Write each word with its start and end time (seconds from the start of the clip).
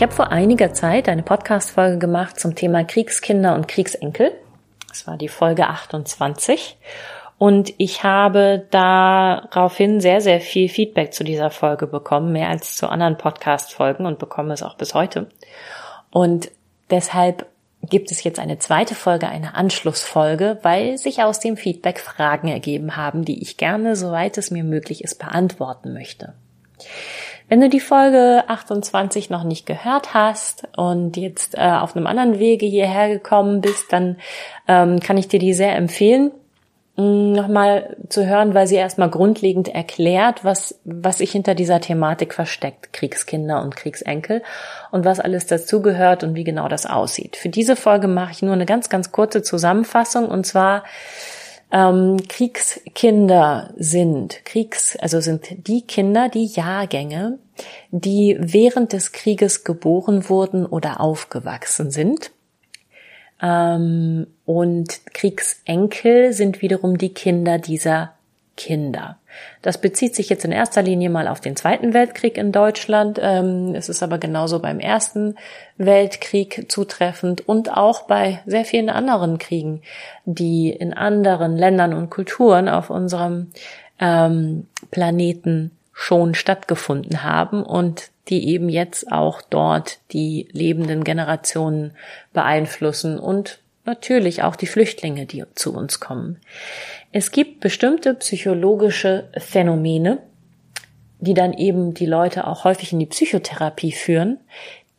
Ich 0.00 0.02
habe 0.02 0.14
vor 0.14 0.32
einiger 0.32 0.72
Zeit 0.72 1.10
eine 1.10 1.22
Podcast-Folge 1.22 1.98
gemacht 1.98 2.40
zum 2.40 2.54
Thema 2.54 2.84
Kriegskinder 2.84 3.54
und 3.54 3.68
Kriegsenkel. 3.68 4.32
Das 4.88 5.06
war 5.06 5.18
die 5.18 5.28
Folge 5.28 5.66
28. 5.66 6.78
Und 7.36 7.74
ich 7.76 8.02
habe 8.02 8.66
daraufhin 8.70 10.00
sehr, 10.00 10.22
sehr 10.22 10.40
viel 10.40 10.70
Feedback 10.70 11.12
zu 11.12 11.22
dieser 11.22 11.50
Folge 11.50 11.86
bekommen, 11.86 12.32
mehr 12.32 12.48
als 12.48 12.76
zu 12.76 12.88
anderen 12.88 13.18
Podcast-Folgen 13.18 14.06
und 14.06 14.18
bekomme 14.18 14.54
es 14.54 14.62
auch 14.62 14.78
bis 14.78 14.94
heute. 14.94 15.28
Und 16.10 16.50
deshalb 16.88 17.44
gibt 17.82 18.10
es 18.10 18.24
jetzt 18.24 18.38
eine 18.40 18.58
zweite 18.58 18.94
Folge, 18.94 19.28
eine 19.28 19.54
Anschlussfolge, 19.54 20.60
weil 20.62 20.96
sich 20.96 21.22
aus 21.22 21.40
dem 21.40 21.58
Feedback 21.58 22.00
Fragen 22.00 22.48
ergeben 22.48 22.96
haben, 22.96 23.26
die 23.26 23.42
ich 23.42 23.58
gerne, 23.58 23.96
soweit 23.96 24.38
es 24.38 24.50
mir 24.50 24.64
möglich 24.64 25.04
ist, 25.04 25.18
beantworten 25.18 25.92
möchte. 25.92 26.32
Wenn 27.50 27.60
du 27.60 27.68
die 27.68 27.80
Folge 27.80 28.44
28 28.46 29.28
noch 29.28 29.42
nicht 29.42 29.66
gehört 29.66 30.14
hast 30.14 30.68
und 30.76 31.16
jetzt 31.16 31.58
äh, 31.58 31.62
auf 31.62 31.96
einem 31.96 32.06
anderen 32.06 32.38
Wege 32.38 32.64
hierher 32.64 33.08
gekommen 33.08 33.60
bist, 33.60 33.92
dann 33.92 34.18
ähm, 34.68 35.00
kann 35.00 35.16
ich 35.16 35.26
dir 35.26 35.40
die 35.40 35.52
sehr 35.52 35.74
empfehlen, 35.74 36.30
mm, 36.94 37.32
nochmal 37.32 37.96
zu 38.08 38.24
hören, 38.24 38.54
weil 38.54 38.68
sie 38.68 38.76
erstmal 38.76 39.10
grundlegend 39.10 39.66
erklärt, 39.66 40.44
was, 40.44 40.78
was 40.84 41.18
sich 41.18 41.32
hinter 41.32 41.56
dieser 41.56 41.80
Thematik 41.80 42.34
versteckt, 42.34 42.92
Kriegskinder 42.92 43.60
und 43.62 43.74
Kriegsenkel 43.74 44.44
und 44.92 45.04
was 45.04 45.18
alles 45.18 45.46
dazugehört 45.46 46.22
und 46.22 46.36
wie 46.36 46.44
genau 46.44 46.68
das 46.68 46.86
aussieht. 46.86 47.34
Für 47.34 47.48
diese 47.48 47.74
Folge 47.74 48.06
mache 48.06 48.30
ich 48.30 48.42
nur 48.42 48.54
eine 48.54 48.64
ganz, 48.64 48.88
ganz 48.88 49.10
kurze 49.10 49.42
Zusammenfassung 49.42 50.28
und 50.28 50.46
zwar 50.46 50.84
ähm, 51.72 52.16
Kriegskinder 52.28 53.72
sind, 53.76 54.44
Kriegs, 54.44 54.96
also 54.96 55.20
sind 55.20 55.66
die 55.68 55.82
Kinder, 55.82 56.28
die 56.28 56.46
Jahrgänge, 56.46 57.38
die 57.90 58.36
während 58.40 58.92
des 58.92 59.12
Krieges 59.12 59.64
geboren 59.64 60.28
wurden 60.28 60.66
oder 60.66 61.00
aufgewachsen 61.00 61.90
sind. 61.90 62.32
Ähm, 63.40 64.26
und 64.44 65.00
Kriegsenkel 65.14 66.32
sind 66.32 66.60
wiederum 66.62 66.98
die 66.98 67.14
Kinder 67.14 67.58
dieser 67.58 68.14
Kinder. 68.60 69.16
Das 69.62 69.80
bezieht 69.80 70.14
sich 70.14 70.28
jetzt 70.28 70.44
in 70.44 70.52
erster 70.52 70.82
Linie 70.82 71.08
mal 71.08 71.28
auf 71.28 71.40
den 71.40 71.56
Zweiten 71.56 71.94
Weltkrieg 71.94 72.36
in 72.36 72.52
Deutschland. 72.52 73.18
Ähm, 73.22 73.74
es 73.74 73.88
ist 73.88 74.02
aber 74.02 74.18
genauso 74.18 74.58
beim 74.58 74.80
Ersten 74.80 75.36
Weltkrieg 75.78 76.66
zutreffend 76.68 77.48
und 77.48 77.74
auch 77.74 78.02
bei 78.02 78.42
sehr 78.44 78.66
vielen 78.66 78.90
anderen 78.90 79.38
Kriegen, 79.38 79.80
die 80.26 80.68
in 80.68 80.92
anderen 80.92 81.56
Ländern 81.56 81.94
und 81.94 82.10
Kulturen 82.10 82.68
auf 82.68 82.90
unserem 82.90 83.50
ähm, 83.98 84.66
Planeten 84.90 85.70
schon 85.94 86.34
stattgefunden 86.34 87.22
haben 87.22 87.62
und 87.62 88.10
die 88.28 88.46
eben 88.46 88.68
jetzt 88.68 89.10
auch 89.10 89.40
dort 89.40 90.00
die 90.12 90.48
lebenden 90.52 91.02
Generationen 91.02 91.92
beeinflussen 92.34 93.18
und 93.18 93.59
natürlich 93.84 94.42
auch 94.42 94.56
die 94.56 94.66
Flüchtlinge, 94.66 95.26
die 95.26 95.44
zu 95.54 95.74
uns 95.74 96.00
kommen. 96.00 96.40
Es 97.12 97.30
gibt 97.32 97.60
bestimmte 97.60 98.14
psychologische 98.14 99.28
Phänomene, 99.38 100.18
die 101.18 101.34
dann 101.34 101.52
eben 101.52 101.94
die 101.94 102.06
Leute 102.06 102.46
auch 102.46 102.64
häufig 102.64 102.92
in 102.92 102.98
die 102.98 103.06
Psychotherapie 103.06 103.92
führen, 103.92 104.38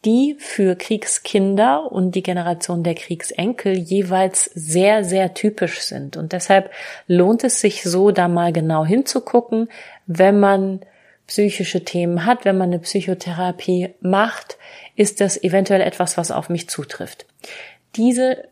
die 0.06 0.36
für 0.40 0.76
Kriegskinder 0.76 1.92
und 1.92 2.16
die 2.16 2.24
Generation 2.24 2.84
der 2.84 2.96
Kriegsenkel 2.96 3.78
jeweils 3.78 4.46
sehr, 4.46 5.04
sehr 5.04 5.34
typisch 5.36 5.82
sind. 5.82 6.18
Und 6.18 6.34
deshalb 6.34 6.72
lohnt 7.08 7.44
es 7.44 7.62
sich 7.62 7.84
so, 7.84 8.10
da 8.10 8.28
mal 8.28 8.52
genau 8.52 8.84
hinzugucken, 8.84 9.70
wenn 10.08 10.40
man 10.40 10.82
psychische 11.28 11.86
Themen 11.86 12.26
hat, 12.26 12.46
wenn 12.46 12.58
man 12.58 12.70
eine 12.70 12.80
Psychotherapie 12.80 13.94
macht, 14.02 14.58
ist 14.96 15.22
das 15.22 15.42
eventuell 15.42 15.82
etwas, 15.82 16.18
was 16.18 16.32
auf 16.32 16.50
mich 16.50 16.68
zutrifft. 16.68 17.26
Diese 17.96 18.46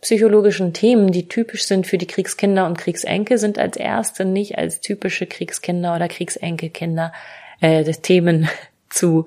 psychologischen 0.00 0.72
Themen, 0.72 1.10
die 1.10 1.28
typisch 1.28 1.64
sind 1.64 1.86
für 1.86 1.98
die 1.98 2.06
Kriegskinder 2.06 2.66
und 2.66 2.78
Kriegsenkel, 2.78 3.38
sind 3.38 3.58
als 3.58 3.76
erste 3.76 4.24
nicht 4.24 4.58
als 4.58 4.80
typische 4.80 5.26
Kriegskinder 5.26 5.94
oder 5.94 6.08
Kriegsenkelkinder 6.08 7.12
äh, 7.60 7.84
Themen 7.84 8.48
zu, 8.90 9.26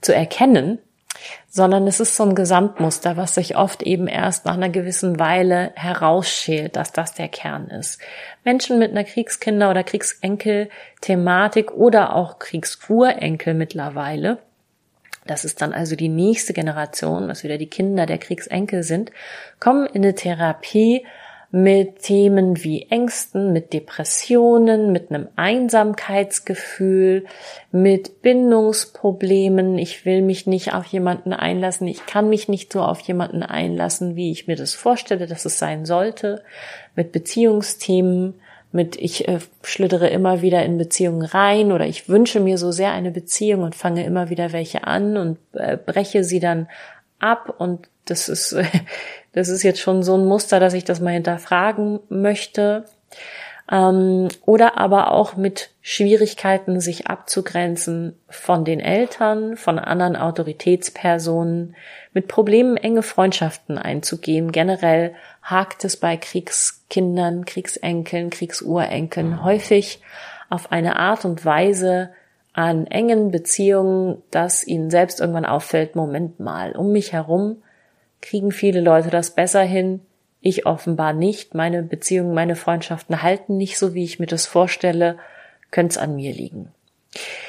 zu 0.00 0.14
erkennen, 0.14 0.78
sondern 1.48 1.86
es 1.86 2.00
ist 2.00 2.16
so 2.16 2.24
ein 2.24 2.34
Gesamtmuster, 2.34 3.16
was 3.16 3.34
sich 3.34 3.56
oft 3.56 3.82
eben 3.82 4.08
erst 4.08 4.44
nach 4.44 4.54
einer 4.54 4.70
gewissen 4.70 5.18
Weile 5.18 5.72
herausschält, 5.74 6.76
dass 6.76 6.92
das 6.92 7.14
der 7.14 7.28
Kern 7.28 7.68
ist. 7.68 8.00
Menschen 8.44 8.78
mit 8.78 8.90
einer 8.90 9.04
Kriegskinder- 9.04 9.70
oder 9.70 9.84
Kriegsenkel-Thematik 9.84 11.72
oder 11.72 12.14
auch 12.16 12.38
Kriegsurenkel 12.38 13.54
mittlerweile 13.54 14.38
das 15.26 15.44
ist 15.44 15.62
dann 15.62 15.72
also 15.72 15.96
die 15.96 16.08
nächste 16.08 16.52
Generation, 16.52 17.28
was 17.28 17.44
wieder 17.44 17.58
die 17.58 17.68
Kinder 17.68 18.06
der 18.06 18.18
Kriegsenkel 18.18 18.82
sind, 18.82 19.12
kommen 19.60 19.86
in 19.86 20.02
eine 20.02 20.14
Therapie 20.14 21.04
mit 21.54 22.00
Themen 22.00 22.64
wie 22.64 22.86
Ängsten, 22.88 23.52
mit 23.52 23.74
Depressionen, 23.74 24.90
mit 24.90 25.10
einem 25.10 25.28
Einsamkeitsgefühl, 25.36 27.26
mit 27.70 28.22
Bindungsproblemen. 28.22 29.76
Ich 29.76 30.06
will 30.06 30.22
mich 30.22 30.46
nicht 30.46 30.72
auf 30.72 30.86
jemanden 30.86 31.34
einlassen. 31.34 31.86
Ich 31.88 32.06
kann 32.06 32.30
mich 32.30 32.48
nicht 32.48 32.72
so 32.72 32.80
auf 32.80 33.00
jemanden 33.00 33.42
einlassen, 33.42 34.16
wie 34.16 34.32
ich 34.32 34.46
mir 34.46 34.56
das 34.56 34.72
vorstelle, 34.72 35.26
dass 35.26 35.44
es 35.44 35.58
sein 35.58 35.84
sollte. 35.84 36.42
Mit 36.96 37.12
Beziehungsthemen, 37.12 38.40
mit 38.72 38.96
ich 38.96 39.28
äh, 39.28 39.38
schlittere 39.62 40.08
immer 40.08 40.42
wieder 40.42 40.64
in 40.64 40.78
Beziehungen 40.78 41.24
rein 41.24 41.72
oder 41.72 41.86
ich 41.86 42.08
wünsche 42.08 42.40
mir 42.40 42.58
so 42.58 42.72
sehr 42.72 42.92
eine 42.92 43.10
Beziehung 43.10 43.62
und 43.62 43.74
fange 43.74 44.04
immer 44.04 44.30
wieder 44.30 44.52
welche 44.52 44.84
an 44.84 45.16
und 45.16 45.38
äh, 45.52 45.76
breche 45.76 46.24
sie 46.24 46.40
dann 46.40 46.68
ab 47.18 47.54
und 47.58 47.88
das 48.06 48.28
ist 48.28 48.52
äh, 48.52 48.64
das 49.32 49.48
ist 49.48 49.62
jetzt 49.62 49.80
schon 49.80 50.02
so 50.02 50.16
ein 50.16 50.26
Muster, 50.26 50.60
dass 50.60 50.74
ich 50.74 50.84
das 50.84 51.00
mal 51.00 51.12
hinterfragen 51.12 52.00
möchte. 52.08 52.84
Ähm, 53.70 54.28
oder 54.44 54.76
aber 54.78 55.12
auch 55.12 55.36
mit 55.36 55.70
Schwierigkeiten, 55.80 56.80
sich 56.80 57.06
abzugrenzen 57.06 58.18
von 58.28 58.64
den 58.64 58.80
Eltern, 58.80 59.56
von 59.56 59.78
anderen 59.78 60.16
Autoritätspersonen, 60.16 61.76
mit 62.12 62.28
Problemen 62.28 62.76
enge 62.76 63.02
Freundschaften 63.02 63.78
einzugehen. 63.78 64.52
Generell 64.52 65.14
hakt 65.42 65.84
es 65.84 65.96
bei 65.96 66.16
Kriegskindern, 66.92 67.46
Kriegsenkeln, 67.46 68.28
Kriegsurenkeln 68.28 69.42
häufig 69.42 70.02
auf 70.50 70.70
eine 70.72 70.98
Art 70.98 71.24
und 71.24 71.42
Weise 71.46 72.10
an 72.52 72.86
engen 72.86 73.30
Beziehungen, 73.30 74.22
dass 74.30 74.66
ihnen 74.66 74.90
selbst 74.90 75.18
irgendwann 75.18 75.46
auffällt, 75.46 75.96
Moment 75.96 76.38
mal, 76.38 76.72
um 76.72 76.92
mich 76.92 77.14
herum 77.14 77.62
kriegen 78.20 78.52
viele 78.52 78.80
Leute 78.82 79.08
das 79.08 79.34
besser 79.34 79.62
hin, 79.62 80.00
ich 80.42 80.66
offenbar 80.66 81.14
nicht, 81.14 81.54
meine 81.54 81.82
Beziehungen, 81.82 82.34
meine 82.34 82.56
Freundschaften 82.56 83.22
halten 83.22 83.56
nicht 83.56 83.78
so, 83.78 83.94
wie 83.94 84.04
ich 84.04 84.20
mir 84.20 84.26
das 84.26 84.46
vorstelle, 84.46 85.16
könnte 85.70 85.92
es 85.92 85.98
an 85.98 86.14
mir 86.14 86.32
liegen. 86.32 86.68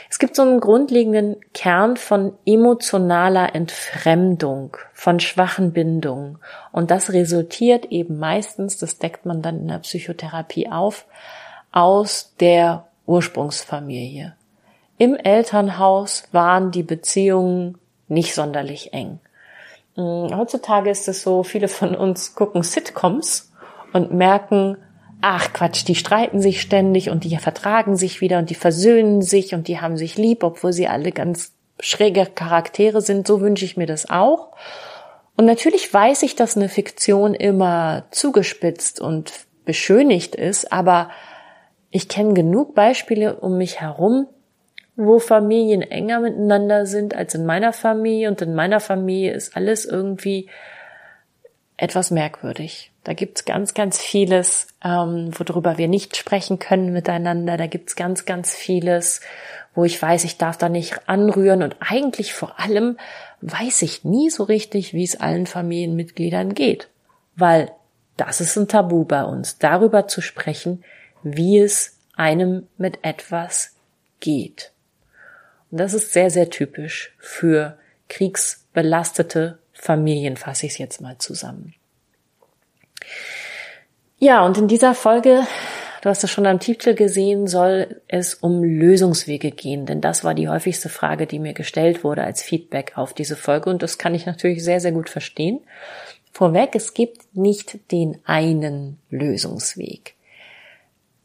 Es 0.09 0.19
gibt 0.19 0.35
so 0.35 0.41
einen 0.41 0.59
grundlegenden 0.59 1.38
Kern 1.53 1.97
von 1.97 2.38
emotionaler 2.46 3.56
Entfremdung, 3.56 4.78
von 4.94 5.19
schwachen 5.19 5.74
Bindungen. 5.74 6.38
Und 6.72 6.92
das 6.92 7.13
resultiert 7.13 7.86
eben 7.86 8.19
meistens, 8.19 8.77
das 8.77 9.00
deckt 9.00 9.25
man 9.25 9.42
dann 9.42 9.62
in 9.62 9.68
der 9.69 9.80
Psychotherapie 9.80 10.69
auf, 10.69 11.06
aus 11.71 12.33
der 12.39 12.88
Ursprungsfamilie. 13.06 14.36
Im 14.98 15.15
Elternhaus 15.15 16.24
waren 16.31 16.71
die 16.71 16.83
Beziehungen 16.83 17.77
nicht 18.07 18.36
sonderlich 18.36 18.94
eng. 18.94 19.19
Hm, 19.95 20.36
heutzutage 20.36 20.89
ist 20.89 21.07
es 21.07 21.24
so, 21.24 21.44
viele 21.44 21.68
von 21.68 21.95
uns 21.95 22.36
gucken 22.36 22.63
Sitcoms 22.63 23.51
und 23.94 24.13
merken, 24.13 24.77
ach 25.23 25.53
Quatsch, 25.53 25.87
die 25.87 25.95
streiten 25.95 26.41
sich 26.41 26.59
ständig 26.61 27.09
und 27.09 27.23
die 27.23 27.35
vertragen 27.37 27.95
sich 27.95 28.19
wieder 28.19 28.39
und 28.39 28.49
die 28.49 28.55
versöhnen 28.55 29.21
sich 29.21 29.55
und 29.55 29.69
die 29.69 29.79
haben 29.79 29.95
sich 29.95 30.17
lieb, 30.17 30.43
obwohl 30.43 30.73
sie 30.73 30.89
alle 30.89 31.13
ganz 31.13 31.53
schräge 31.79 32.25
Charaktere 32.25 33.01
sind. 33.01 33.25
So 33.25 33.39
wünsche 33.39 33.63
ich 33.63 33.77
mir 33.77 33.85
das 33.87 34.09
auch. 34.09 34.51
Und 35.37 35.45
natürlich 35.45 35.91
weiß 35.91 36.23
ich, 36.23 36.35
dass 36.35 36.57
eine 36.57 36.67
Fiktion 36.67 37.35
immer 37.35 38.03
zugespitzt 38.11 38.99
und 38.99 39.31
beschönigt 39.63 40.35
ist, 40.35 40.73
aber 40.73 41.09
ich 41.89 42.09
kenne 42.09 42.33
genug 42.33 42.75
Beispiele 42.75 43.37
um 43.37 43.57
mich 43.57 43.79
herum, 43.79 44.27
wo 44.97 45.19
Familien 45.19 45.81
enger 45.83 46.19
miteinander 46.19 46.85
sind 46.85 47.15
als 47.15 47.33
in 47.33 47.45
meiner 47.45 47.71
Familie 47.71 48.27
und 48.27 48.41
in 48.41 48.53
meiner 48.55 48.81
Familie 48.81 49.31
ist 49.31 49.55
alles 49.55 49.85
irgendwie 49.85 50.49
etwas 51.77 52.11
merkwürdig. 52.11 52.93
Da 53.03 53.13
gibt's 53.13 53.44
ganz, 53.44 53.73
ganz 53.73 54.00
vieles, 54.00 54.67
ähm, 54.83 55.31
worüber 55.38 55.77
wir 55.77 55.88
nicht 55.88 56.15
sprechen 56.15 56.59
können 56.59 56.94
miteinander. 56.94 57.57
Da 57.57 57.67
gibt's 57.67 57.95
ganz, 57.95 58.25
ganz 58.25 58.53
vieles, 58.53 59.19
wo 59.75 59.83
ich 59.83 60.01
weiß, 60.01 60.23
ich 60.23 60.38
darf 60.38 60.57
da 60.57 60.69
nicht 60.69 61.09
anrühren. 61.09 61.63
Und 61.63 61.75
eigentlich 61.79 62.33
vor 62.33 62.59
allem 62.59 62.97
weiß 63.41 63.81
ich 63.81 64.05
nie 64.05 64.29
so 64.29 64.44
richtig, 64.44 64.94
wie 64.94 65.03
es 65.03 65.19
allen 65.19 65.47
Familienmitgliedern 65.47 66.53
geht. 66.53 66.88
Weil 67.35 67.71
das 68.15 68.39
ist 68.39 68.55
ein 68.55 68.67
Tabu 68.67 69.03
bei 69.03 69.23
uns, 69.23 69.57
darüber 69.57 70.07
zu 70.07 70.21
sprechen, 70.21 70.83
wie 71.23 71.59
es 71.59 71.97
einem 72.15 72.67
mit 72.77 72.99
etwas 73.03 73.75
geht. 74.19 74.71
Und 75.71 75.79
das 75.79 75.94
ist 75.94 76.13
sehr, 76.13 76.29
sehr 76.29 76.49
typisch 76.49 77.13
für 77.17 77.77
kriegsbelastete 78.07 79.57
Familien, 79.73 80.38
fasse 80.38 80.67
ich 80.67 80.73
es 80.73 80.77
jetzt 80.77 81.01
mal 81.01 81.17
zusammen. 81.17 81.73
Ja, 84.18 84.45
und 84.45 84.57
in 84.57 84.68
dieser 84.68 84.95
Folge, 84.95 85.45
du 86.01 86.10
hast 86.10 86.24
es 86.24 86.31
schon 86.31 86.45
am 86.45 86.60
Titel 86.60 86.94
gesehen, 86.94 87.48
soll 87.48 88.01
es 88.07 88.36
um 88.36 88.63
Lösungswege 88.63 89.51
gehen, 89.51 89.86
denn 89.86 90.00
das 90.00 90.24
war 90.24 90.33
die 90.33 90.48
häufigste 90.48 90.89
Frage, 90.89 91.27
die 91.27 91.39
mir 91.39 91.54
gestellt 91.54 92.04
wurde 92.04 92.24
als 92.24 92.42
Feedback 92.42 92.94
auf 92.95 93.13
diese 93.13 93.36
Folge 93.36 93.69
und 93.69 93.83
das 93.83 93.98
kann 93.98 94.15
ich 94.15 94.25
natürlich 94.25 94.63
sehr, 94.63 94.80
sehr 94.80 94.94
gut 94.94 95.10
verstehen. 95.10 95.60
Vorweg, 96.31 96.74
es 96.74 96.94
gibt 96.94 97.36
nicht 97.36 97.92
den 97.92 98.18
einen 98.25 98.98
Lösungsweg, 99.10 100.16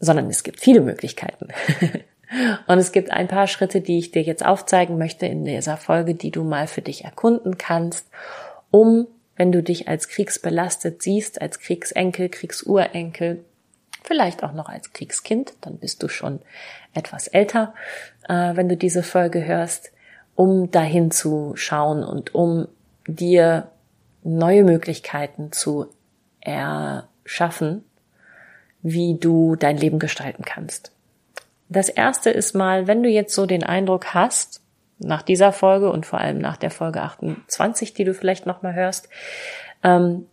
sondern 0.00 0.28
es 0.28 0.42
gibt 0.42 0.60
viele 0.60 0.80
Möglichkeiten. 0.80 1.48
Und 2.66 2.78
es 2.78 2.92
gibt 2.92 3.10
ein 3.10 3.26
paar 3.26 3.46
Schritte, 3.46 3.80
die 3.80 3.98
ich 3.98 4.10
dir 4.10 4.22
jetzt 4.22 4.44
aufzeigen 4.44 4.98
möchte 4.98 5.24
in 5.24 5.46
dieser 5.46 5.78
Folge, 5.78 6.14
die 6.14 6.30
du 6.30 6.44
mal 6.44 6.66
für 6.66 6.82
dich 6.82 7.04
erkunden 7.04 7.56
kannst, 7.56 8.06
um, 8.70 9.06
wenn 9.38 9.52
du 9.52 9.62
dich 9.62 9.88
als 9.88 10.08
kriegsbelastet 10.08 11.00
siehst, 11.00 11.40
als 11.40 11.60
Kriegsenkel, 11.60 12.28
Kriegsurenkel, 12.28 13.44
vielleicht 14.02 14.42
auch 14.42 14.52
noch 14.52 14.68
als 14.68 14.92
Kriegskind, 14.92 15.54
dann 15.60 15.78
bist 15.78 16.02
du 16.02 16.08
schon 16.08 16.40
etwas 16.92 17.28
älter, 17.28 17.72
äh, 18.28 18.56
wenn 18.56 18.68
du 18.68 18.76
diese 18.76 19.02
Folge 19.02 19.46
hörst, 19.46 19.92
um 20.34 20.70
dahin 20.70 21.12
zu 21.12 21.52
schauen 21.54 22.02
und 22.02 22.34
um 22.34 22.66
dir 23.06 23.70
neue 24.24 24.64
Möglichkeiten 24.64 25.52
zu 25.52 25.86
erschaffen, 26.40 27.84
wie 28.82 29.18
du 29.18 29.54
dein 29.54 29.76
Leben 29.76 30.00
gestalten 30.00 30.44
kannst. 30.44 30.92
Das 31.68 31.88
erste 31.88 32.30
ist 32.30 32.54
mal, 32.54 32.86
wenn 32.86 33.02
du 33.02 33.08
jetzt 33.08 33.34
so 33.34 33.46
den 33.46 33.62
Eindruck 33.62 34.14
hast, 34.14 34.62
nach 34.98 35.22
dieser 35.22 35.52
Folge 35.52 35.90
und 35.90 36.06
vor 36.06 36.20
allem 36.20 36.38
nach 36.38 36.56
der 36.56 36.70
Folge 36.70 37.02
28, 37.02 37.94
die 37.94 38.04
du 38.04 38.14
vielleicht 38.14 38.46
nochmal 38.46 38.74
hörst, 38.74 39.08
ähm, 39.84 40.26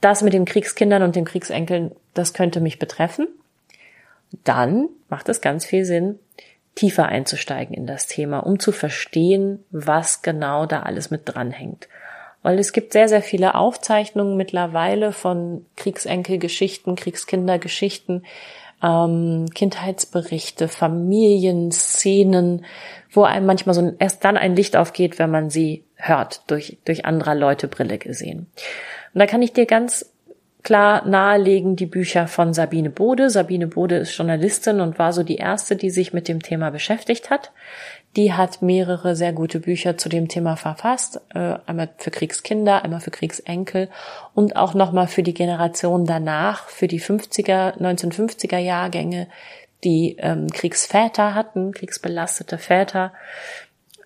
das 0.00 0.22
mit 0.22 0.32
den 0.32 0.46
Kriegskindern 0.46 1.02
und 1.02 1.16
den 1.16 1.24
Kriegsenkeln, 1.24 1.92
das 2.14 2.32
könnte 2.32 2.60
mich 2.60 2.78
betreffen, 2.78 3.28
dann 4.44 4.88
macht 5.08 5.28
es 5.28 5.40
ganz 5.40 5.66
viel 5.66 5.84
Sinn, 5.84 6.18
tiefer 6.74 7.06
einzusteigen 7.06 7.74
in 7.74 7.86
das 7.86 8.06
Thema, 8.06 8.40
um 8.40 8.58
zu 8.58 8.72
verstehen, 8.72 9.64
was 9.70 10.22
genau 10.22 10.66
da 10.66 10.82
alles 10.82 11.10
mit 11.10 11.22
dranhängt. 11.24 11.88
Weil 12.42 12.58
es 12.58 12.72
gibt 12.72 12.92
sehr, 12.92 13.08
sehr 13.08 13.22
viele 13.22 13.54
Aufzeichnungen 13.54 14.36
mittlerweile 14.36 15.12
von 15.12 15.66
Kriegsenkelgeschichten, 15.76 16.96
Kriegskindergeschichten, 16.96 18.24
ähm, 18.82 19.46
Kindheitsberichte, 19.54 20.68
Familienszenen, 20.68 22.64
wo 23.10 23.22
einem 23.24 23.46
manchmal 23.46 23.74
so 23.74 23.92
erst 23.98 24.24
dann 24.24 24.36
ein 24.36 24.56
Licht 24.56 24.76
aufgeht, 24.76 25.18
wenn 25.18 25.30
man 25.30 25.50
sie 25.50 25.84
hört, 25.96 26.42
durch, 26.48 26.78
durch 26.84 27.04
anderer 27.04 27.34
Leute 27.34 27.68
Brille 27.68 27.98
gesehen. 27.98 28.46
Und 29.12 29.18
da 29.18 29.26
kann 29.26 29.42
ich 29.42 29.52
dir 29.52 29.66
ganz 29.66 30.10
klar 30.62 31.06
nahelegen 31.06 31.76
die 31.76 31.86
Bücher 31.86 32.28
von 32.28 32.52
Sabine 32.52 32.90
Bode. 32.90 33.30
Sabine 33.30 33.66
Bode 33.66 33.96
ist 33.96 34.16
Journalistin 34.16 34.80
und 34.80 34.98
war 34.98 35.12
so 35.12 35.22
die 35.22 35.36
erste, 35.36 35.76
die 35.76 35.90
sich 35.90 36.12
mit 36.12 36.28
dem 36.28 36.42
Thema 36.42 36.70
beschäftigt 36.70 37.30
hat. 37.30 37.52
Die 38.16 38.32
hat 38.32 38.60
mehrere 38.60 39.14
sehr 39.14 39.32
gute 39.32 39.60
Bücher 39.60 39.96
zu 39.96 40.08
dem 40.08 40.26
Thema 40.26 40.56
verfasst, 40.56 41.20
äh, 41.32 41.54
einmal 41.66 41.90
für 41.96 42.10
Kriegskinder, 42.10 42.82
einmal 42.82 43.00
für 43.00 43.12
Kriegsenkel 43.12 43.88
und 44.34 44.56
auch 44.56 44.74
nochmal 44.74 45.06
für 45.06 45.22
die 45.22 45.34
Generation 45.34 46.06
danach, 46.06 46.68
für 46.68 46.88
die 46.88 47.00
50er, 47.00 47.78
1950er 47.78 48.58
Jahrgänge, 48.58 49.28
die 49.84 50.16
ähm, 50.18 50.48
Kriegsväter 50.48 51.34
hatten, 51.34 51.72
kriegsbelastete 51.72 52.58
Väter. 52.58 53.12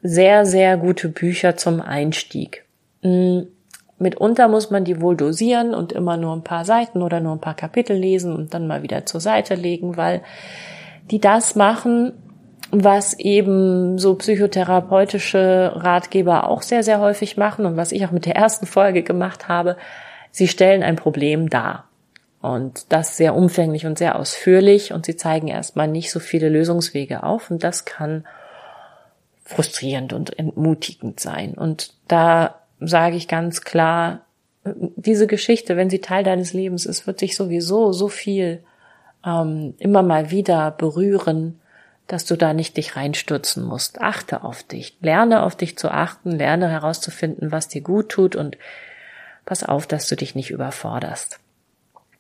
Sehr, 0.03 0.45
sehr 0.45 0.77
gute 0.77 1.09
Bücher 1.09 1.57
zum 1.57 1.81
Einstieg. 1.81 2.65
Mhm. 3.03 3.49
Mitunter 3.97 4.49
muss 4.49 4.71
man 4.71 4.85
die 4.85 5.01
wohl 5.01 5.17
dosieren 5.17 5.73
und 5.73 5.93
immer 5.93 6.17
nur 6.17 6.35
ein 6.35 6.43
paar 6.43 6.65
Seiten 6.65 7.01
oder 7.01 7.21
nur 7.21 7.33
ein 7.33 7.41
paar 7.41 7.55
Kapitel 7.55 7.97
lesen 7.97 8.35
und 8.35 8.53
dann 8.53 8.67
mal 8.67 8.83
wieder 8.83 9.07
zur 9.07 9.21
Seite 9.21 9.55
legen, 9.55 9.97
weil 9.97 10.21
die 11.11 11.21
das 11.21 11.55
machen, 11.55 12.13
was 12.71 13.19
eben 13.19 13.99
so 13.99 14.15
psychotherapeutische 14.15 15.73
Ratgeber 15.75 16.49
auch 16.49 16.63
sehr, 16.63 16.83
sehr 16.83 17.01
häufig 17.01 17.37
machen 17.37 17.67
und 17.67 17.77
was 17.77 17.93
ich 17.93 18.05
auch 18.05 18.11
mit 18.11 18.27
der 18.27 18.37
ersten 18.37 18.67
Folge 18.67 19.03
gemacht 19.03 19.49
habe. 19.49 19.77
Sie 20.31 20.49
stellen 20.49 20.83
ein 20.83 20.97
Problem 20.97 21.51
dar. 21.51 21.89
Und 22.41 22.93
das 22.93 23.17
sehr 23.17 23.35
umfänglich 23.35 23.87
und 23.87 23.97
sehr 23.97 24.19
ausführlich 24.19 24.93
und 24.93 25.07
sie 25.07 25.17
zeigen 25.17 25.49
erstmal 25.49 25.89
nicht 25.89 26.11
so 26.11 26.21
viele 26.21 26.51
Lösungswege 26.51 27.23
auf 27.23 27.51
und 27.51 27.65
das 27.65 27.87
kann 27.87 28.27
frustrierend 29.45 30.13
und 30.13 30.39
entmutigend 30.39 31.21
sein. 31.21 31.55
Und 31.55 31.95
da 32.07 32.57
sage 32.81 33.17
ich 33.17 33.29
ganz 33.29 33.63
klar, 33.63 34.21
diese 34.65 35.27
Geschichte, 35.27 35.77
wenn 35.77 35.91
sie 35.91 36.01
Teil 36.01 36.25
deines 36.25 36.53
Lebens 36.53 36.87
ist, 36.87 37.07
wird 37.07 37.19
sich 37.19 37.37
sowieso 37.37 37.93
so 37.93 38.09
viel 38.09 38.63
ähm, 39.25 39.75
immer 39.79 40.03
mal 40.03 40.31
wieder 40.31 40.71
berühren 40.71 41.61
dass 42.07 42.25
du 42.25 42.37
da 42.37 42.53
nicht 42.53 42.77
dich 42.77 42.97
reinstürzen 42.97 43.65
musst. 43.65 44.01
Achte 44.01 44.45
auf 44.45 44.63
dich. 44.63 44.97
Lerne 45.01 45.43
auf 45.43 45.57
dich 45.57 45.79
zu 45.79 45.91
achten, 45.91 46.33
lerne 46.33 46.69
herauszufinden, 46.69 47.51
was 47.51 47.69
dir 47.69 47.81
gut 47.81 48.11
tut 48.11 48.37
und 48.37 48.59
pass 49.47 49.65
auf, 49.65 49.87
dass 49.87 50.07
du 50.09 50.17
dich 50.17 50.35
nicht 50.35 50.51
überforderst. 50.51 51.41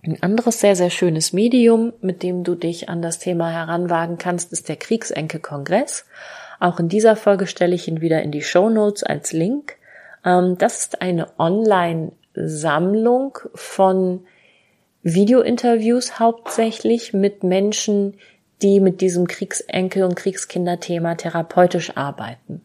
Ein 0.02 0.22
anderes 0.22 0.60
sehr, 0.60 0.76
sehr 0.76 0.90
schönes 0.90 1.32
Medium, 1.32 1.94
mit 2.02 2.22
dem 2.22 2.44
du 2.44 2.54
dich 2.54 2.90
an 2.90 3.00
das 3.00 3.18
Thema 3.18 3.50
heranwagen 3.50 4.18
kannst, 4.18 4.52
ist 4.52 4.68
der 4.68 4.76
Kriegsenkel-Kongress. 4.76 6.04
Auch 6.60 6.78
in 6.78 6.88
dieser 6.88 7.16
Folge 7.16 7.46
stelle 7.46 7.74
ich 7.74 7.88
ihn 7.88 8.02
wieder 8.02 8.22
in 8.22 8.30
die 8.30 8.42
Show 8.42 8.68
Notes 8.68 9.02
als 9.02 9.32
Link. 9.32 9.76
Ähm, 10.24 10.58
das 10.58 10.80
ist 10.80 11.00
eine 11.00 11.28
Online-Sammlung 11.38 13.38
von 13.54 14.26
Videointerviews 15.02 16.18
hauptsächlich 16.18 17.12
mit 17.12 17.42
Menschen, 17.42 18.14
die 18.64 18.80
mit 18.80 19.02
diesem 19.02 19.28
Kriegsenkel- 19.28 20.04
und 20.04 20.16
Kriegskinderthema 20.16 21.14
therapeutisch 21.14 21.96
arbeiten. 21.96 22.62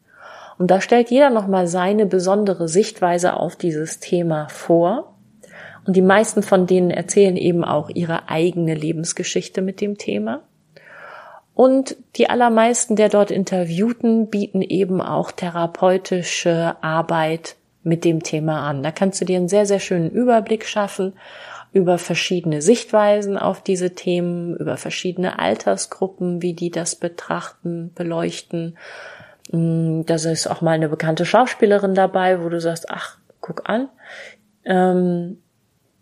Und 0.58 0.72
da 0.72 0.82
stellt 0.82 1.12
jeder 1.12 1.30
nochmal 1.30 1.68
seine 1.68 2.06
besondere 2.06 2.68
Sichtweise 2.68 3.36
auf 3.36 3.58
dieses 3.58 4.00
Thema 4.00 4.48
vor. 4.48 5.14
Und 5.86 5.96
die 5.96 6.02
meisten 6.02 6.42
von 6.42 6.68
denen 6.68 6.90
erzählen 6.90 7.36
eben 7.36 7.64
auch 7.66 7.90
ihre 7.90 8.30
eigene 8.30 8.76
Lebensgeschichte 8.76 9.62
mit 9.62 9.82
dem 9.82 9.98
Thema. 9.98 10.42
Und 11.54 11.98
die 12.16 12.30
allermeisten 12.30 12.96
der 12.96 13.10
dort 13.10 13.32
Interviewten 13.32 14.30
bieten 14.30 14.62
eben 14.62 15.02
auch 15.02 15.32
therapeutische 15.32 16.76
Arbeit 16.82 17.58
mit 17.84 18.06
dem 18.06 18.24
Thema 18.24 18.62
an. 18.62 18.84
Da 18.84 18.92
kannst 18.92 19.20
du 19.20 19.26
dir 19.26 19.38
einen 19.38 19.50
sehr, 19.50 19.66
sehr 19.66 19.80
schönen 19.80 20.10
Überblick 20.10 20.66
schaffen 20.66 21.14
über 21.72 21.98
verschiedene 21.98 22.62
Sichtweisen 22.62 23.38
auf 23.38 23.62
diese 23.62 23.92
Themen, 23.92 24.56
über 24.58 24.78
verschiedene 24.78 25.40
Altersgruppen, 25.40 26.42
wie 26.42 26.54
die 26.54 26.72
das 26.72 26.96
betrachten, 26.96 27.92
beleuchten. 27.94 28.78
Mm, 29.52 30.02
da 30.06 30.16
ist 30.16 30.48
auch 30.48 30.62
mal 30.62 30.72
eine 30.72 30.90
bekannte 30.90 31.26
Schauspielerin 31.26 31.94
dabei, 31.94 32.44
wo 32.44 32.50
du 32.50 32.60
sagst, 32.60 32.90
ach, 32.90 33.18
guck 33.42 33.70
an. 33.70 33.90
Ähm, 34.66 35.38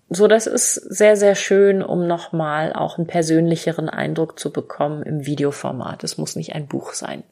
so, 0.09 0.27
das 0.27 0.47
ist 0.47 0.75
sehr, 0.75 1.17
sehr 1.17 1.35
schön, 1.35 1.83
um 1.83 2.07
nochmal 2.07 2.71
auch 2.71 2.97
einen 2.97 3.07
persönlicheren 3.07 3.89
Eindruck 3.89 4.39
zu 4.39 4.53
bekommen 4.53 5.03
im 5.03 5.25
Videoformat. 5.25 6.03
Es 6.05 6.17
muss 6.17 6.37
nicht 6.37 6.55
ein 6.55 6.67
Buch 6.67 6.93
sein. 6.93 7.23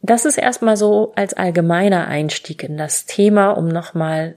Das 0.00 0.24
ist 0.24 0.38
erstmal 0.38 0.76
so 0.76 1.12
als 1.14 1.34
allgemeiner 1.34 2.08
Einstieg 2.08 2.62
in 2.62 2.78
das 2.78 3.04
Thema, 3.04 3.50
um 3.50 3.68
nochmal 3.68 4.36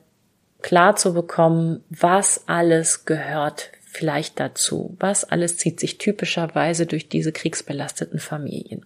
klar 0.62 0.96
zu 0.96 1.14
bekommen, 1.14 1.84
was 1.90 2.44
alles 2.48 3.06
gehört 3.06 3.72
vielleicht 3.84 4.40
dazu, 4.40 4.96
was 5.00 5.24
alles 5.24 5.58
zieht 5.58 5.80
sich 5.80 5.98
typischerweise 5.98 6.86
durch 6.86 7.10
diese 7.10 7.32
kriegsbelasteten 7.32 8.20
Familien. 8.20 8.86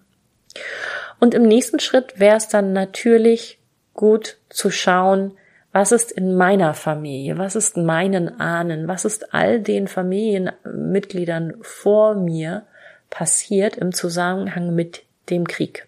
Und 1.19 1.33
im 1.33 1.43
nächsten 1.43 1.79
Schritt 1.79 2.19
wäre 2.19 2.37
es 2.37 2.47
dann 2.47 2.73
natürlich 2.73 3.59
gut 3.93 4.37
zu 4.49 4.71
schauen, 4.71 5.37
was 5.71 5.91
ist 5.91 6.11
in 6.11 6.35
meiner 6.35 6.73
Familie, 6.73 7.37
was 7.37 7.55
ist 7.55 7.77
meinen 7.77 8.39
Ahnen, 8.39 8.87
was 8.87 9.05
ist 9.05 9.33
all 9.33 9.61
den 9.61 9.87
Familienmitgliedern 9.87 11.55
vor 11.61 12.15
mir 12.15 12.63
passiert 13.09 13.77
im 13.77 13.93
Zusammenhang 13.93 14.75
mit 14.75 15.03
dem 15.29 15.47
Krieg. 15.47 15.87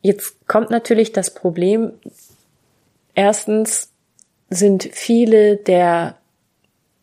Jetzt 0.00 0.46
kommt 0.46 0.70
natürlich 0.70 1.12
das 1.12 1.32
Problem, 1.32 1.92
Erstens 3.14 3.92
sind 4.50 4.88
viele 4.92 5.56
der 5.56 6.16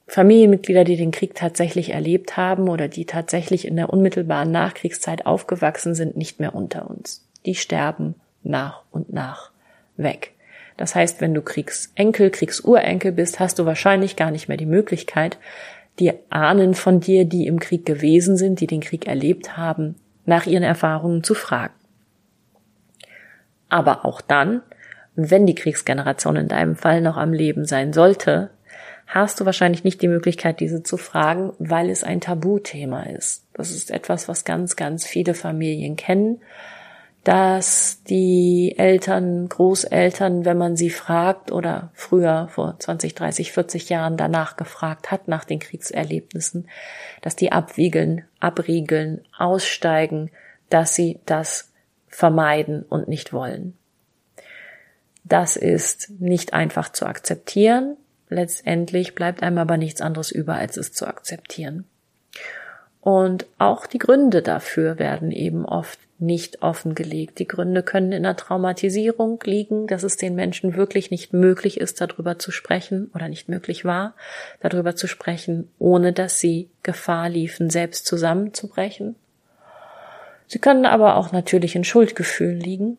Familienmitglieder, 0.08 0.84
die 0.84 0.98
den 0.98 1.12
Krieg 1.12 1.36
tatsächlich 1.36 1.91
erlebt 1.91 2.36
haben 2.36 2.68
oder 2.68 2.89
die 2.89 3.06
tatsächlich 3.06 3.65
in 3.65 3.77
der 3.77 3.89
unmittelbaren 3.89 4.51
Nachkriegszeit 4.51 5.25
aufgewachsen 5.25 5.96
sind, 5.96 6.18
nicht 6.18 6.39
mehr 6.39 6.53
unter 6.53 6.89
uns. 6.89 7.25
Die 7.46 7.56
sterben 7.56 8.15
nach 8.44 8.84
und 8.91 9.13
nach 9.13 9.51
weg. 9.96 10.34
Das 10.77 10.96
heißt, 10.96 11.22
wenn 11.22 11.34
du 11.34 11.41
Kriegsenkel, 11.41 12.30
Kriegsurenkel 12.30 13.12
bist, 13.12 13.39
hast 13.39 13.60
du 13.60 13.65
wahrscheinlich 13.65 14.15
gar 14.15 14.32
nicht 14.32 14.48
mehr 14.48 14.58
die 14.58 14.65
Möglichkeit, 14.65 15.38
die 16.00 16.12
Ahnen 16.30 16.74
von 16.74 17.00
dir, 17.00 17.25
die 17.25 17.48
im 17.48 17.60
Krieg 17.60 17.86
gewesen 17.86 18.36
sind, 18.36 18.60
die 18.60 18.68
den 18.68 18.82
Krieg 18.82 19.08
erlebt 19.08 19.58
haben, 19.58 19.96
nach 20.25 20.46
ihren 20.46 20.63
Erfahrungen 20.63 21.24
zu 21.24 21.36
fragen. 21.36 21.74
Aber 23.70 24.06
auch 24.06 24.22
dann, 24.22 24.62
wenn 25.15 25.46
die 25.46 25.56
Kriegsgeneration 25.56 26.36
in 26.36 26.48
deinem 26.48 26.75
Fall 26.75 27.01
noch 27.01 27.18
am 27.18 27.34
Leben 27.34 27.65
sein 27.65 27.94
sollte, 27.94 28.50
hast 29.08 29.39
du 29.39 29.46
wahrscheinlich 29.46 29.84
nicht 29.84 30.01
die 30.01 30.08
Möglichkeit, 30.08 30.60
diese 30.60 30.84
zu 30.84 30.98
fragen, 30.98 31.53
weil 31.60 31.89
es 31.89 32.03
ein 32.03 32.22
Tabuthema 32.22 33.03
ist. 33.03 33.46
Das 33.53 33.72
ist 33.72 33.91
etwas, 33.91 34.30
was 34.30 34.46
ganz, 34.46 34.77
ganz 34.77 35.06
viele 35.06 35.34
Familien 35.34 35.98
kennen, 35.98 36.41
dass 37.24 38.01
die 38.03 38.74
Eltern, 38.77 39.48
Großeltern, 39.48 40.46
wenn 40.46 40.58
man 40.58 40.75
sie 40.75 40.89
fragt 40.89 41.51
oder 41.51 41.91
früher 41.94 42.48
vor 42.50 42.80
20, 42.80 43.13
30, 43.13 43.51
40 43.51 43.89
Jahren 43.89 44.18
danach 44.18 44.56
gefragt 44.56 45.12
hat 45.12 45.27
nach 45.27 45.44
den 45.44 45.60
Kriegserlebnissen, 45.60 46.68
dass 47.22 47.36
die 47.36 47.51
abwiegeln, 47.51 48.24
abriegeln, 48.39 49.22
aussteigen, 49.38 50.32
dass 50.70 50.96
sie 50.96 51.20
das 51.25 51.72
vermeiden 52.08 52.84
und 52.84 53.08
nicht 53.08 53.34
wollen. 53.34 53.77
Das 55.31 55.55
ist 55.55 56.09
nicht 56.19 56.51
einfach 56.53 56.91
zu 56.91 57.05
akzeptieren. 57.05 57.95
Letztendlich 58.27 59.15
bleibt 59.15 59.43
einem 59.43 59.59
aber 59.59 59.77
nichts 59.77 60.01
anderes 60.01 60.29
über, 60.29 60.55
als 60.55 60.75
es 60.75 60.91
zu 60.91 61.07
akzeptieren. 61.07 61.85
Und 63.00 63.45
auch 63.57 63.88
die 63.88 63.97
Gründe 63.97 64.41
dafür 64.41 65.00
werden 65.00 65.31
eben 65.31 65.63
oft 65.63 66.00
nicht 66.19 66.61
offengelegt. 66.61 67.39
Die 67.39 67.47
Gründe 67.47 67.81
können 67.81 68.11
in 68.11 68.23
der 68.23 68.35
Traumatisierung 68.35 69.39
liegen, 69.45 69.88
dass 69.88 70.03
es 70.03 70.17
den 70.17 70.35
Menschen 70.35 70.75
wirklich 70.75 71.11
nicht 71.11 71.31
möglich 71.31 71.79
ist, 71.79 72.01
darüber 72.01 72.38
zu 72.38 72.51
sprechen 72.51 73.09
oder 73.15 73.29
nicht 73.29 73.47
möglich 73.47 73.85
war, 73.85 74.15
darüber 74.59 74.97
zu 74.97 75.07
sprechen, 75.07 75.71
ohne 75.79 76.11
dass 76.11 76.41
sie 76.41 76.69
Gefahr 76.83 77.29
liefen, 77.29 77.69
selbst 77.69 78.05
zusammenzubrechen. 78.05 79.15
Sie 80.45 80.59
können 80.59 80.85
aber 80.85 81.15
auch 81.15 81.31
natürlich 81.31 81.77
in 81.77 81.85
Schuldgefühlen 81.85 82.59
liegen, 82.59 82.97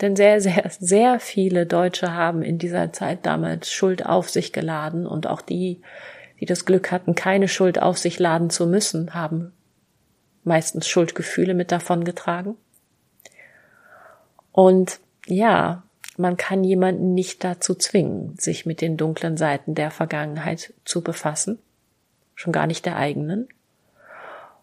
denn 0.00 0.16
sehr, 0.16 0.40
sehr, 0.40 0.70
sehr 0.78 1.20
viele 1.20 1.66
Deutsche 1.66 2.14
haben 2.14 2.42
in 2.42 2.58
dieser 2.58 2.92
Zeit 2.92 3.26
damals 3.26 3.72
Schuld 3.72 4.06
auf 4.06 4.30
sich 4.30 4.52
geladen 4.52 5.06
und 5.06 5.26
auch 5.26 5.40
die, 5.40 5.80
die 6.40 6.46
das 6.46 6.64
Glück 6.64 6.92
hatten, 6.92 7.14
keine 7.14 7.48
Schuld 7.48 7.80
auf 7.80 7.98
sich 7.98 8.18
laden 8.18 8.50
zu 8.50 8.66
müssen, 8.66 9.14
haben 9.14 9.52
meistens 10.44 10.88
Schuldgefühle 10.88 11.54
mit 11.54 11.72
davon 11.72 12.04
getragen. 12.04 12.56
Und 14.52 15.00
ja, 15.26 15.82
man 16.16 16.36
kann 16.36 16.64
jemanden 16.64 17.14
nicht 17.14 17.44
dazu 17.44 17.74
zwingen, 17.74 18.36
sich 18.38 18.66
mit 18.66 18.80
den 18.80 18.96
dunklen 18.96 19.36
Seiten 19.36 19.74
der 19.74 19.90
Vergangenheit 19.90 20.74
zu 20.84 21.02
befassen, 21.02 21.58
schon 22.34 22.52
gar 22.52 22.66
nicht 22.66 22.86
der 22.86 22.96
eigenen. 22.96 23.48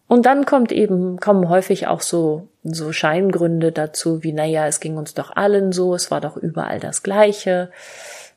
Und 0.08 0.26
dann 0.26 0.46
kommt 0.46 0.70
eben, 0.70 1.18
kommen 1.18 1.48
häufig 1.48 1.88
auch 1.88 2.00
so, 2.00 2.48
so 2.62 2.92
Scheingründe 2.92 3.72
dazu, 3.72 4.22
wie, 4.22 4.32
naja, 4.32 4.66
es 4.66 4.80
ging 4.80 4.96
uns 4.96 5.14
doch 5.14 5.34
allen 5.34 5.72
so, 5.72 5.94
es 5.94 6.10
war 6.10 6.20
doch 6.20 6.36
überall 6.36 6.78
das 6.78 7.02
Gleiche, 7.02 7.70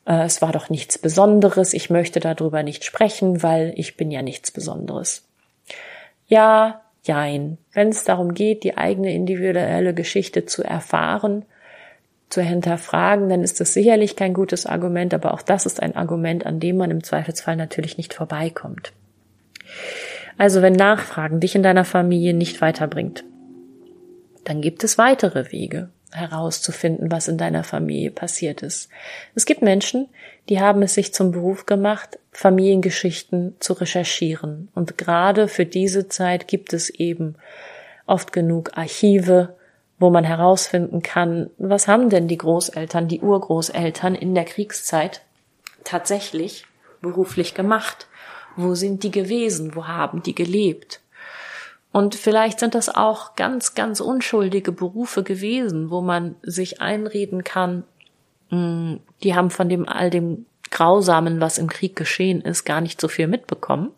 äh, 0.04 0.24
es 0.24 0.42
war 0.42 0.52
doch 0.52 0.68
nichts 0.68 0.98
Besonderes, 0.98 1.72
ich 1.72 1.88
möchte 1.88 2.18
darüber 2.18 2.62
nicht 2.64 2.84
sprechen, 2.84 3.42
weil 3.42 3.72
ich 3.76 3.96
bin 3.96 4.10
ja 4.10 4.22
nichts 4.22 4.50
Besonderes. 4.50 5.24
Ja, 6.26 6.80
jein. 7.04 7.58
Wenn 7.72 7.88
es 7.88 8.04
darum 8.04 8.34
geht, 8.34 8.64
die 8.64 8.76
eigene 8.76 9.14
individuelle 9.14 9.94
Geschichte 9.94 10.46
zu 10.46 10.64
erfahren, 10.64 11.44
zu 12.30 12.42
hinterfragen, 12.42 13.28
dann 13.28 13.42
ist 13.42 13.60
das 13.60 13.74
sicherlich 13.74 14.16
kein 14.16 14.34
gutes 14.34 14.66
Argument, 14.66 15.14
aber 15.14 15.34
auch 15.34 15.42
das 15.42 15.66
ist 15.66 15.82
ein 15.82 15.96
Argument, 15.96 16.46
an 16.46 16.60
dem 16.60 16.76
man 16.76 16.90
im 16.90 17.02
Zweifelsfall 17.02 17.56
natürlich 17.56 17.96
nicht 17.96 18.14
vorbeikommt. 18.14 18.92
Also 20.40 20.62
wenn 20.62 20.72
Nachfragen 20.72 21.38
dich 21.38 21.54
in 21.54 21.62
deiner 21.62 21.84
Familie 21.84 22.32
nicht 22.32 22.62
weiterbringt, 22.62 23.24
dann 24.44 24.62
gibt 24.62 24.84
es 24.84 24.96
weitere 24.96 25.52
Wege 25.52 25.90
herauszufinden, 26.12 27.12
was 27.12 27.28
in 27.28 27.36
deiner 27.36 27.62
Familie 27.62 28.10
passiert 28.10 28.62
ist. 28.62 28.88
Es 29.34 29.44
gibt 29.44 29.60
Menschen, 29.60 30.08
die 30.48 30.58
haben 30.58 30.80
es 30.80 30.94
sich 30.94 31.12
zum 31.12 31.30
Beruf 31.30 31.66
gemacht, 31.66 32.18
Familiengeschichten 32.32 33.54
zu 33.60 33.74
recherchieren. 33.74 34.70
Und 34.74 34.96
gerade 34.96 35.46
für 35.46 35.66
diese 35.66 36.08
Zeit 36.08 36.48
gibt 36.48 36.72
es 36.72 36.88
eben 36.88 37.34
oft 38.06 38.32
genug 38.32 38.78
Archive, 38.78 39.54
wo 39.98 40.08
man 40.08 40.24
herausfinden 40.24 41.02
kann, 41.02 41.50
was 41.58 41.86
haben 41.86 42.08
denn 42.08 42.28
die 42.28 42.38
Großeltern, 42.38 43.08
die 43.08 43.20
Urgroßeltern 43.20 44.14
in 44.14 44.34
der 44.34 44.46
Kriegszeit 44.46 45.20
tatsächlich 45.84 46.64
beruflich 47.02 47.52
gemacht? 47.52 48.06
Wo 48.56 48.74
sind 48.74 49.02
die 49.02 49.10
gewesen? 49.10 49.74
Wo 49.74 49.86
haben 49.86 50.22
die 50.22 50.34
gelebt? 50.34 51.00
Und 51.92 52.14
vielleicht 52.14 52.60
sind 52.60 52.74
das 52.74 52.88
auch 52.88 53.34
ganz, 53.34 53.74
ganz 53.74 54.00
unschuldige 54.00 54.72
Berufe 54.72 55.22
gewesen, 55.22 55.90
wo 55.90 56.00
man 56.00 56.36
sich 56.42 56.80
einreden 56.80 57.42
kann, 57.42 57.84
mm, 58.50 58.96
die 59.22 59.34
haben 59.34 59.50
von 59.50 59.68
dem 59.68 59.88
all 59.88 60.10
dem 60.10 60.46
Grausamen, 60.70 61.40
was 61.40 61.58
im 61.58 61.68
Krieg 61.68 61.96
geschehen 61.96 62.42
ist, 62.42 62.64
gar 62.64 62.80
nicht 62.80 63.00
so 63.00 63.08
viel 63.08 63.26
mitbekommen. 63.26 63.90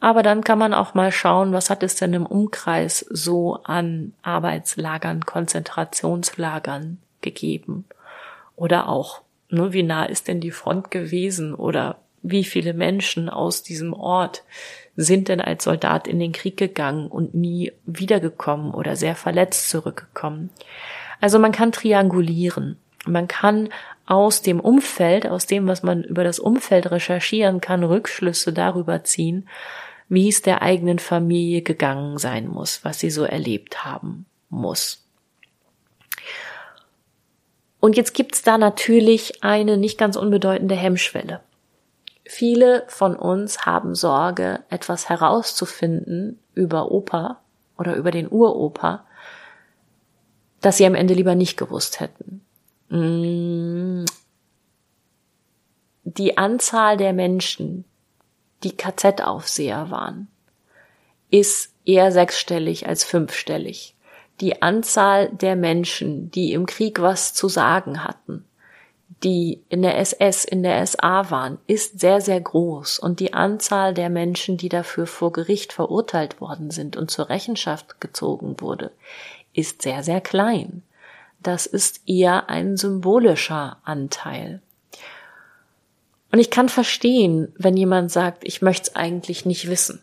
Aber 0.00 0.22
dann 0.22 0.42
kann 0.42 0.58
man 0.58 0.74
auch 0.74 0.94
mal 0.94 1.12
schauen, 1.12 1.52
was 1.52 1.70
hat 1.70 1.82
es 1.82 1.94
denn 1.94 2.14
im 2.14 2.26
Umkreis 2.26 3.06
so 3.10 3.60
an 3.64 4.14
Arbeitslagern, 4.22 5.26
Konzentrationslagern 5.26 6.98
gegeben? 7.20 7.84
Oder 8.56 8.88
auch, 8.88 9.20
ne, 9.50 9.72
wie 9.72 9.82
nah 9.82 10.04
ist 10.04 10.26
denn 10.26 10.40
die 10.40 10.50
Front 10.50 10.90
gewesen? 10.90 11.54
Oder 11.54 11.96
wie 12.22 12.44
viele 12.44 12.74
Menschen 12.74 13.28
aus 13.28 13.62
diesem 13.62 13.92
Ort 13.92 14.44
sind 14.96 15.28
denn 15.28 15.40
als 15.40 15.64
Soldat 15.64 16.06
in 16.06 16.18
den 16.18 16.32
Krieg 16.32 16.56
gegangen 16.56 17.08
und 17.08 17.34
nie 17.34 17.72
wiedergekommen 17.86 18.72
oder 18.72 18.96
sehr 18.96 19.14
verletzt 19.14 19.70
zurückgekommen. 19.70 20.50
Also 21.20 21.38
man 21.38 21.52
kann 21.52 21.72
triangulieren. 21.72 22.76
Man 23.06 23.28
kann 23.28 23.70
aus 24.06 24.42
dem 24.42 24.60
Umfeld, 24.60 25.26
aus 25.26 25.46
dem, 25.46 25.66
was 25.66 25.82
man 25.82 26.02
über 26.02 26.24
das 26.24 26.38
Umfeld 26.38 26.90
recherchieren 26.90 27.60
kann, 27.60 27.84
Rückschlüsse 27.84 28.52
darüber 28.52 29.04
ziehen, 29.04 29.48
wie 30.08 30.28
es 30.28 30.42
der 30.42 30.60
eigenen 30.60 30.98
Familie 30.98 31.62
gegangen 31.62 32.18
sein 32.18 32.48
muss, 32.48 32.84
was 32.84 32.98
sie 32.98 33.10
so 33.10 33.22
erlebt 33.22 33.84
haben 33.84 34.26
muss. 34.48 35.06
Und 37.78 37.96
jetzt 37.96 38.12
gibt's 38.12 38.42
da 38.42 38.58
natürlich 38.58 39.42
eine 39.42 39.78
nicht 39.78 39.96
ganz 39.96 40.16
unbedeutende 40.16 40.74
Hemmschwelle. 40.74 41.40
Viele 42.24 42.84
von 42.88 43.16
uns 43.16 43.66
haben 43.66 43.94
Sorge, 43.94 44.62
etwas 44.68 45.08
herauszufinden 45.08 46.38
über 46.54 46.90
Opa 46.90 47.40
oder 47.78 47.96
über 47.96 48.10
den 48.10 48.28
Uropa, 48.30 49.06
das 50.60 50.76
sie 50.76 50.86
am 50.86 50.94
Ende 50.94 51.14
lieber 51.14 51.34
nicht 51.34 51.56
gewusst 51.56 52.00
hätten. 52.00 52.44
Mm. 52.88 54.04
Die 56.04 56.36
Anzahl 56.36 56.96
der 56.96 57.12
Menschen, 57.12 57.84
die 58.62 58.76
KZ-Aufseher 58.76 59.90
waren, 59.90 60.28
ist 61.30 61.72
eher 61.84 62.12
sechsstellig 62.12 62.88
als 62.88 63.04
fünfstellig. 63.04 63.94
Die 64.40 64.62
Anzahl 64.62 65.28
der 65.30 65.56
Menschen, 65.56 66.30
die 66.30 66.52
im 66.52 66.66
Krieg 66.66 67.00
was 67.00 67.34
zu 67.34 67.48
sagen 67.48 68.04
hatten, 68.04 68.44
die 69.22 69.62
in 69.68 69.82
der 69.82 69.98
SS, 69.98 70.44
in 70.44 70.62
der 70.62 70.84
SA 70.86 71.30
waren, 71.30 71.58
ist 71.66 72.00
sehr, 72.00 72.20
sehr 72.20 72.40
groß 72.40 72.98
und 72.98 73.20
die 73.20 73.34
Anzahl 73.34 73.92
der 73.92 74.08
Menschen, 74.08 74.56
die 74.56 74.68
dafür 74.70 75.06
vor 75.06 75.32
Gericht 75.32 75.72
verurteilt 75.72 76.40
worden 76.40 76.70
sind 76.70 76.96
und 76.96 77.10
zur 77.10 77.28
Rechenschaft 77.28 78.00
gezogen 78.00 78.60
wurde, 78.60 78.92
ist 79.52 79.82
sehr, 79.82 80.02
sehr 80.02 80.20
klein. 80.20 80.82
Das 81.42 81.66
ist 81.66 82.02
eher 82.06 82.48
ein 82.48 82.76
symbolischer 82.76 83.78
Anteil. 83.84 84.62
Und 86.32 86.38
ich 86.38 86.50
kann 86.50 86.68
verstehen, 86.68 87.52
wenn 87.56 87.76
jemand 87.76 88.10
sagt, 88.10 88.44
ich 88.44 88.62
möchte 88.62 88.90
es 88.90 88.96
eigentlich 88.96 89.44
nicht 89.44 89.68
wissen. 89.68 90.02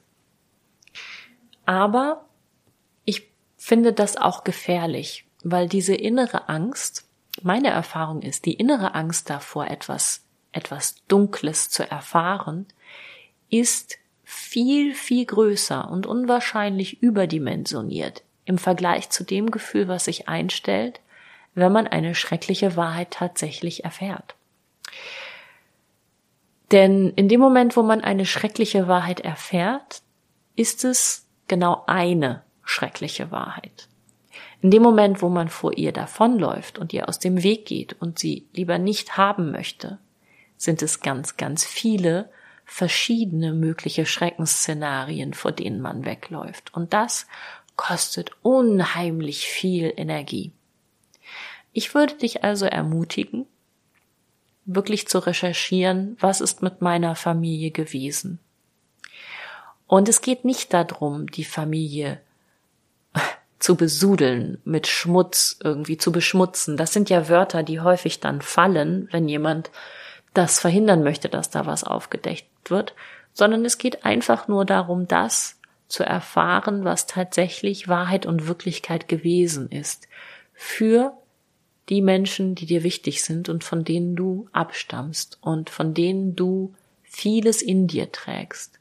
Aber 1.66 2.26
ich 3.06 3.32
finde 3.58 3.94
das 3.94 4.18
auch 4.18 4.44
gefährlich, 4.44 5.26
weil 5.44 5.68
diese 5.68 5.96
innere 5.96 6.50
Angst, 6.50 7.07
meine 7.44 7.70
Erfahrung 7.70 8.22
ist, 8.22 8.46
die 8.46 8.54
innere 8.54 8.96
Angst 8.96 9.30
davor, 9.30 9.68
etwas, 9.68 10.24
etwas 10.52 11.04
Dunkles 11.08 11.70
zu 11.70 11.90
erfahren, 11.90 12.66
ist 13.50 13.98
viel, 14.24 14.94
viel 14.94 15.26
größer 15.26 15.90
und 15.90 16.06
unwahrscheinlich 16.06 17.02
überdimensioniert 17.02 18.24
im 18.46 18.58
Vergleich 18.58 19.10
zu 19.10 19.24
dem 19.24 19.52
Gefühl, 19.52 19.88
was 19.88 20.06
sich 20.06 20.28
einstellt, 20.28 21.02
wenn 21.54 21.72
man 21.72 21.88
eine 21.88 22.16
schreckliche 22.16 22.76
Wahrheit 22.76 23.12
tatsächlich 23.12 23.84
erfährt. 23.84 24.36
Denn 26.72 27.12
in 27.16 27.30
dem 27.30 27.40
Moment, 27.40 27.78
wo 27.78 27.84
man 27.84 28.02
eine 28.02 28.26
schreckliche 28.26 28.88
Wahrheit 28.88 29.22
erfährt, 29.22 30.02
ist 30.56 30.84
es 30.84 31.26
genau 31.48 31.84
eine 31.88 32.44
schreckliche 32.64 33.32
Wahrheit. 33.32 33.87
In 34.68 34.72
dem 34.72 34.84
Moment, 34.84 35.22
wo 35.22 35.30
man 35.30 35.48
vor 35.48 35.78
ihr 35.78 35.94
davonläuft 35.94 36.78
und 36.78 36.92
ihr 36.92 37.08
aus 37.08 37.20
dem 37.20 37.42
Weg 37.42 37.66
geht 37.66 37.96
und 38.02 38.20
sie 38.20 38.50
lieber 38.52 38.78
nicht 38.78 39.16
haben 39.16 39.50
möchte, 39.50 39.98
sind 40.58 40.82
es 40.82 41.00
ganz, 41.00 41.38
ganz 41.38 41.64
viele 41.64 42.30
verschiedene 42.66 43.54
mögliche 43.54 44.06
Schreckensszenarien, 44.06 45.34
vor 45.34 45.54
denen 45.54 45.80
man 45.80 46.04
wegläuft. 46.04 46.74
Und 46.74 46.92
das 46.92 47.28
kostet 47.78 48.32
unheimlich 48.42 49.48
viel 49.48 49.94
Energie. 49.96 50.52
Ich 51.72 51.96
würde 51.96 52.16
dich 52.16 52.44
also 52.44 52.66
ermutigen, 52.66 53.46
wirklich 54.66 55.08
zu 55.08 55.20
recherchieren, 55.20 56.18
was 56.20 56.42
ist 56.42 56.62
mit 56.62 56.82
meiner 56.82 57.16
Familie 57.16 57.72
gewesen. 57.72 58.40
Und 59.88 60.10
es 60.10 60.20
geht 60.20 60.44
nicht 60.44 60.74
darum, 60.74 61.28
die 61.28 61.46
Familie 61.46 62.20
zu 63.60 63.76
besudeln, 63.76 64.60
mit 64.66 64.88
Schmutz 64.88 65.58
irgendwie 65.64 65.98
zu 65.98 66.12
beschmutzen. 66.12 66.78
Das 66.78 66.94
sind 66.94 67.10
ja 67.10 67.28
Wörter, 67.28 67.64
die 67.64 67.80
häufig 67.80 68.20
dann 68.20 68.42
fallen, 68.42 69.10
wenn 69.12 69.28
jemand 69.28 69.72
das 70.34 70.60
verhindern 70.60 71.04
möchte, 71.04 71.30
dass 71.30 71.50
da 71.50 71.66
was 71.66 71.84
aufgedeckt 71.84 72.70
wird, 72.70 72.94
sondern 73.34 73.66
es 73.66 73.78
geht 73.78 74.06
einfach 74.06 74.48
nur 74.48 74.66
darum, 74.66 75.08
das 75.08 75.60
zu 75.88 76.04
erfahren, 76.04 76.84
was 76.84 77.08
tatsächlich 77.08 77.88
Wahrheit 77.88 78.26
und 78.26 78.48
Wirklichkeit 78.48 79.08
gewesen 79.08 79.70
ist. 79.72 80.08
Für 80.54 81.14
die 81.90 82.02
Menschen, 82.02 82.56
die 82.56 82.66
dir 82.66 82.84
wichtig 82.84 83.24
sind 83.24 83.50
und 83.50 83.64
von 83.64 83.84
denen 83.84 84.16
du 84.16 84.50
abstammst 84.52 85.38
und 85.42 85.70
von 85.70 85.94
denen 85.94 86.36
du 86.36 86.74
vieles 87.04 87.62
in 87.62 87.88
dir 87.88 88.12
trägst. 88.12 88.80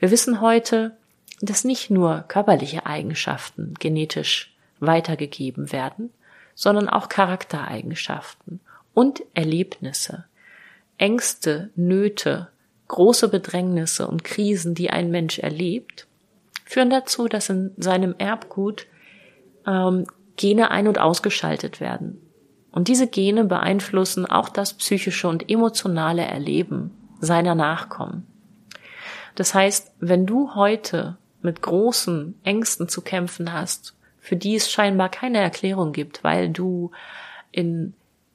Wir 0.00 0.10
wissen 0.10 0.40
heute, 0.40 0.96
dass 1.40 1.64
nicht 1.64 1.90
nur 1.90 2.24
körperliche 2.28 2.86
Eigenschaften 2.86 3.74
genetisch 3.78 4.54
weitergegeben 4.80 5.72
werden, 5.72 6.10
sondern 6.54 6.88
auch 6.88 7.08
Charaktereigenschaften 7.08 8.60
und 8.92 9.22
Erlebnisse, 9.34 10.24
Ängste, 10.98 11.70
Nöte, 11.74 12.48
große 12.88 13.28
Bedrängnisse 13.28 14.06
und 14.06 14.24
Krisen, 14.24 14.74
die 14.74 14.90
ein 14.90 15.10
Mensch 15.10 15.38
erlebt, 15.38 16.06
führen 16.64 16.90
dazu, 16.90 17.28
dass 17.28 17.48
in 17.48 17.72
seinem 17.76 18.14
Erbgut 18.18 18.86
ähm, 19.66 20.06
Gene 20.36 20.70
ein- 20.70 20.88
und 20.88 20.98
ausgeschaltet 20.98 21.80
werden. 21.80 22.20
Und 22.70 22.88
diese 22.88 23.06
Gene 23.06 23.44
beeinflussen 23.44 24.26
auch 24.26 24.48
das 24.48 24.74
psychische 24.74 25.28
und 25.28 25.48
emotionale 25.48 26.22
Erleben 26.22 26.90
seiner 27.20 27.54
Nachkommen. 27.54 28.26
Das 29.34 29.54
heißt, 29.54 29.92
wenn 30.00 30.26
du 30.26 30.54
heute 30.54 31.16
mit 31.44 31.62
großen 31.62 32.34
Ängsten 32.42 32.88
zu 32.88 33.02
kämpfen 33.02 33.52
hast, 33.52 33.94
für 34.18 34.36
die 34.36 34.56
es 34.56 34.70
scheinbar 34.70 35.10
keine 35.10 35.38
Erklärung 35.38 35.92
gibt, 35.92 36.24
weil 36.24 36.48
du 36.48 36.90
in 37.52 37.94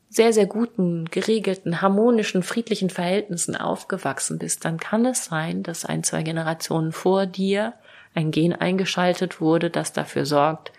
sehr, 0.09 0.33
sehr 0.33 0.47
guten, 0.47 1.05
geregelten, 1.05 1.81
harmonischen, 1.81 2.41
friedlichen 2.41 2.89
Verhältnissen 2.89 3.55
aufgewachsen 3.55 4.39
bist, 4.39 4.65
dann 4.65 4.79
kann 4.79 5.05
es 5.05 5.25
sein, 5.25 5.61
dass 5.61 5.85
ein, 5.85 6.03
zwei 6.03 6.23
Generationen 6.23 6.91
vor 6.91 7.25
dir 7.27 7.73
ein 8.15 8.31
Gen 8.31 8.53
eingeschaltet 8.53 9.39
wurde, 9.39 9.69
das 9.69 9.93
dafür 9.93 10.25
sorgt, 10.25 10.71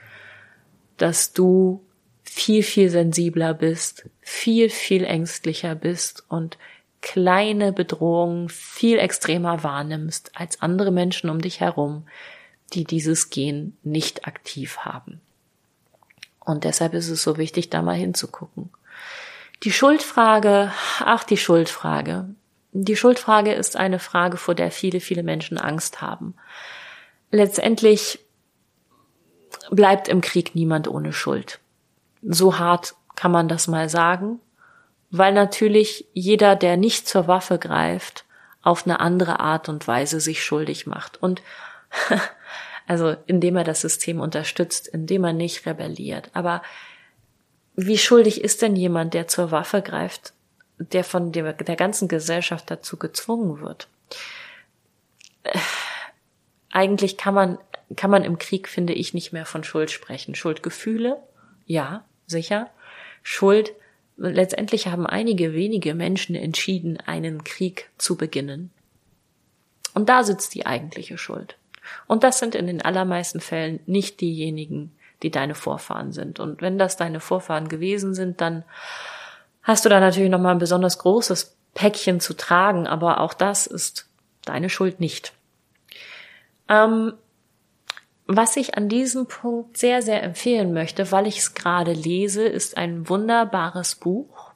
dass 0.97 1.33
du 1.33 1.83
viel, 2.25 2.63
viel 2.63 2.91
sensibler 2.91 3.55
bist, 3.55 4.09
viel, 4.21 4.69
viel 4.69 5.05
ängstlicher 5.05 5.75
bist 5.75 6.25
und 6.29 6.59
kleine 7.03 7.73
Bedrohungen 7.73 8.49
viel 8.49 8.99
extremer 8.99 9.63
wahrnimmst 9.63 10.33
als 10.35 10.61
andere 10.61 10.91
Menschen 10.91 11.31
um 11.31 11.41
dich 11.41 11.61
herum, 11.61 12.07
die 12.73 12.85
dieses 12.85 13.31
Gen 13.31 13.77
nicht 13.83 14.27
aktiv 14.27 14.79
haben. 14.79 15.21
Und 16.41 16.65
deshalb 16.65 16.95
ist 16.95 17.09
es 17.09 17.23
so 17.23 17.37
wichtig, 17.37 17.71
da 17.71 17.83
mal 17.83 17.97
hinzugucken. 17.97 18.71
Die 19.63 19.73
Schuldfrage, 19.73 20.73
ach, 21.01 21.25
die 21.25 21.37
Schuldfrage. 21.37 22.35
Die 22.73 22.97
Schuldfrage 22.97 23.53
ist 23.53 23.77
eine 23.77 23.99
Frage, 23.99 24.37
vor 24.37 24.55
der 24.55 24.71
viele, 24.71 25.01
viele 25.01 25.23
Menschen 25.23 25.59
Angst 25.59 26.01
haben. 26.01 26.35
Letztendlich 27.31 28.21
bleibt 29.71 30.09
im 30.09 30.21
Krieg 30.21 30.55
niemand 30.55 30.89
ohne 30.89 31.13
Schuld. 31.13 31.61
So 32.23 32.59
hart 32.59 32.95
kann 33.17 33.33
man 33.33 33.49
das 33.49 33.69
mal 33.69 33.89
sagen, 33.89 34.41
weil 35.11 35.33
natürlich 35.33 36.07
jeder, 36.13 36.57
der 36.57 36.77
nicht 36.77 37.09
zur 37.09 37.27
Waffe 37.27 37.59
greift, 37.59 38.25
auf 38.63 38.87
eine 38.87 39.01
andere 39.01 39.41
Art 39.41 39.69
und 39.69 39.87
Weise 39.89 40.21
sich 40.21 40.45
schuldig 40.45 40.87
macht. 40.87 41.23
Und 41.23 41.43
also 42.87 43.17
indem 43.27 43.57
er 43.57 43.65
das 43.65 43.81
System 43.81 44.21
unterstützt, 44.21 44.89
indem 44.89 45.25
er 45.25 45.33
nicht 45.33 45.67
rebelliert. 45.67 46.31
Aber 46.35 46.63
wie 47.75 47.99
schuldig 47.99 48.43
ist 48.43 48.63
denn 48.63 48.77
jemand, 48.77 49.15
der 49.15 49.29
zur 49.29 49.51
Waffe 49.51 49.83
greift, 49.83 50.33
der 50.79 51.05
von 51.05 51.33
der, 51.33 51.53
ganzen 51.53 52.09
Gesellschaft 52.09 52.71
dazu 52.71 52.97
gezwungen 52.97 53.61
wird? 53.61 53.89
Eigentlich 56.71 57.17
kann 57.17 57.35
man, 57.35 57.59
kann 57.97 58.11
man 58.11 58.25
im 58.25 58.39
Krieg, 58.39 58.69
finde 58.69 58.93
ich, 58.93 59.15
nicht 59.15 59.33
mehr 59.33 59.47
von 59.47 59.65
Schuld 59.65 59.91
sprechen. 59.91 60.35
Schuldgefühle, 60.35 61.21
ja, 61.67 62.05
sicher. 62.27 62.71
Schuld, 63.23 63.73
letztendlich 64.21 64.87
haben 64.89 65.07
einige 65.07 65.55
wenige 65.55 65.95
Menschen 65.95 66.35
entschieden, 66.35 66.99
einen 66.99 67.43
Krieg 67.45 67.91
zu 67.97 68.17
beginnen. 68.17 68.71
Und 69.95 70.09
da 70.09 70.23
sitzt 70.23 70.55
die 70.55 70.67
eigentliche 70.67 71.19
Schuld. 71.19 71.57
Und 72.07 72.23
das 72.23 72.39
sind 72.39 72.55
in 72.55 72.67
den 72.67 72.83
allermeisten 72.83 73.41
Fällen 73.41 73.81
nicht 73.87 74.21
diejenigen, 74.21 74.93
die 75.23 75.31
deine 75.31 75.55
Vorfahren 75.55 76.13
sind. 76.13 76.39
Und 76.39 76.63
wenn 76.63 76.79
das 76.79 76.97
deine 76.97 77.21
Vorfahren 77.21 77.69
gewesen 77.69 78.15
sind, 78.15 78.41
dann 78.41 78.65
hast 79.63 79.85
du 79.85 79.89
da 79.89 80.01
natürlich 80.01 80.31
nochmal 80.31 80.53
ein 80.53 80.59
besonders 80.59 80.99
großes 80.99 81.57
Päckchen 81.75 82.21
zu 82.21 82.35
tragen, 82.35 82.87
aber 82.87 83.21
auch 83.21 83.35
das 83.35 83.67
ist 83.67 84.07
deine 84.45 84.69
Schuld 84.69 85.01
nicht. 85.01 85.33
Ähm, 86.69 87.15
was 88.33 88.57
ich 88.57 88.77
an 88.77 88.89
diesem 88.89 89.27
Punkt 89.27 89.77
sehr, 89.77 90.03
sehr 90.03 90.23
empfehlen 90.23 90.73
möchte, 90.73 91.11
weil 91.11 91.27
ich 91.27 91.39
es 91.39 91.55
gerade 91.55 91.93
lese, 91.93 92.45
ist 92.45 92.77
ein 92.77 93.09
wunderbares 93.09 93.97
Buch. 93.97 94.53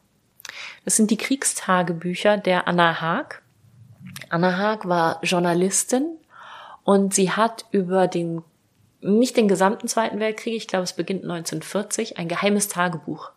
Das 0.84 0.96
sind 0.96 1.10
die 1.10 1.16
Kriegstagebücher 1.16 2.37
der 2.37 2.68
Anna 2.68 3.00
Haag. 3.00 3.42
Anna 4.28 4.56
Haag 4.56 4.88
war 4.88 5.18
Journalistin 5.24 6.06
und 6.84 7.14
sie 7.14 7.32
hat 7.32 7.64
über 7.72 8.06
den 8.06 8.42
nicht 9.00 9.37
den 9.37 9.48
gesamten 9.48 9.88
Zweiten 9.88 10.20
Weltkrieg, 10.20 10.54
ich 10.54 10.68
glaube, 10.68 10.84
es 10.84 10.94
beginnt 10.94 11.24
1940, 11.24 12.16
ein 12.16 12.28
geheimes 12.28 12.68
Tagebuch 12.68 13.32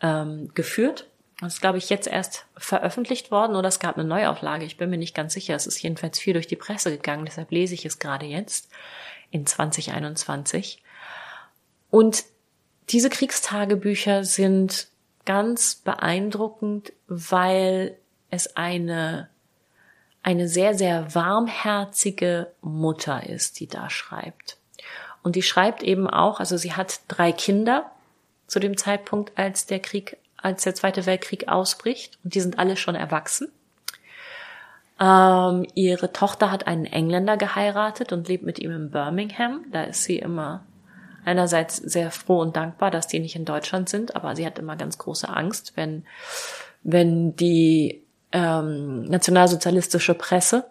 ähm, 0.00 0.50
geführt. 0.54 1.08
Das 1.40 1.54
ist, 1.54 1.60
glaube 1.60 1.78
ich, 1.78 1.90
jetzt 1.90 2.06
erst 2.06 2.46
veröffentlicht 2.56 3.30
worden 3.30 3.54
oder 3.54 3.68
es 3.68 3.80
gab 3.80 3.96
eine 3.96 4.08
Neuauflage. 4.08 4.64
Ich 4.64 4.78
bin 4.78 4.88
mir 4.88 4.96
nicht 4.96 5.14
ganz 5.14 5.34
sicher. 5.34 5.54
Es 5.54 5.66
ist 5.66 5.82
jedenfalls 5.82 6.18
viel 6.18 6.32
durch 6.32 6.46
die 6.46 6.56
Presse 6.56 6.90
gegangen, 6.90 7.26
deshalb 7.26 7.50
lese 7.50 7.74
ich 7.74 7.84
es 7.84 7.98
gerade 7.98 8.24
jetzt 8.24 8.70
in 9.34 9.46
2021. 9.46 10.80
Und 11.90 12.24
diese 12.90 13.10
Kriegstagebücher 13.10 14.24
sind 14.24 14.88
ganz 15.24 15.74
beeindruckend, 15.74 16.92
weil 17.08 17.98
es 18.30 18.56
eine 18.56 19.28
eine 20.22 20.48
sehr, 20.48 20.74
sehr 20.74 21.14
warmherzige 21.14 22.50
Mutter 22.62 23.28
ist, 23.28 23.60
die 23.60 23.66
da 23.66 23.90
schreibt. 23.90 24.56
Und 25.22 25.36
die 25.36 25.42
schreibt 25.42 25.82
eben 25.82 26.08
auch, 26.08 26.40
also 26.40 26.56
sie 26.56 26.72
hat 26.72 27.00
drei 27.08 27.30
Kinder 27.30 27.90
zu 28.46 28.58
dem 28.58 28.78
Zeitpunkt, 28.78 29.36
als 29.36 29.66
der 29.66 29.80
Krieg, 29.80 30.16
als 30.38 30.64
der 30.64 30.74
Zweite 30.74 31.04
Weltkrieg 31.04 31.48
ausbricht. 31.48 32.18
Und 32.24 32.34
die 32.34 32.40
sind 32.40 32.58
alle 32.58 32.78
schon 32.78 32.94
erwachsen. 32.94 33.52
Ähm, 35.00 35.66
ihre 35.74 36.12
Tochter 36.12 36.50
hat 36.50 36.66
einen 36.66 36.86
Engländer 36.86 37.36
geheiratet 37.36 38.12
und 38.12 38.28
lebt 38.28 38.44
mit 38.44 38.58
ihm 38.58 38.70
in 38.70 38.90
Birmingham. 38.90 39.64
Da 39.72 39.84
ist 39.84 40.04
sie 40.04 40.18
immer 40.18 40.64
einerseits 41.24 41.76
sehr 41.76 42.10
froh 42.10 42.40
und 42.40 42.56
dankbar, 42.56 42.90
dass 42.90 43.08
die 43.08 43.18
nicht 43.18 43.34
in 43.34 43.44
Deutschland 43.44 43.88
sind, 43.88 44.14
aber 44.14 44.36
sie 44.36 44.46
hat 44.46 44.58
immer 44.58 44.76
ganz 44.76 44.98
große 44.98 45.28
Angst, 45.28 45.72
wenn, 45.74 46.04
wenn 46.82 47.34
die 47.34 48.02
ähm, 48.32 49.04
nationalsozialistische 49.04 50.14
Presse 50.14 50.66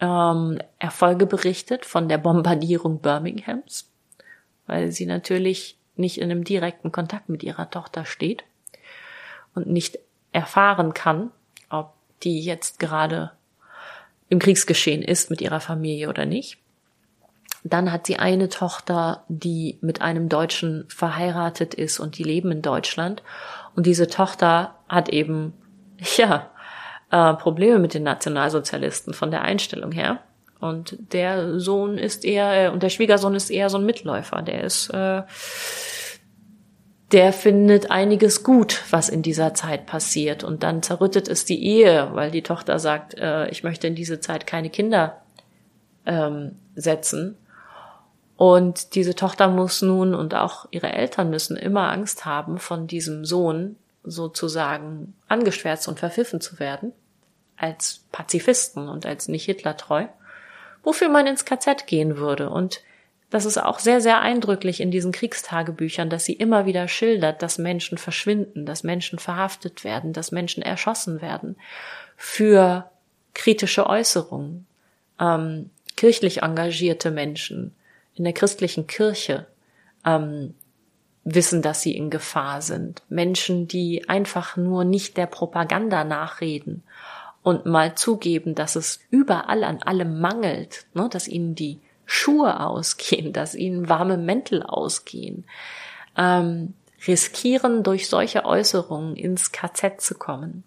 ähm, 0.00 0.58
Erfolge 0.78 1.26
berichtet 1.26 1.84
von 1.84 2.08
der 2.08 2.18
Bombardierung 2.18 3.00
Birminghams, 3.00 3.88
weil 4.66 4.92
sie 4.92 5.06
natürlich 5.06 5.76
nicht 5.96 6.18
in 6.18 6.30
einem 6.30 6.44
direkten 6.44 6.92
Kontakt 6.92 7.28
mit 7.28 7.42
ihrer 7.42 7.70
Tochter 7.70 8.04
steht 8.04 8.44
und 9.54 9.66
nicht 9.66 9.98
erfahren 10.32 10.94
kann, 10.94 11.30
ob 11.68 11.92
die 12.22 12.40
jetzt 12.40 12.78
gerade 12.78 13.32
im 14.32 14.38
Kriegsgeschehen 14.38 15.02
ist 15.02 15.28
mit 15.28 15.42
ihrer 15.42 15.60
Familie 15.60 16.08
oder 16.08 16.24
nicht. 16.24 16.56
Dann 17.64 17.92
hat 17.92 18.06
sie 18.06 18.16
eine 18.16 18.48
Tochter, 18.48 19.24
die 19.28 19.78
mit 19.82 20.00
einem 20.00 20.30
Deutschen 20.30 20.86
verheiratet 20.88 21.74
ist 21.74 22.00
und 22.00 22.16
die 22.16 22.22
leben 22.22 22.50
in 22.50 22.62
Deutschland. 22.62 23.22
Und 23.76 23.84
diese 23.84 24.06
Tochter 24.06 24.74
hat 24.88 25.10
eben, 25.10 25.52
ja, 26.16 26.50
äh, 27.10 27.34
Probleme 27.34 27.78
mit 27.78 27.92
den 27.92 28.04
Nationalsozialisten 28.04 29.12
von 29.12 29.30
der 29.30 29.42
Einstellung 29.42 29.92
her. 29.92 30.20
Und 30.60 30.96
der 31.12 31.60
Sohn 31.60 31.98
ist 31.98 32.24
eher, 32.24 32.68
äh, 32.68 32.70
und 32.70 32.82
der 32.82 32.88
Schwiegersohn 32.88 33.34
ist 33.34 33.50
eher 33.50 33.68
so 33.68 33.76
ein 33.76 33.84
Mitläufer. 33.84 34.40
Der 34.40 34.64
ist, 34.64 34.88
äh, 34.88 35.24
der 37.12 37.32
findet 37.34 37.90
einiges 37.90 38.42
gut, 38.42 38.82
was 38.90 39.10
in 39.10 39.22
dieser 39.22 39.52
Zeit 39.52 39.86
passiert. 39.86 40.44
Und 40.44 40.62
dann 40.62 40.82
zerrüttet 40.82 41.28
es 41.28 41.44
die 41.44 41.62
Ehe, 41.62 42.08
weil 42.12 42.30
die 42.30 42.42
Tochter 42.42 42.78
sagt, 42.78 43.14
äh, 43.14 43.48
ich 43.48 43.62
möchte 43.62 43.86
in 43.86 43.94
diese 43.94 44.20
Zeit 44.20 44.46
keine 44.46 44.70
Kinder 44.70 45.20
ähm, 46.06 46.56
setzen. 46.74 47.36
Und 48.36 48.94
diese 48.94 49.14
Tochter 49.14 49.48
muss 49.48 49.82
nun 49.82 50.14
und 50.14 50.34
auch 50.34 50.66
ihre 50.70 50.92
Eltern 50.92 51.28
müssen 51.28 51.56
immer 51.56 51.92
Angst 51.92 52.24
haben, 52.24 52.58
von 52.58 52.86
diesem 52.86 53.24
Sohn 53.24 53.76
sozusagen 54.04 55.14
angeschwärzt 55.28 55.86
und 55.88 56.00
verpfiffen 56.00 56.40
zu 56.40 56.58
werden, 56.58 56.92
als 57.56 58.04
Pazifisten 58.10 58.88
und 58.88 59.06
als 59.06 59.28
nicht 59.28 59.44
Hitlertreu, 59.44 60.06
wofür 60.82 61.08
man 61.08 61.26
ins 61.26 61.44
KZ 61.44 61.86
gehen 61.86 62.16
würde. 62.16 62.48
Und 62.48 62.80
das 63.32 63.46
ist 63.46 63.56
auch 63.56 63.78
sehr, 63.78 64.02
sehr 64.02 64.20
eindrücklich 64.20 64.82
in 64.82 64.90
diesen 64.90 65.10
Kriegstagebüchern, 65.10 66.10
dass 66.10 66.26
sie 66.26 66.34
immer 66.34 66.66
wieder 66.66 66.86
schildert, 66.86 67.40
dass 67.40 67.56
Menschen 67.56 67.96
verschwinden, 67.96 68.66
dass 68.66 68.82
Menschen 68.82 69.18
verhaftet 69.18 69.84
werden, 69.84 70.12
dass 70.12 70.32
Menschen 70.32 70.62
erschossen 70.62 71.22
werden 71.22 71.56
für 72.14 72.90
kritische 73.32 73.86
Äußerungen. 73.86 74.66
Ähm, 75.18 75.70
kirchlich 75.96 76.42
engagierte 76.42 77.10
Menschen 77.10 77.74
in 78.16 78.24
der 78.24 78.34
christlichen 78.34 78.86
Kirche 78.86 79.46
ähm, 80.04 80.52
wissen, 81.24 81.62
dass 81.62 81.80
sie 81.80 81.96
in 81.96 82.10
Gefahr 82.10 82.60
sind. 82.60 83.02
Menschen, 83.08 83.66
die 83.66 84.10
einfach 84.10 84.58
nur 84.58 84.84
nicht 84.84 85.16
der 85.16 85.26
Propaganda 85.26 86.04
nachreden 86.04 86.82
und 87.42 87.64
mal 87.64 87.94
zugeben, 87.94 88.54
dass 88.54 88.76
es 88.76 89.00
überall 89.08 89.64
an 89.64 89.82
allem 89.82 90.20
mangelt, 90.20 90.84
ne, 90.92 91.08
dass 91.10 91.28
ihnen 91.28 91.54
die 91.54 91.80
Schuhe 92.12 92.60
ausgehen, 92.60 93.32
dass 93.32 93.54
ihnen 93.54 93.88
warme 93.88 94.18
Mäntel 94.18 94.62
ausgehen, 94.62 95.44
ähm, 96.16 96.74
riskieren 97.06 97.82
durch 97.82 98.08
solche 98.08 98.44
Äußerungen 98.44 99.16
ins 99.16 99.50
KZ 99.50 100.00
zu 100.00 100.14
kommen. 100.14 100.62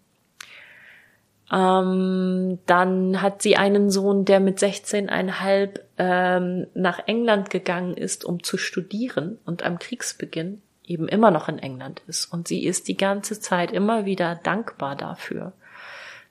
Ähm, 1.51 2.57
dann 2.65 3.21
hat 3.21 3.43
sie 3.43 3.55
einen 3.55 3.91
Sohn, 3.91 4.25
der 4.25 4.39
mit 4.39 4.57
16,5 4.57 5.79
ähm, 5.99 6.67
nach 6.73 6.99
England 7.05 7.51
gegangen 7.51 7.95
ist, 7.95 8.25
um 8.25 8.41
zu 8.43 8.57
studieren 8.57 9.37
und 9.45 9.61
am 9.63 9.77
Kriegsbeginn 9.77 10.63
eben 10.83 11.07
immer 11.07 11.29
noch 11.29 11.47
in 11.47 11.59
England 11.59 12.01
ist. 12.07 12.25
Und 12.25 12.47
sie 12.47 12.65
ist 12.65 12.87
die 12.87 12.97
ganze 12.97 13.39
Zeit 13.39 13.71
immer 13.71 14.05
wieder 14.05 14.35
dankbar 14.35 14.95
dafür, 14.95 15.53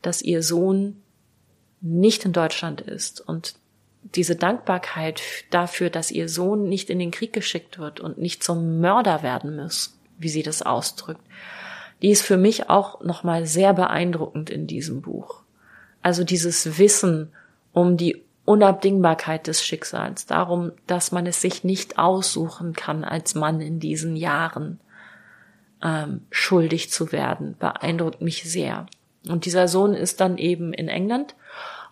dass 0.03 0.21
ihr 0.21 0.43
Sohn 0.43 1.01
nicht 1.81 2.25
in 2.25 2.33
Deutschland 2.33 2.81
ist 2.81 3.21
und 3.21 3.55
diese 4.05 4.37
Dankbarkeit 4.37 5.23
dafür, 5.51 5.91
dass 5.91 6.11
ihr 6.11 6.29
Sohn 6.29 6.69
nicht 6.69 6.91
in 6.91 6.99
den 6.99 7.11
Krieg 7.11 7.33
geschickt 7.33 7.79
wird 7.79 8.01
und 8.01 8.19
nicht 8.19 8.43
zum 8.45 8.81
Mörder 8.81 9.23
werden 9.23 9.57
muss, 9.57 9.99
wie 10.19 10.29
sie 10.29 10.43
das 10.43 10.63
ausdrückt, 10.63 11.23
die 12.03 12.11
ist 12.11 12.23
für 12.23 12.37
mich 12.37 12.69
auch 12.69 13.01
nochmal 13.03 13.47
sehr 13.47 13.73
beeindruckend 13.73 14.51
in 14.51 14.67
diesem 14.67 15.01
Buch. 15.01 15.43
Also 16.03 16.23
dieses 16.23 16.79
Wissen 16.79 17.33
um 17.73 17.97
die 17.97 18.23
Unabdingbarkeit 18.45 19.47
des 19.47 19.65
Schicksals, 19.65 20.27
darum, 20.27 20.73
dass 20.87 21.13
man 21.13 21.27
es 21.27 21.41
sich 21.41 21.65
nicht 21.65 21.99
aussuchen 21.99 22.75
kann, 22.75 23.05
als 23.05 23.35
Mann 23.35 23.63
in 23.63 23.81
diesen 23.81 24.17
Jahren 24.17 24.81
ähm, 25.83 26.27
schuldig 26.31 26.91
zu 26.91 27.11
werden, 27.11 27.57
beeindruckt 27.59 28.21
mich 28.21 28.45
sehr. 28.45 28.87
Und 29.27 29.47
dieser 29.47 29.67
Sohn 29.67 29.95
ist 29.95 30.21
dann 30.21 30.37
eben 30.37 30.75
in 30.75 30.89
England 30.89 31.35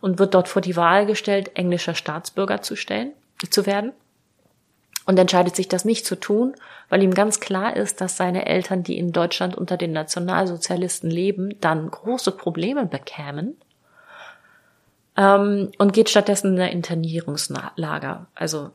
und 0.03 0.19
wird 0.19 0.35
dort 0.35 0.49
vor 0.49 0.61
die 0.61 0.77
Wahl 0.77 1.07
gestellt, 1.07 1.53
englischer 1.55 1.95
Staatsbürger 1.95 2.61
zu 2.61 2.77
stellen, 2.77 3.13
zu 3.49 3.65
werden. 3.65 3.93
Und 5.07 5.19
entscheidet 5.19 5.57
sich 5.57 5.69
das 5.69 5.85
nicht 5.85 6.05
zu 6.05 6.17
tun, 6.17 6.55
weil 6.89 7.03
ihm 7.03 7.15
ganz 7.15 7.41
klar 7.41 7.75
ist, 7.77 8.01
dass 8.01 8.17
seine 8.17 8.47
Eltern, 8.47 8.83
die 8.83 8.99
in 8.99 9.13
Deutschland 9.13 9.57
unter 9.57 9.77
den 9.77 9.93
Nationalsozialisten 9.93 11.11
leben, 11.11 11.61
dann 11.61 11.91
große 11.91 12.33
Probleme 12.33 12.87
bekämen. 12.87 13.57
Ähm, 15.17 15.73
und 15.79 15.93
geht 15.93 16.11
stattdessen 16.11 16.55
in 16.55 16.61
ein 16.61 16.73
Internierungslager. 16.73 18.27
Also 18.35 18.71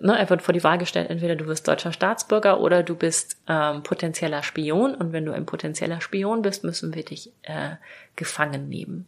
ne, 0.00 0.18
er 0.18 0.30
wird 0.30 0.42
vor 0.42 0.54
die 0.54 0.64
Wahl 0.64 0.78
gestellt, 0.78 1.10
entweder 1.10 1.36
du 1.36 1.46
wirst 1.46 1.68
deutscher 1.68 1.92
Staatsbürger 1.92 2.60
oder 2.60 2.82
du 2.82 2.94
bist 2.94 3.36
ähm, 3.48 3.82
potenzieller 3.82 4.42
Spion. 4.42 4.94
Und 4.94 5.12
wenn 5.12 5.24
du 5.24 5.32
ein 5.32 5.46
potenzieller 5.46 6.00
Spion 6.00 6.42
bist, 6.42 6.64
müssen 6.64 6.94
wir 6.94 7.04
dich 7.04 7.32
äh, 7.42 7.76
gefangen 8.14 8.68
nehmen. 8.68 9.06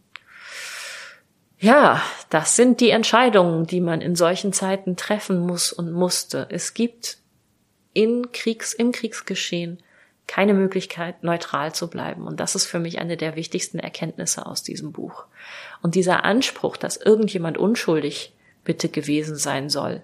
Ja, 1.60 2.02
das 2.30 2.54
sind 2.54 2.80
die 2.80 2.90
Entscheidungen, 2.90 3.66
die 3.66 3.80
man 3.80 4.00
in 4.00 4.14
solchen 4.14 4.52
Zeiten 4.52 4.96
treffen 4.96 5.40
muss 5.40 5.72
und 5.72 5.92
musste. 5.92 6.46
Es 6.50 6.72
gibt 6.72 7.18
in 7.92 8.30
Kriegs, 8.32 8.72
im 8.72 8.92
Kriegsgeschehen 8.92 9.82
keine 10.28 10.54
Möglichkeit, 10.54 11.24
neutral 11.24 11.74
zu 11.74 11.88
bleiben. 11.88 12.26
Und 12.26 12.38
das 12.38 12.54
ist 12.54 12.66
für 12.66 12.78
mich 12.78 13.00
eine 13.00 13.16
der 13.16 13.34
wichtigsten 13.34 13.78
Erkenntnisse 13.80 14.46
aus 14.46 14.62
diesem 14.62 14.92
Buch. 14.92 15.24
Und 15.82 15.94
dieser 15.94 16.24
Anspruch, 16.24 16.76
dass 16.76 16.96
irgendjemand 16.96 17.58
unschuldig 17.58 18.34
bitte 18.62 18.88
gewesen 18.88 19.36
sein 19.36 19.68
soll, 19.68 20.02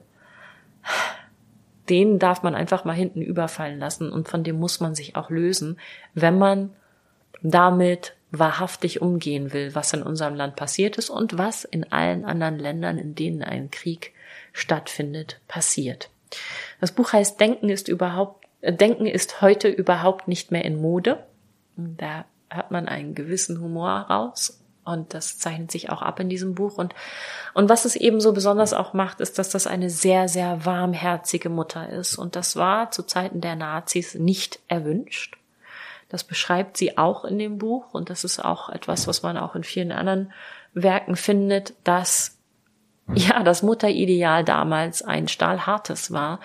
den 1.89 2.19
darf 2.19 2.43
man 2.43 2.55
einfach 2.55 2.85
mal 2.85 2.95
hinten 2.95 3.21
überfallen 3.21 3.79
lassen 3.79 4.11
und 4.11 4.29
von 4.29 4.43
dem 4.43 4.59
muss 4.59 4.81
man 4.81 4.95
sich 4.95 5.15
auch 5.17 5.29
lösen, 5.29 5.79
wenn 6.15 6.39
man 6.39 6.71
damit 7.43 8.17
wahrhaftig 8.39 9.01
umgehen 9.03 9.53
will, 9.53 9.75
was 9.75 9.93
in 9.93 10.03
unserem 10.03 10.35
Land 10.35 10.57
passiert 10.57 10.97
ist 10.97 11.11
und 11.11 11.39
was 11.39 11.65
in 11.65 11.93
allen 11.93 12.25
anderen 12.25 12.59
Ländern, 12.59 12.99
in 12.99 13.15
denen 13.15 13.43
ein 13.43 13.71
Krieg 13.71 14.13
stattfindet, 14.53 15.41
passiert. 15.49 16.11
Das 16.81 16.93
Buch 16.93 17.13
heißt 17.13 17.41
Denken 17.41 17.69
ist 17.69 17.89
überhaupt, 17.89 18.47
äh, 18.61 18.73
Denken 18.73 19.07
ist 19.07 19.41
heute 19.41 19.69
überhaupt 19.69 20.29
nicht 20.29 20.51
mehr 20.51 20.65
in 20.65 20.81
Mode. 20.81 21.25
Da 21.77 22.25
hat 22.51 22.71
man 22.71 22.89
einen 22.89 23.15
gewissen 23.15 23.61
Humor 23.61 23.91
raus 23.91 24.61
und 24.85 25.15
das 25.15 25.39
zeichnet 25.39 25.71
sich 25.71 25.91
auch 25.91 26.03
ab 26.03 26.21
in 26.21 26.29
diesem 26.29 26.55
Buch. 26.55 26.77
Und, 26.77 26.95
und 27.55 27.69
was 27.69 27.85
es 27.85 27.97
eben 27.97 28.21
so 28.21 28.33
besonders 28.33 28.73
auch 28.75 28.93
macht, 28.93 29.21
ist, 29.21 29.39
dass 29.39 29.49
das 29.49 29.67
eine 29.67 29.91
sehr, 29.91 30.29
sehr 30.29 30.65
warmherzige 30.65 31.49
Mutter 31.49 31.89
ist. 31.89 32.17
Und 32.17 32.37
das 32.37 32.57
war 32.57 32.91
zu 32.91 33.03
Zeiten 33.03 33.41
der 33.41 33.57
Nazis 33.57 34.15
nicht 34.15 34.61
erwünscht. 34.69 35.37
Das 36.15 36.23
beschreibt 36.23 36.77
sie 36.77 36.97
auch 36.97 37.25
in 37.25 37.41
dem 37.41 37.59
Buch 37.59 37.93
und 37.93 38.09
das 38.09 38.23
ist 38.23 38.39
auch 38.39 38.69
etwas, 38.69 39.09
was 39.09 39.25
man 39.25 39.37
auch 39.37 39.57
in 39.57 39.65
vielen 39.65 39.91
anderen 39.91 40.33
Werken 40.73 41.17
findet, 41.17 41.75
dass 41.83 42.39
ja 43.13 43.43
das 43.43 43.65
Mutterideal 43.65 44.45
damals 44.45 45.03
ein 45.03 45.27
stahlhartes 45.27 46.13
war, 46.13 46.39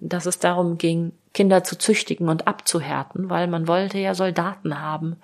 dass 0.00 0.24
es 0.24 0.38
darum 0.38 0.78
ging, 0.78 1.12
Kinder 1.34 1.62
zu 1.64 1.76
züchtigen 1.76 2.30
und 2.30 2.46
abzuhärten, 2.46 3.28
weil 3.28 3.46
man 3.46 3.68
wollte 3.68 3.98
ja 3.98 4.14
Soldaten 4.14 4.80
haben 4.80 5.16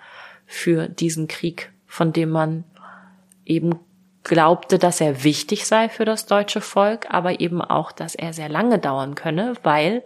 für 0.44 0.88
diesen 0.90 1.26
Krieg, 1.26 1.72
von 1.86 2.12
dem 2.12 2.28
man 2.28 2.64
eben 3.46 3.78
glaubte, 4.24 4.78
dass 4.78 5.00
er 5.00 5.24
wichtig 5.24 5.66
sei 5.66 5.88
für 5.88 6.04
das 6.04 6.26
deutsche 6.26 6.60
Volk, 6.60 7.06
aber 7.08 7.40
eben 7.40 7.62
auch, 7.62 7.92
dass 7.92 8.14
er 8.14 8.34
sehr 8.34 8.50
lange 8.50 8.78
dauern 8.78 9.14
könne, 9.14 9.54
weil 9.62 10.04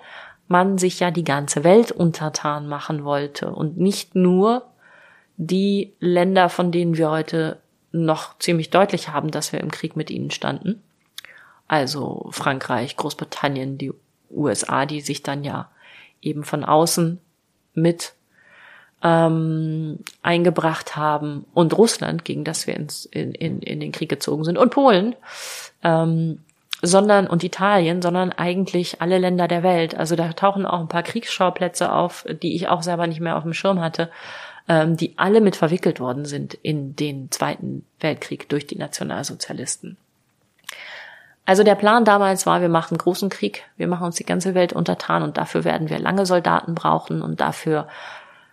man 0.50 0.78
sich 0.78 0.98
ja 0.98 1.12
die 1.12 1.22
ganze 1.22 1.62
Welt 1.62 1.92
untertan 1.92 2.66
machen 2.66 3.04
wollte 3.04 3.52
und 3.52 3.78
nicht 3.78 4.16
nur 4.16 4.66
die 5.36 5.94
Länder, 6.00 6.48
von 6.48 6.72
denen 6.72 6.96
wir 6.96 7.08
heute 7.08 7.60
noch 7.92 8.36
ziemlich 8.40 8.68
deutlich 8.68 9.10
haben, 9.10 9.30
dass 9.30 9.52
wir 9.52 9.60
im 9.60 9.70
Krieg 9.70 9.94
mit 9.94 10.10
ihnen 10.10 10.32
standen. 10.32 10.82
Also 11.68 12.28
Frankreich, 12.32 12.96
Großbritannien, 12.96 13.78
die 13.78 13.92
USA, 14.28 14.86
die 14.86 15.00
sich 15.00 15.22
dann 15.22 15.44
ja 15.44 15.70
eben 16.20 16.42
von 16.42 16.64
außen 16.64 17.20
mit 17.74 18.14
ähm, 19.04 20.00
eingebracht 20.20 20.96
haben 20.96 21.46
und 21.54 21.78
Russland, 21.78 22.24
gegen 22.24 22.42
das 22.42 22.66
wir 22.66 22.74
ins, 22.74 23.04
in, 23.04 23.32
in, 23.32 23.62
in 23.62 23.78
den 23.78 23.92
Krieg 23.92 24.08
gezogen 24.08 24.42
sind 24.42 24.58
und 24.58 24.70
Polen. 24.70 25.14
Ähm, 25.84 26.40
sondern 26.82 27.26
und 27.26 27.44
Italien, 27.44 28.02
sondern 28.02 28.32
eigentlich 28.32 29.00
alle 29.00 29.18
Länder 29.18 29.48
der 29.48 29.62
Welt. 29.62 29.94
Also 29.96 30.16
da 30.16 30.32
tauchen 30.32 30.66
auch 30.66 30.80
ein 30.80 30.88
paar 30.88 31.02
Kriegsschauplätze 31.02 31.92
auf, 31.92 32.24
die 32.42 32.54
ich 32.54 32.68
auch 32.68 32.82
selber 32.82 33.06
nicht 33.06 33.20
mehr 33.20 33.36
auf 33.36 33.42
dem 33.42 33.52
Schirm 33.52 33.80
hatte, 33.80 34.10
ähm, 34.68 34.96
die 34.96 35.14
alle 35.18 35.40
mit 35.40 35.56
verwickelt 35.56 36.00
worden 36.00 36.24
sind 36.24 36.54
in 36.54 36.96
den 36.96 37.30
Zweiten 37.30 37.84
Weltkrieg 38.00 38.48
durch 38.48 38.66
die 38.66 38.78
Nationalsozialisten. 38.78 39.96
Also 41.44 41.64
der 41.64 41.74
Plan 41.74 42.04
damals 42.04 42.46
war, 42.46 42.60
wir 42.60 42.68
machen 42.68 42.96
großen 42.96 43.28
Krieg, 43.28 43.64
wir 43.76 43.88
machen 43.88 44.06
uns 44.06 44.16
die 44.16 44.24
ganze 44.24 44.54
Welt 44.54 44.72
untertan 44.72 45.22
und 45.22 45.36
dafür 45.36 45.64
werden 45.64 45.90
wir 45.90 45.98
lange 45.98 46.24
Soldaten 46.24 46.74
brauchen 46.74 47.22
und 47.22 47.40
dafür 47.40 47.88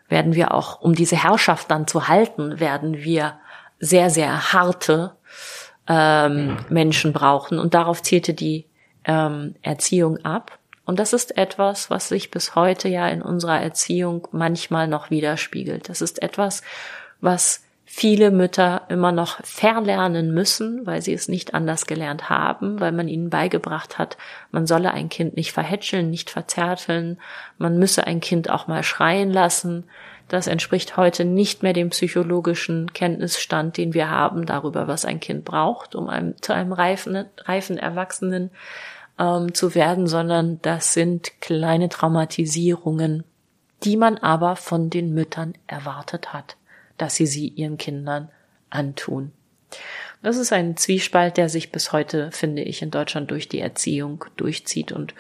werden 0.10 0.34
wir 0.34 0.54
auch, 0.54 0.82
um 0.82 0.96
diese 0.96 1.22
Herrschaft 1.22 1.70
dann 1.70 1.86
zu 1.86 2.08
halten, 2.08 2.60
werden 2.60 2.98
wir 3.04 3.34
sehr, 3.80 4.10
sehr 4.10 4.54
harte 4.54 5.12
ähm, 5.88 6.58
Menschen 6.70 7.14
brauchen. 7.14 7.60
Und 7.60 7.74
darauf 7.74 8.02
zielte 8.02 8.34
die 8.34 8.66
ähm, 9.06 9.56
Erziehung 9.62 10.24
ab. 10.26 10.60
Und 10.86 11.00
das 11.00 11.14
ist 11.14 11.38
etwas, 11.38 11.90
was 11.90 12.08
sich 12.10 12.32
bis 12.32 12.56
heute 12.56 12.88
ja 12.88 13.08
in 13.10 13.22
unserer 13.22 13.60
Erziehung 13.62 14.28
manchmal 14.32 14.88
noch 14.88 15.10
widerspiegelt. 15.10 15.90
Das 15.90 16.02
ist 16.02 16.22
etwas, 16.22 16.62
was 17.20 17.64
viele 17.90 18.32
Mütter 18.32 18.84
immer 18.90 19.12
noch 19.12 19.40
verlernen 19.44 20.34
müssen, 20.34 20.86
weil 20.86 21.02
sie 21.02 21.14
es 21.14 21.30
nicht 21.30 21.54
anders 21.54 21.88
gelernt 21.88 22.30
haben, 22.30 22.80
weil 22.82 22.92
man 22.92 23.08
ihnen 23.08 23.30
beigebracht 23.30 23.98
hat, 23.98 24.18
man 24.52 24.68
solle 24.68 24.92
ein 24.92 25.10
Kind 25.10 25.36
nicht 25.36 25.54
verhätscheln, 25.54 26.10
nicht 26.10 26.30
verzärteln, 26.30 27.18
man 27.58 27.80
müsse 27.80 28.06
ein 28.06 28.20
Kind 28.20 28.50
auch 28.50 28.68
mal 28.68 28.84
schreien 28.84 29.32
lassen. 29.32 29.86
Das 30.28 30.48
entspricht 30.48 30.98
heute 30.98 31.24
nicht 31.24 31.64
mehr 31.64 31.74
dem 31.74 31.90
psychologischen 31.90 32.92
Kenntnisstand, 32.94 33.78
den 33.78 33.94
wir 33.94 34.10
haben 34.10 34.46
darüber, 34.46 34.88
was 34.88 35.06
ein 35.06 35.20
Kind 35.20 35.46
braucht, 35.46 35.96
um 35.96 36.10
einem, 36.10 36.36
zu 36.42 36.54
einem 36.54 36.74
reifen, 36.74 37.26
reifen 37.46 37.78
Erwachsenen 37.78 38.52
ähm, 39.18 39.54
zu 39.54 39.74
werden, 39.74 40.08
sondern 40.08 40.60
das 40.62 40.94
sind 40.94 41.40
kleine 41.40 41.90
Traumatisierungen, 41.90 43.24
die 43.84 43.96
man 43.96 44.18
aber 44.18 44.56
von 44.56 44.90
den 44.90 45.14
Müttern 45.14 45.54
erwartet 45.68 46.34
hat 46.34 46.58
dass 46.98 47.16
sie 47.16 47.28
sie 47.28 47.48
ihren 47.48 47.78
Kindern 47.78 48.30
antun. 48.70 49.32
Das 50.24 50.38
ist 50.38 50.52
ein 50.52 50.78
Zwiespalt, 50.78 51.38
der 51.38 51.48
sich 51.50 51.72
bis 51.72 51.92
heute, 51.92 52.32
finde 52.32 52.64
ich, 52.64 52.82
in 52.82 52.92
Deutschland 52.92 53.30
durch 53.32 53.48
die 53.48 53.60
Erziehung 53.60 54.26
durchzieht 54.36 54.92
und 54.92 55.14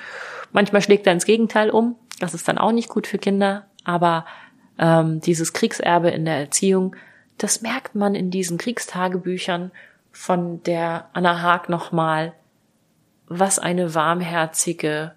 manchmal 0.51 0.81
schlägt 0.81 1.05
er 1.05 1.13
ins 1.13 1.25
Gegenteil 1.25 1.69
um. 1.69 1.95
Das 2.19 2.33
ist 2.33 2.47
dann 2.47 2.57
auch 2.57 2.71
nicht 2.71 2.89
gut 2.89 3.05
für 3.05 3.19
Kinder, 3.19 3.67
aber 3.83 4.25
ähm, 4.77 5.21
dieses 5.21 5.53
Kriegserbe 5.53 6.09
in 6.09 6.25
der 6.25 6.37
Erziehung, 6.37 6.95
das 7.37 7.61
merkt 7.61 7.95
man 7.95 8.15
in 8.15 8.31
diesen 8.31 8.57
Kriegstagebüchern 8.57 9.71
von 10.11 10.63
der 10.63 11.09
Anna 11.13 11.41
Haag 11.41 11.69
nochmal, 11.69 12.33
was 13.27 13.59
eine 13.59 13.93
warmherzige 13.93 15.13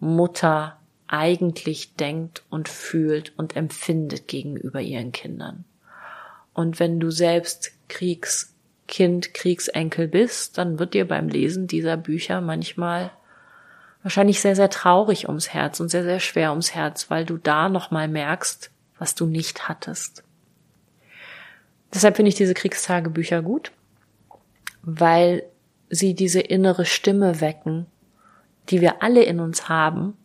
Mutter 0.00 0.78
eigentlich 1.06 1.94
denkt 1.94 2.42
und 2.50 2.68
fühlt 2.68 3.32
und 3.38 3.56
empfindet 3.56 4.28
gegenüber 4.28 4.80
ihren 4.80 5.12
Kindern. 5.12 5.64
Und 6.52 6.78
wenn 6.78 7.00
du 7.00 7.10
selbst 7.10 7.72
Kriegskind, 7.88 9.32
Kriegsenkel 9.32 10.08
bist, 10.08 10.58
dann 10.58 10.78
wird 10.78 10.92
dir 10.92 11.08
beim 11.08 11.28
Lesen 11.28 11.66
dieser 11.66 11.96
Bücher 11.96 12.40
manchmal 12.40 13.10
wahrscheinlich 14.02 14.40
sehr, 14.40 14.56
sehr 14.56 14.70
traurig 14.70 15.28
ums 15.28 15.48
Herz 15.54 15.80
und 15.80 15.88
sehr, 15.88 16.04
sehr 16.04 16.20
schwer 16.20 16.50
ums 16.50 16.74
Herz, 16.74 17.10
weil 17.10 17.24
du 17.24 17.38
da 17.38 17.68
nochmal 17.68 18.08
merkst, 18.08 18.70
was 18.98 19.14
du 19.14 19.26
nicht 19.26 19.68
hattest. 19.68 20.24
Deshalb 21.92 22.16
finde 22.16 22.28
ich 22.28 22.34
diese 22.34 22.54
Kriegstagebücher 22.54 23.42
gut, 23.42 23.72
weil 24.82 25.44
sie 25.90 26.14
diese 26.14 26.40
innere 26.40 26.84
Stimme 26.84 27.40
wecken, 27.40 27.86
die 28.68 28.80
wir 28.80 29.02
alle 29.02 29.22
in 29.22 29.40
uns 29.40 29.68
haben, 29.68 30.16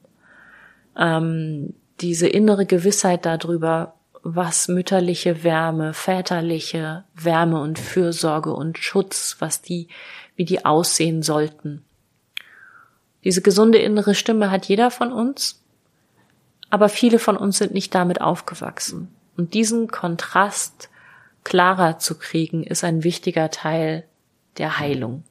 ähm, 0.97 1.73
diese 2.01 2.27
innere 2.27 2.65
Gewissheit 2.65 3.25
darüber, 3.25 3.95
was 4.23 4.67
mütterliche 4.67 5.43
Wärme, 5.43 5.93
väterliche 5.93 7.03
Wärme 7.13 7.62
und 7.62 7.77
Fürsorge 7.79 8.53
und 8.53 8.77
Schutz, 8.77 9.38
was 9.39 9.62
die, 9.62 9.88
wie 10.36 10.45
die 10.45 10.65
aussehen 10.65 11.23
sollten. 11.23 11.83
Diese 13.23 13.41
gesunde 13.41 13.77
innere 13.77 14.15
Stimme 14.15 14.51
hat 14.51 14.65
jeder 14.65 14.91
von 14.91 15.12
uns, 15.12 15.62
aber 16.73 16.89
viele 16.89 17.19
von 17.19 17.38
uns 17.38 17.59
sind 17.59 17.71
nicht 17.71 17.93
damit 17.93 18.19
aufgewachsen. 18.19 19.13
Und 19.38 19.53
diesen 19.53 19.89
Kontrast 19.89 20.89
klarer 21.43 21.99
zu 21.99 22.17
kriegen, 22.17 22.63
ist 22.63 22.83
ein 22.83 23.03
wichtiger 23.03 23.51
Teil 23.51 24.05
der 24.57 24.79
Heilung. 24.79 25.23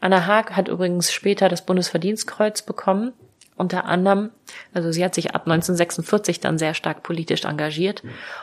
Anna 0.00 0.26
Haag 0.26 0.56
hat 0.56 0.66
übrigens 0.66 1.12
später 1.12 1.48
das 1.48 1.64
Bundesverdienstkreuz 1.64 2.62
bekommen 2.62 3.12
unter 3.54 3.84
anderem, 3.84 4.30
also 4.74 4.90
sie 4.90 5.04
hat 5.04 5.14
sich 5.14 5.32
ab 5.32 5.42
1946 5.42 6.40
dann 6.40 6.58
sehr 6.58 6.74
stark 6.74 7.04
politisch 7.04 7.44
engagiert 7.44 8.02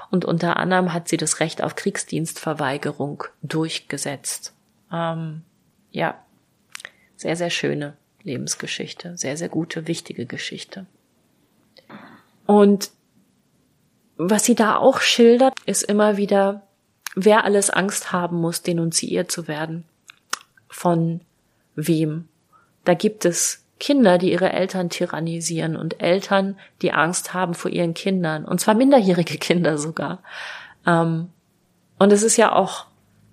und 0.09 0.23
unter 0.23 0.55
anderem 0.55 0.93
hat 0.93 1.09
sie 1.09 1.17
das 1.17 1.41
Recht 1.41 1.61
auf 1.61 1.75
Kriegsdienstverweigerung 1.75 3.25
durchgesetzt. 3.41 4.53
Ähm, 4.89 5.41
ja, 5.91 6.23
sehr, 7.17 7.35
sehr 7.35 7.49
schöne 7.49 7.97
Lebensgeschichte, 8.23 9.17
sehr, 9.17 9.35
sehr 9.35 9.49
gute, 9.49 9.87
wichtige 9.87 10.25
Geschichte. 10.25 10.85
Und 12.45 12.91
was 14.17 14.45
sie 14.45 14.55
da 14.55 14.77
auch 14.77 15.01
schildert, 15.01 15.53
ist 15.65 15.83
immer 15.83 16.17
wieder, 16.17 16.63
wer 17.15 17.43
alles 17.43 17.69
Angst 17.69 18.11
haben 18.11 18.39
muss, 18.39 18.61
denunziert 18.61 19.31
zu 19.31 19.47
werden. 19.47 19.85
Von 20.69 21.21
wem? 21.75 22.27
Da 22.85 22.93
gibt 22.93 23.25
es 23.25 23.63
Kinder, 23.79 24.17
die 24.17 24.31
ihre 24.31 24.53
Eltern 24.53 24.89
tyrannisieren 24.89 25.75
und 25.75 26.01
Eltern, 26.01 26.57
die 26.81 26.93
Angst 26.93 27.33
haben 27.33 27.53
vor 27.53 27.71
ihren 27.71 27.93
Kindern, 27.93 28.45
und 28.45 28.61
zwar 28.61 28.73
minderjährige 28.73 29.37
Kinder 29.39 29.77
sogar. 29.77 30.19
Ähm, 30.85 31.29
und 31.99 32.13
es 32.13 32.23
ist 32.23 32.37
ja 32.37 32.53
auch 32.53 32.85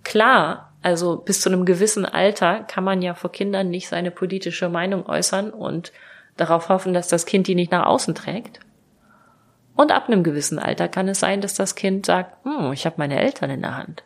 klar, 0.03 0.73
also 0.83 1.17
bis 1.17 1.41
zu 1.41 1.49
einem 1.49 1.65
gewissen 1.65 2.05
Alter 2.05 2.61
kann 2.65 2.83
man 2.83 3.03
ja 3.03 3.15
vor 3.15 3.31
Kindern 3.31 3.71
nicht 3.71 3.89
seine 3.89 4.11
politische 4.11 4.69
Meinung 4.69 5.07
äußern 5.07 5.51
und 5.51 5.93
darauf 6.37 6.69
hoffen, 6.69 6.93
dass 6.93 7.07
das 7.07 7.27
Kind 7.27 7.47
die 7.47 7.55
nicht 7.55 7.71
nach 7.71 7.87
außen 7.87 8.15
trägt. 8.15 8.59
Und 9.75 9.91
ab 9.93 10.09
einem 10.09 10.23
gewissen 10.23 10.59
Alter 10.59 10.89
kann 10.89 11.09
es 11.09 11.21
sein, 11.21 11.41
dass 11.41 11.55
das 11.55 11.75
Kind 11.75 12.07
sagt, 12.07 12.45
hm, 12.45 12.73
ich 12.73 12.85
habe 12.87 12.97
meine 12.99 13.21
Eltern 13.21 13.51
in 13.51 13.63
der 13.63 13.77
Hand. 13.77 14.05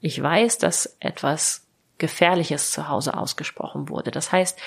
Ich 0.00 0.20
weiß, 0.20 0.58
dass 0.58 0.96
etwas 1.00 1.66
Gefährliches 1.98 2.72
zu 2.72 2.88
Hause 2.88 3.16
ausgesprochen 3.16 3.88
wurde. 3.88 4.10
Das 4.10 4.32
heißt, 4.32 4.58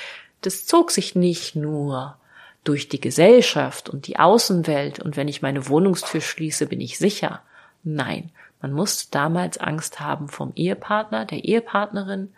das 0.42 0.66
zog 0.66 0.92
sich 0.92 1.16
nicht 1.16 1.56
nur 1.56 2.18
durch 2.64 2.90
die 2.90 3.02
Gesellschaft 3.02 3.90
und 3.90 4.08
die 4.08 4.18
Außenwelt 4.18 5.00
und 5.00 5.18
wenn 5.18 5.28
ich 5.28 5.42
meine 5.42 5.68
Wohnungstür 5.68 6.22
schließe, 6.22 6.68
bin 6.68 6.82
ich 6.82 6.98
sicher. 6.98 7.42
Nein, 7.84 8.32
man 8.62 8.72
musste 8.72 9.12
damals 9.12 9.58
Angst 9.58 10.00
haben 10.00 10.28
vom 10.28 10.52
Ehepartner, 10.56 11.26
der 11.26 11.44
Ehepartnerin, 11.44 12.34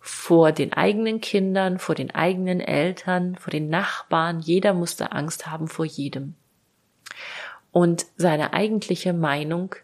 vor 0.00 0.52
den 0.52 0.72
eigenen 0.72 1.20
Kindern, 1.20 1.78
vor 1.78 1.94
den 1.94 2.10
eigenen 2.12 2.60
Eltern, 2.60 3.36
vor 3.36 3.50
den 3.50 3.68
Nachbarn. 3.68 4.40
Jeder 4.40 4.72
musste 4.72 5.12
Angst 5.12 5.46
haben 5.46 5.68
vor 5.68 5.84
jedem. 5.84 6.34
Und 7.72 8.06
seine 8.16 8.52
eigentliche 8.52 9.12
Meinung 9.12 9.74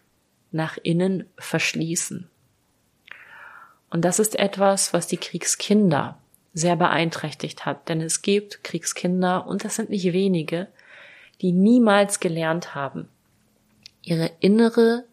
nach 0.51 0.77
innen 0.81 1.29
verschließen. 1.37 2.29
Und 3.89 4.03
das 4.03 4.19
ist 4.19 4.37
etwas, 4.37 4.93
was 4.93 5.07
die 5.07 5.17
Kriegskinder 5.17 6.17
sehr 6.53 6.75
beeinträchtigt 6.75 7.65
hat. 7.65 7.87
Denn 7.87 8.01
es 8.01 8.21
gibt 8.21 8.63
Kriegskinder, 8.63 9.47
und 9.47 9.63
das 9.63 9.75
sind 9.75 9.89
nicht 9.89 10.11
wenige, 10.11 10.67
die 11.41 11.51
niemals 11.51 12.19
gelernt 12.19 12.75
haben, 12.75 13.07
ihre 14.01 14.31
innere 14.39 15.05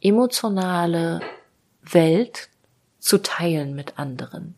emotionale 0.00 1.20
Welt 1.82 2.48
zu 2.98 3.18
teilen 3.18 3.74
mit 3.74 3.98
anderen. 3.98 4.54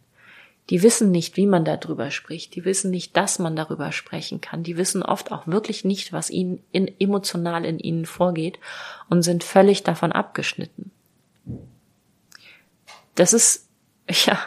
Die 0.71 0.83
wissen 0.83 1.11
nicht, 1.11 1.37
wie 1.37 1.47
man 1.47 1.65
darüber 1.65 2.11
spricht. 2.11 2.55
Die 2.55 2.65
wissen 2.65 2.91
nicht, 2.91 3.17
dass 3.17 3.39
man 3.39 3.57
darüber 3.57 3.91
sprechen 3.91 4.41
kann. 4.41 4.63
Die 4.63 4.77
wissen 4.77 5.03
oft 5.03 5.33
auch 5.33 5.47
wirklich 5.47 5.85
nicht, 5.85 6.13
was 6.13 6.31
ihnen 6.31 6.63
in, 6.71 6.91
emotional 7.01 7.65
in 7.65 7.79
ihnen 7.79 8.07
vorgeht 8.07 8.59
und 9.11 9.23
sind 9.23 9.43
völlig 9.43 9.83
davon 9.83 10.13
abgeschnitten. 10.13 10.93
Das 13.15 13.33
ist, 13.33 13.69
ja, 14.09 14.39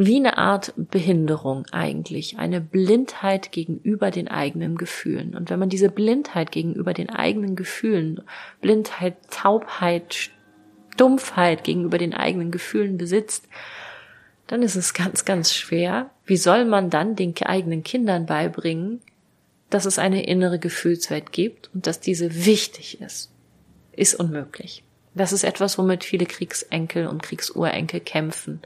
wie 0.00 0.16
eine 0.16 0.38
Art 0.38 0.74
Behinderung 0.76 1.66
eigentlich, 1.72 2.38
eine 2.38 2.60
Blindheit 2.60 3.50
gegenüber 3.50 4.12
den 4.12 4.28
eigenen 4.28 4.76
Gefühlen. 4.76 5.34
Und 5.34 5.50
wenn 5.50 5.58
man 5.58 5.70
diese 5.70 5.90
Blindheit 5.90 6.52
gegenüber 6.52 6.94
den 6.94 7.10
eigenen 7.10 7.56
Gefühlen, 7.56 8.20
Blindheit, 8.60 9.16
Taubheit, 9.28 10.30
Dumpfheit 10.96 11.64
gegenüber 11.64 11.98
den 11.98 12.14
eigenen 12.14 12.52
Gefühlen 12.52 12.96
besitzt, 12.96 13.48
dann 14.48 14.62
ist 14.62 14.74
es 14.74 14.94
ganz, 14.94 15.24
ganz 15.24 15.54
schwer. 15.54 16.10
Wie 16.24 16.36
soll 16.36 16.64
man 16.64 16.90
dann 16.90 17.14
den 17.14 17.34
eigenen 17.42 17.84
Kindern 17.84 18.26
beibringen, 18.26 19.00
dass 19.70 19.84
es 19.84 19.98
eine 19.98 20.26
innere 20.26 20.58
Gefühlswelt 20.58 21.30
gibt 21.32 21.70
und 21.72 21.86
dass 21.86 22.00
diese 22.00 22.44
wichtig 22.44 23.00
ist? 23.00 23.30
Ist 23.92 24.14
unmöglich. 24.14 24.82
Das 25.14 25.32
ist 25.32 25.44
etwas, 25.44 25.78
womit 25.78 26.02
viele 26.02 26.26
Kriegsenkel 26.26 27.06
und 27.06 27.22
Kriegsurenkel 27.22 28.00
kämpfen 28.00 28.60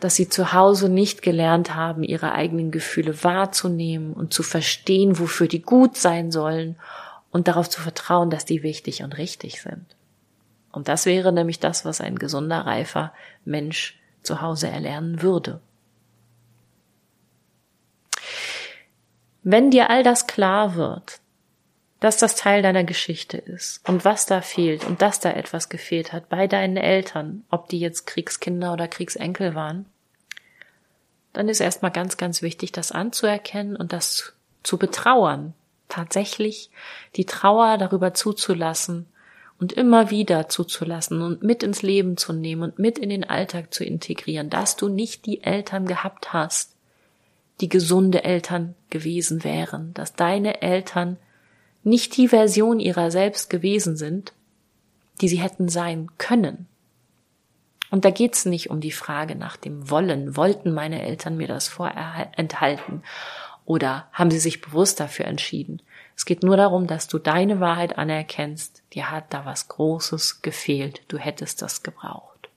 dass 0.00 0.16
sie 0.16 0.28
zu 0.28 0.52
Hause 0.52 0.88
nicht 0.88 1.22
gelernt 1.22 1.74
haben, 1.74 2.02
ihre 2.02 2.32
eigenen 2.32 2.70
Gefühle 2.70 3.22
wahrzunehmen 3.22 4.14
und 4.14 4.32
zu 4.32 4.42
verstehen, 4.42 5.18
wofür 5.18 5.46
die 5.46 5.62
gut 5.62 5.96
sein 5.96 6.32
sollen 6.32 6.76
und 7.30 7.48
darauf 7.48 7.68
zu 7.68 7.80
vertrauen, 7.80 8.30
dass 8.30 8.46
die 8.46 8.62
wichtig 8.62 9.02
und 9.02 9.18
richtig 9.18 9.60
sind. 9.60 9.84
Und 10.72 10.88
das 10.88 11.04
wäre 11.04 11.32
nämlich 11.32 11.60
das, 11.60 11.84
was 11.84 12.00
ein 12.00 12.18
gesunder, 12.18 12.60
reifer 12.60 13.12
Mensch 13.44 13.99
zu 14.22 14.40
Hause 14.40 14.68
erlernen 14.68 15.22
würde. 15.22 15.60
Wenn 19.42 19.70
dir 19.70 19.88
all 19.88 20.02
das 20.02 20.26
klar 20.26 20.74
wird, 20.74 21.20
dass 22.00 22.16
das 22.16 22.34
Teil 22.34 22.62
deiner 22.62 22.84
Geschichte 22.84 23.36
ist 23.36 23.86
und 23.88 24.04
was 24.04 24.26
da 24.26 24.40
fehlt 24.40 24.84
und 24.84 25.02
dass 25.02 25.20
da 25.20 25.30
etwas 25.30 25.68
gefehlt 25.68 26.12
hat 26.12 26.28
bei 26.28 26.46
deinen 26.46 26.76
Eltern, 26.76 27.44
ob 27.50 27.68
die 27.68 27.78
jetzt 27.78 28.06
Kriegskinder 28.06 28.72
oder 28.72 28.88
Kriegsenkel 28.88 29.54
waren, 29.54 29.86
dann 31.32 31.48
ist 31.48 31.60
erstmal 31.60 31.92
ganz, 31.92 32.16
ganz 32.16 32.42
wichtig, 32.42 32.72
das 32.72 32.90
anzuerkennen 32.90 33.76
und 33.76 33.92
das 33.92 34.32
zu 34.62 34.78
betrauern. 34.78 35.54
Tatsächlich 35.88 36.70
die 37.16 37.26
Trauer 37.26 37.76
darüber 37.78 38.14
zuzulassen 38.14 39.09
und 39.60 39.74
immer 39.74 40.10
wieder 40.10 40.48
zuzulassen 40.48 41.20
und 41.20 41.42
mit 41.42 41.62
ins 41.62 41.82
Leben 41.82 42.16
zu 42.16 42.32
nehmen 42.32 42.62
und 42.62 42.78
mit 42.78 42.98
in 42.98 43.10
den 43.10 43.28
Alltag 43.28 43.72
zu 43.74 43.84
integrieren, 43.84 44.48
dass 44.48 44.76
du 44.76 44.88
nicht 44.88 45.26
die 45.26 45.42
Eltern 45.42 45.86
gehabt 45.86 46.32
hast, 46.32 46.74
die 47.60 47.68
gesunde 47.68 48.24
Eltern 48.24 48.74
gewesen 48.88 49.44
wären, 49.44 49.92
dass 49.92 50.14
deine 50.14 50.62
Eltern 50.62 51.18
nicht 51.84 52.16
die 52.16 52.28
Version 52.28 52.80
ihrer 52.80 53.10
selbst 53.10 53.50
gewesen 53.50 53.96
sind, 53.96 54.32
die 55.20 55.28
sie 55.28 55.40
hätten 55.40 55.68
sein 55.68 56.08
können. 56.16 56.66
Und 57.90 58.04
da 58.06 58.10
geht's 58.10 58.46
nicht 58.46 58.70
um 58.70 58.80
die 58.80 58.92
Frage 58.92 59.34
nach 59.34 59.56
dem 59.56 59.90
Wollen. 59.90 60.36
Wollten 60.36 60.72
meine 60.72 61.02
Eltern 61.02 61.36
mir 61.36 61.48
das 61.48 61.68
vorenthalten? 61.68 63.02
Oder 63.66 64.08
haben 64.12 64.30
sie 64.30 64.38
sich 64.38 64.60
bewusst 64.62 65.00
dafür 65.00 65.26
entschieden? 65.26 65.82
Es 66.20 66.26
geht 66.26 66.42
nur 66.42 66.58
darum, 66.58 66.86
dass 66.86 67.08
du 67.08 67.18
deine 67.18 67.60
Wahrheit 67.60 67.96
anerkennst. 67.96 68.82
Dir 68.92 69.10
hat 69.10 69.32
da 69.32 69.46
was 69.46 69.68
Großes 69.68 70.42
gefehlt. 70.42 71.00
Du 71.08 71.16
hättest 71.16 71.62
das 71.62 71.82
gebraucht. 71.82 72.50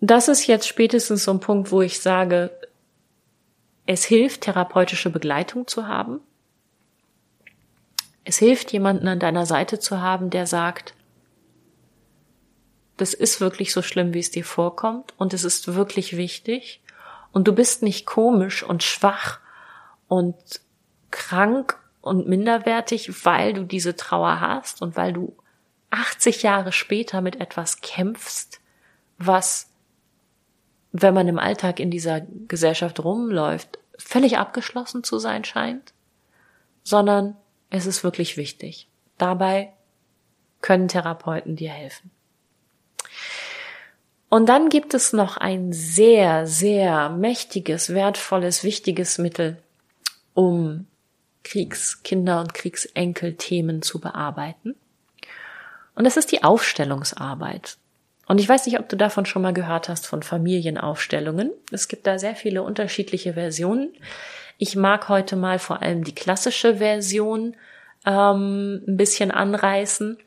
Das 0.00 0.28
ist 0.28 0.46
jetzt 0.46 0.66
spätestens 0.66 1.24
so 1.24 1.32
ein 1.32 1.40
Punkt, 1.40 1.70
wo 1.70 1.82
ich 1.82 2.00
sage, 2.00 2.50
es 3.84 4.06
hilft, 4.06 4.40
therapeutische 4.40 5.10
Begleitung 5.10 5.66
zu 5.66 5.86
haben. 5.86 6.20
Es 8.24 8.38
hilft, 8.38 8.72
jemanden 8.72 9.06
an 9.06 9.20
deiner 9.20 9.44
Seite 9.44 9.80
zu 9.80 10.00
haben, 10.00 10.30
der 10.30 10.46
sagt, 10.46 10.94
das 12.96 13.12
ist 13.12 13.42
wirklich 13.42 13.74
so 13.74 13.82
schlimm, 13.82 14.14
wie 14.14 14.20
es 14.20 14.30
dir 14.30 14.46
vorkommt 14.46 15.12
und 15.18 15.34
es 15.34 15.44
ist 15.44 15.74
wirklich 15.74 16.16
wichtig 16.16 16.80
und 17.32 17.46
du 17.48 17.52
bist 17.52 17.82
nicht 17.82 18.06
komisch 18.06 18.62
und 18.62 18.82
schwach 18.82 19.43
und 20.14 20.60
krank 21.10 21.78
und 22.00 22.28
minderwertig, 22.28 23.24
weil 23.24 23.52
du 23.52 23.64
diese 23.64 23.96
Trauer 23.96 24.40
hast 24.40 24.82
und 24.82 24.96
weil 24.96 25.12
du 25.12 25.36
80 25.90 26.42
Jahre 26.42 26.72
später 26.72 27.20
mit 27.20 27.40
etwas 27.40 27.80
kämpfst, 27.80 28.60
was, 29.18 29.70
wenn 30.92 31.14
man 31.14 31.28
im 31.28 31.38
Alltag 31.38 31.80
in 31.80 31.90
dieser 31.90 32.20
Gesellschaft 32.48 33.02
rumläuft, 33.02 33.78
völlig 33.98 34.38
abgeschlossen 34.38 35.04
zu 35.04 35.18
sein 35.18 35.44
scheint, 35.44 35.92
sondern 36.82 37.36
es 37.70 37.86
ist 37.86 38.04
wirklich 38.04 38.36
wichtig. 38.36 38.88
Dabei 39.18 39.72
können 40.60 40.88
Therapeuten 40.88 41.56
dir 41.56 41.70
helfen. 41.70 42.10
Und 44.28 44.48
dann 44.48 44.68
gibt 44.68 44.94
es 44.94 45.12
noch 45.12 45.36
ein 45.36 45.72
sehr, 45.72 46.46
sehr 46.46 47.08
mächtiges, 47.08 47.94
wertvolles, 47.94 48.64
wichtiges 48.64 49.18
Mittel, 49.18 49.62
um 50.34 50.86
Kriegskinder 51.42 52.40
und 52.40 52.54
Kriegsenkelthemen 52.54 53.82
zu 53.82 54.00
bearbeiten. 54.00 54.74
Und 55.94 56.04
das 56.04 56.16
ist 56.16 56.32
die 56.32 56.42
Aufstellungsarbeit. 56.42 57.76
Und 58.26 58.40
ich 58.40 58.48
weiß 58.48 58.66
nicht, 58.66 58.78
ob 58.78 58.88
du 58.88 58.96
davon 58.96 59.26
schon 59.26 59.42
mal 59.42 59.52
gehört 59.52 59.88
hast, 59.88 60.06
von 60.06 60.22
Familienaufstellungen. 60.22 61.52
Es 61.70 61.88
gibt 61.88 62.06
da 62.06 62.18
sehr 62.18 62.34
viele 62.34 62.62
unterschiedliche 62.62 63.34
Versionen. 63.34 63.92
Ich 64.58 64.76
mag 64.76 65.08
heute 65.08 65.36
mal 65.36 65.58
vor 65.58 65.82
allem 65.82 66.04
die 66.04 66.14
klassische 66.14 66.76
Version 66.76 67.54
ähm, 68.06 68.82
ein 68.86 68.96
bisschen 68.96 69.30
anreißen. 69.30 70.18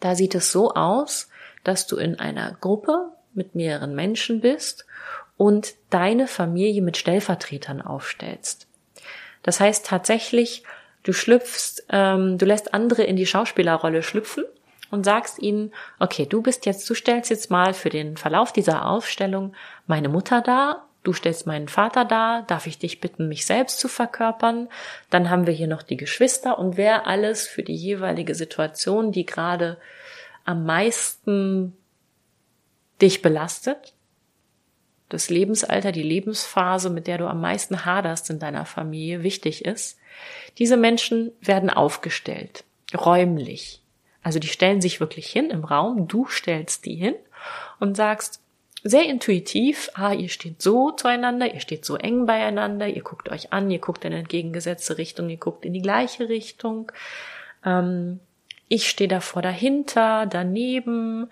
Da 0.00 0.14
sieht 0.14 0.34
es 0.34 0.52
so 0.52 0.74
aus, 0.74 1.28
dass 1.64 1.86
du 1.86 1.96
in 1.96 2.18
einer 2.18 2.52
Gruppe 2.60 3.12
mit 3.34 3.54
mehreren 3.54 3.94
Menschen 3.94 4.40
bist 4.40 4.86
und 5.36 5.74
deine 5.90 6.26
Familie 6.26 6.82
mit 6.82 6.96
Stellvertretern 6.96 7.80
aufstellst. 7.80 8.65
Das 9.46 9.60
heißt 9.60 9.86
tatsächlich, 9.86 10.64
du 11.04 11.12
schlüpfst, 11.12 11.84
ähm, 11.90 12.36
du 12.36 12.44
lässt 12.44 12.74
andere 12.74 13.04
in 13.04 13.16
die 13.16 13.26
Schauspielerrolle 13.26 14.02
schlüpfen 14.02 14.44
und 14.90 15.04
sagst 15.04 15.38
ihnen, 15.38 15.72
okay, 16.00 16.26
du 16.26 16.42
bist 16.42 16.66
jetzt, 16.66 16.90
du 16.90 16.94
stellst 16.94 17.30
jetzt 17.30 17.48
mal 17.48 17.72
für 17.72 17.88
den 17.88 18.16
Verlauf 18.16 18.52
dieser 18.52 18.86
Aufstellung 18.86 19.54
meine 19.86 20.08
Mutter 20.08 20.42
dar, 20.42 20.88
du 21.04 21.12
stellst 21.12 21.46
meinen 21.46 21.68
Vater 21.68 22.04
dar, 22.04 22.42
darf 22.42 22.66
ich 22.66 22.78
dich 22.78 23.00
bitten, 23.00 23.28
mich 23.28 23.46
selbst 23.46 23.78
zu 23.78 23.86
verkörpern, 23.86 24.68
dann 25.10 25.30
haben 25.30 25.46
wir 25.46 25.54
hier 25.54 25.68
noch 25.68 25.84
die 25.84 25.96
Geschwister 25.96 26.58
und 26.58 26.76
wer 26.76 27.06
alles 27.06 27.46
für 27.46 27.62
die 27.62 27.76
jeweilige 27.76 28.34
Situation, 28.34 29.12
die 29.12 29.26
gerade 29.26 29.78
am 30.44 30.66
meisten 30.66 31.76
dich 33.00 33.22
belastet, 33.22 33.94
das 35.08 35.30
Lebensalter, 35.30 35.92
die 35.92 36.02
Lebensphase, 36.02 36.90
mit 36.90 37.06
der 37.06 37.18
du 37.18 37.26
am 37.26 37.40
meisten 37.40 37.84
haderst 37.84 38.30
in 38.30 38.38
deiner 38.38 38.64
Familie, 38.64 39.22
wichtig 39.22 39.64
ist. 39.64 39.98
Diese 40.58 40.76
Menschen 40.76 41.32
werden 41.40 41.70
aufgestellt, 41.70 42.64
räumlich. 42.94 43.82
Also 44.22 44.38
die 44.38 44.48
stellen 44.48 44.80
sich 44.80 44.98
wirklich 44.98 45.28
hin 45.28 45.50
im 45.50 45.64
Raum, 45.64 46.08
du 46.08 46.26
stellst 46.26 46.84
die 46.84 46.96
hin 46.96 47.14
und 47.78 47.96
sagst 47.96 48.40
sehr 48.82 49.04
intuitiv, 49.06 49.90
ah, 49.94 50.12
ihr 50.12 50.28
steht 50.28 50.62
so 50.62 50.90
zueinander, 50.90 51.52
ihr 51.52 51.60
steht 51.60 51.84
so 51.84 51.96
eng 51.96 52.26
beieinander, 52.26 52.88
ihr 52.88 53.02
guckt 53.02 53.28
euch 53.30 53.52
an, 53.52 53.70
ihr 53.70 53.78
guckt 53.78 54.04
in 54.04 54.12
entgegengesetzte 54.12 54.98
Richtung, 54.98 55.28
ihr 55.28 55.38
guckt 55.38 55.64
in 55.64 55.72
die 55.72 55.82
gleiche 55.82 56.28
Richtung. 56.28 56.92
Ähm, 57.64 58.20
ich 58.68 58.88
stehe 58.88 59.08
davor 59.08 59.42
dahinter, 59.42 60.26
daneben, 60.26 61.30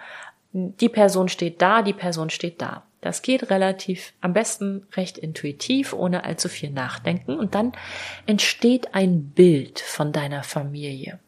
die 0.53 0.89
Person 0.89 1.29
steht 1.29 1.61
da, 1.63 1.83
die 1.83 1.93
Person 1.93 2.31
steht 2.31 2.63
da. 2.63 2.85
Das 3.05 3.21
geht 3.21 3.51
relativ, 3.51 4.15
am 4.23 4.33
besten 4.33 4.87
recht 4.95 5.19
intuitiv, 5.19 5.93
ohne 5.93 6.25
allzu 6.25 6.49
viel 6.49 6.71
nachdenken. 6.71 7.39
Und 7.39 7.55
dann 7.55 7.73
entsteht 8.25 8.95
ein 8.95 9.29
Bild 9.29 9.79
von 9.79 10.11
deiner 10.11 10.43
Familie, 10.43 11.19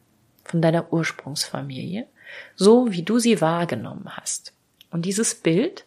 von 0.43 0.59
deiner 0.59 0.91
Ursprungsfamilie, 0.91 2.07
so 2.55 2.91
wie 2.91 3.03
du 3.03 3.19
sie 3.19 3.41
wahrgenommen 3.41 4.09
hast. 4.17 4.53
Und 4.89 5.05
dieses 5.05 5.35
Bild 5.35 5.85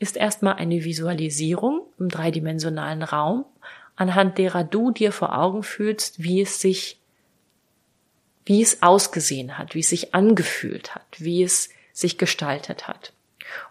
ist 0.00 0.16
erstmal 0.16 0.54
eine 0.54 0.82
Visualisierung 0.82 1.82
im 2.00 2.08
dreidimensionalen 2.08 3.04
Raum, 3.04 3.44
anhand 3.94 4.38
derer 4.38 4.64
du 4.64 4.90
dir 4.90 5.12
vor 5.12 5.38
Augen 5.38 5.62
fühlst, 5.62 6.20
wie 6.20 6.40
es 6.40 6.60
sich, 6.60 6.98
wie 8.44 8.60
es 8.60 8.82
ausgesehen 8.82 9.56
hat, 9.56 9.76
wie 9.76 9.80
es 9.80 9.90
sich 9.90 10.16
angefühlt 10.16 10.96
hat, 10.96 11.06
wie 11.18 11.44
es 11.44 11.68
sich 11.92 12.18
gestaltet 12.18 12.88
hat. 12.88 13.12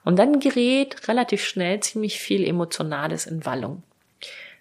Und 0.03 0.17
dann 0.17 0.39
gerät 0.39 1.07
relativ 1.07 1.43
schnell 1.43 1.79
ziemlich 1.79 2.19
viel 2.19 2.47
Emotionales 2.47 3.25
in 3.25 3.45
Wallung. 3.45 3.83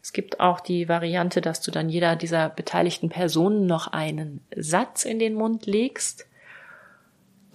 Es 0.02 0.12
gibt 0.12 0.38
auch 0.38 0.61
die 0.61 0.88
Variante, 0.88 1.40
dass 1.40 1.61
du 1.61 1.70
dann 1.70 1.88
jeder 1.88 2.14
dieser 2.14 2.48
beteiligten 2.48 3.09
Personen 3.09 3.66
noch 3.66 3.88
einen 3.88 4.40
Satz 4.55 5.05
in 5.05 5.18
den 5.18 5.35
Mund 5.35 5.66
legst, 5.66 6.26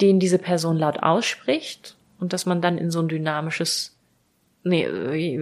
den 0.02 0.20
diese 0.20 0.38
Person 0.38 0.78
laut 0.78 1.02
ausspricht 1.02 1.96
und 2.20 2.34
dass 2.34 2.46
man 2.46 2.62
dann 2.62 2.78
in 2.78 2.92
so 2.92 3.00
ein 3.00 3.08
dynamisches, 3.08 3.98
nee, 4.64 4.86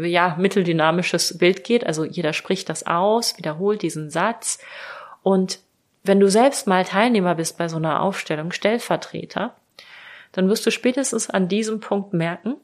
ja, 0.08 0.36
mitteldynamisches 0.38 1.40
Bild 1.40 1.64
geht. 1.64 1.84
Also 1.86 2.06
jeder 2.06 2.34
spricht 2.34 2.70
das 2.70 2.86
aus, 2.86 3.38
wiederholt 3.38 3.82
diesen 3.82 4.12
Satz 4.12 4.60
und 5.24 5.60
wenn 6.04 6.20
du 6.20 6.30
selbst 6.30 6.68
mal 6.68 6.86
Teilnehmer 6.86 7.36
bist 7.36 7.58
bei 7.58 7.68
so 7.68 7.78
einer 7.78 8.02
Aufstellung, 8.02 8.52
Stellvertreter, 8.52 9.56
dann 10.32 10.50
wirst 10.50 10.66
du 10.66 10.72
spätestens 10.72 11.30
an 11.30 11.48
diesem 11.48 11.80
Punkt 11.80 12.14
merken, 12.14 12.56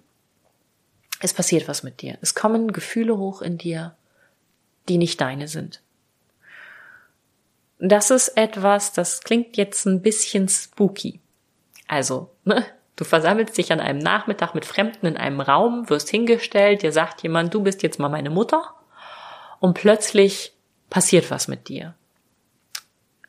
es 1.20 1.34
passiert 1.34 1.68
was 1.68 1.84
mit 1.84 2.02
dir. 2.02 2.18
Es 2.22 2.36
kommen 2.36 2.72
Gefühle 2.72 3.18
hoch 3.18 3.42
in 3.42 3.58
dir, 3.58 3.96
die 4.90 4.98
nicht 4.98 5.20
deine 5.22 5.48
sind. 5.48 5.82
Das 7.80 8.10
ist 8.10 8.30
etwas, 8.30 8.94
das 8.94 9.22
klingt 9.22 9.58
jetzt 9.58 9.86
ein 9.86 10.02
bisschen 10.02 10.48
spooky. 10.48 11.20
Also, 11.88 12.32
ne, 12.44 12.66
du 12.96 13.04
versammelst 13.04 13.58
dich 13.58 13.72
an 13.72 13.80
einem 13.80 14.00
Nachmittag 14.00 14.56
mit 14.56 14.66
Fremden 14.66 15.06
in 15.06 15.18
einem 15.18 15.42
Raum, 15.42 15.90
wirst 15.90 16.10
hingestellt, 16.10 16.84
dir 16.84 16.92
sagt 16.92 17.24
jemand, 17.24 17.54
du 17.54 17.62
bist 17.62 17.84
jetzt 17.84 18.00
mal 18.00 18.10
meine 18.10 18.30
Mutter 18.30 18.76
und 19.60 19.74
plötzlich 19.74 20.54
passiert 20.90 21.32
was 21.32 21.48
mit 21.48 21.68
dir. 21.68 21.96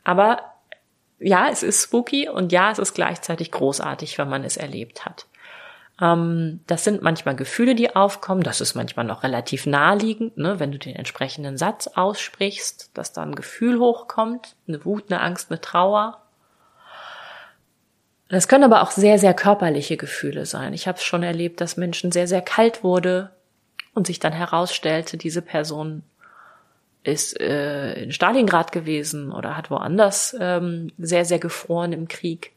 Aber 0.04 0.55
ja, 1.18 1.48
es 1.50 1.62
ist 1.62 1.82
spooky 1.82 2.28
und 2.28 2.52
ja, 2.52 2.70
es 2.70 2.78
ist 2.78 2.94
gleichzeitig 2.94 3.50
großartig, 3.50 4.18
wenn 4.18 4.28
man 4.28 4.44
es 4.44 4.56
erlebt 4.56 5.04
hat. 5.04 5.26
Ähm, 6.00 6.60
das 6.66 6.84
sind 6.84 7.02
manchmal 7.02 7.36
Gefühle, 7.36 7.74
die 7.74 7.94
aufkommen. 7.96 8.42
Das 8.42 8.60
ist 8.60 8.74
manchmal 8.74 9.06
noch 9.06 9.22
relativ 9.22 9.66
naheliegend, 9.66 10.36
ne, 10.36 10.60
wenn 10.60 10.72
du 10.72 10.78
den 10.78 10.96
entsprechenden 10.96 11.56
Satz 11.56 11.86
aussprichst, 11.86 12.90
dass 12.94 13.12
da 13.12 13.22
ein 13.22 13.34
Gefühl 13.34 13.78
hochkommt, 13.78 14.56
eine 14.68 14.84
Wut, 14.84 15.10
eine 15.10 15.20
Angst, 15.22 15.50
eine 15.50 15.60
Trauer. 15.60 16.22
Das 18.28 18.48
können 18.48 18.64
aber 18.64 18.82
auch 18.82 18.90
sehr, 18.90 19.18
sehr 19.18 19.34
körperliche 19.34 19.96
Gefühle 19.96 20.46
sein. 20.46 20.74
Ich 20.74 20.88
habe 20.88 20.98
es 20.98 21.04
schon 21.04 21.22
erlebt, 21.22 21.60
dass 21.60 21.76
Menschen 21.76 22.12
sehr, 22.12 22.26
sehr 22.26 22.42
kalt 22.42 22.82
wurde 22.82 23.30
und 23.94 24.06
sich 24.06 24.18
dann 24.18 24.32
herausstellte, 24.32 25.16
diese 25.16 25.42
Person 25.42 26.02
ist 27.07 27.40
äh, 27.40 28.02
in 28.02 28.12
Stalingrad 28.12 28.72
gewesen 28.72 29.32
oder 29.32 29.57
hat 29.57 29.70
woanders 29.70 30.36
ähm, 30.40 30.92
sehr, 30.98 31.24
sehr 31.24 31.38
gefroren 31.38 31.92
im 31.92 32.09
Krieg. 32.09 32.52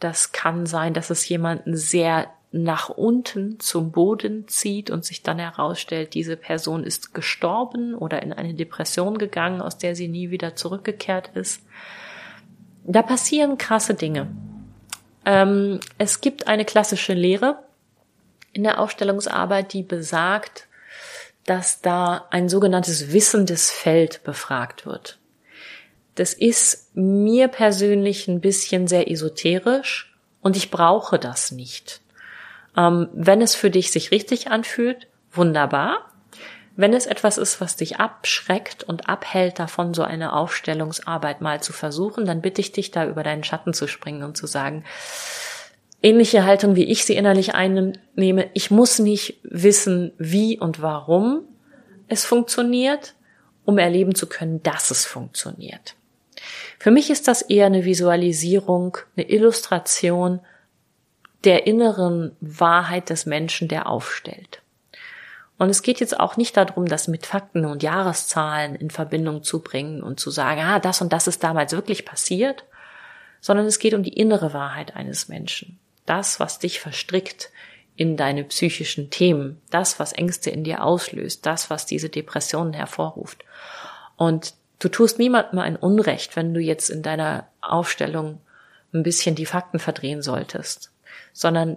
Das 0.00 0.32
kann 0.32 0.66
sein, 0.66 0.94
dass 0.94 1.10
es 1.10 1.28
jemanden 1.28 1.76
sehr 1.76 2.28
nach 2.50 2.88
unten 2.88 3.58
zum 3.58 3.90
Boden 3.90 4.46
zieht 4.46 4.90
und 4.90 5.04
sich 5.04 5.22
dann 5.22 5.40
herausstellt, 5.40 6.14
diese 6.14 6.36
Person 6.36 6.84
ist 6.84 7.12
gestorben 7.12 7.94
oder 7.94 8.22
in 8.22 8.32
eine 8.32 8.54
Depression 8.54 9.18
gegangen, 9.18 9.60
aus 9.60 9.76
der 9.76 9.96
sie 9.96 10.06
nie 10.06 10.30
wieder 10.30 10.54
zurückgekehrt 10.54 11.30
ist. 11.34 11.62
Da 12.84 13.02
passieren 13.02 13.58
krasse 13.58 13.94
Dinge. 13.94 14.28
Ähm, 15.24 15.80
es 15.98 16.20
gibt 16.20 16.46
eine 16.46 16.64
klassische 16.64 17.14
Lehre 17.14 17.58
in 18.52 18.62
der 18.62 18.78
Aufstellungsarbeit, 18.78 19.72
die 19.72 19.82
besagt, 19.82 20.68
dass 21.46 21.80
da 21.80 22.26
ein 22.30 22.48
sogenanntes 22.48 23.12
wissendes 23.12 23.70
Feld 23.70 24.22
befragt 24.24 24.86
wird. 24.86 25.18
Das 26.14 26.32
ist 26.32 26.94
mir 26.94 27.48
persönlich 27.48 28.28
ein 28.28 28.40
bisschen 28.40 28.86
sehr 28.86 29.10
esoterisch 29.10 30.14
und 30.40 30.56
ich 30.56 30.70
brauche 30.70 31.18
das 31.18 31.50
nicht. 31.50 32.00
Ähm, 32.76 33.08
wenn 33.12 33.42
es 33.42 33.54
für 33.54 33.70
dich 33.70 33.90
sich 33.90 34.10
richtig 34.10 34.50
anfühlt, 34.50 35.08
wunderbar. 35.32 36.10
Wenn 36.76 36.92
es 36.92 37.06
etwas 37.06 37.38
ist, 37.38 37.60
was 37.60 37.76
dich 37.76 37.98
abschreckt 37.98 38.82
und 38.82 39.08
abhält 39.08 39.60
davon, 39.60 39.94
so 39.94 40.02
eine 40.02 40.32
Aufstellungsarbeit 40.32 41.40
mal 41.40 41.62
zu 41.62 41.72
versuchen, 41.72 42.26
dann 42.26 42.40
bitte 42.40 42.60
ich 42.60 42.72
dich 42.72 42.90
da 42.90 43.06
über 43.06 43.22
deinen 43.22 43.44
Schatten 43.44 43.74
zu 43.74 43.86
springen 43.86 44.24
und 44.24 44.36
zu 44.36 44.46
sagen, 44.46 44.84
ähnliche 46.04 46.44
Haltung, 46.44 46.76
wie 46.76 46.84
ich 46.84 47.04
sie 47.04 47.16
innerlich 47.16 47.54
einnehme, 47.54 48.50
ich 48.52 48.70
muss 48.70 48.98
nicht 48.98 49.40
wissen, 49.42 50.12
wie 50.18 50.58
und 50.58 50.82
warum 50.82 51.42
es 52.08 52.26
funktioniert, 52.26 53.14
um 53.64 53.78
erleben 53.78 54.14
zu 54.14 54.28
können, 54.28 54.62
dass 54.62 54.90
es 54.90 55.06
funktioniert. 55.06 55.96
Für 56.78 56.90
mich 56.90 57.08
ist 57.08 57.26
das 57.26 57.40
eher 57.40 57.66
eine 57.66 57.86
Visualisierung, 57.86 58.98
eine 59.16 59.30
Illustration 59.30 60.40
der 61.44 61.66
inneren 61.66 62.36
Wahrheit 62.40 63.08
des 63.08 63.24
Menschen, 63.24 63.68
der 63.68 63.88
aufstellt. 63.88 64.60
Und 65.56 65.70
es 65.70 65.82
geht 65.82 66.00
jetzt 66.00 66.18
auch 66.18 66.36
nicht 66.36 66.56
darum, 66.56 66.86
das 66.86 67.08
mit 67.08 67.26
Fakten 67.26 67.64
und 67.64 67.82
Jahreszahlen 67.82 68.74
in 68.74 68.90
Verbindung 68.90 69.42
zu 69.42 69.62
bringen 69.62 70.02
und 70.02 70.20
zu 70.20 70.30
sagen, 70.30 70.60
ah, 70.60 70.80
das 70.80 71.00
und 71.00 71.12
das 71.12 71.28
ist 71.28 71.44
damals 71.44 71.72
wirklich 71.72 72.04
passiert, 72.04 72.64
sondern 73.40 73.64
es 73.66 73.78
geht 73.78 73.94
um 73.94 74.02
die 74.02 74.12
innere 74.12 74.52
Wahrheit 74.52 74.96
eines 74.96 75.28
Menschen. 75.28 75.78
Das, 76.06 76.40
was 76.40 76.58
dich 76.58 76.80
verstrickt 76.80 77.50
in 77.96 78.16
deine 78.16 78.44
psychischen 78.44 79.10
Themen, 79.10 79.60
das, 79.70 80.00
was 80.00 80.12
Ängste 80.12 80.50
in 80.50 80.64
dir 80.64 80.82
auslöst, 80.82 81.46
das, 81.46 81.70
was 81.70 81.86
diese 81.86 82.08
Depressionen 82.08 82.72
hervorruft. 82.72 83.44
Und 84.16 84.54
du 84.80 84.88
tust 84.88 85.18
niemandem 85.18 85.60
ein 85.60 85.76
Unrecht, 85.76 86.36
wenn 86.36 86.52
du 86.54 86.60
jetzt 86.60 86.90
in 86.90 87.02
deiner 87.02 87.48
Aufstellung 87.60 88.40
ein 88.92 89.02
bisschen 89.02 89.34
die 89.34 89.46
Fakten 89.46 89.78
verdrehen 89.78 90.22
solltest 90.22 90.90
sondern 91.34 91.76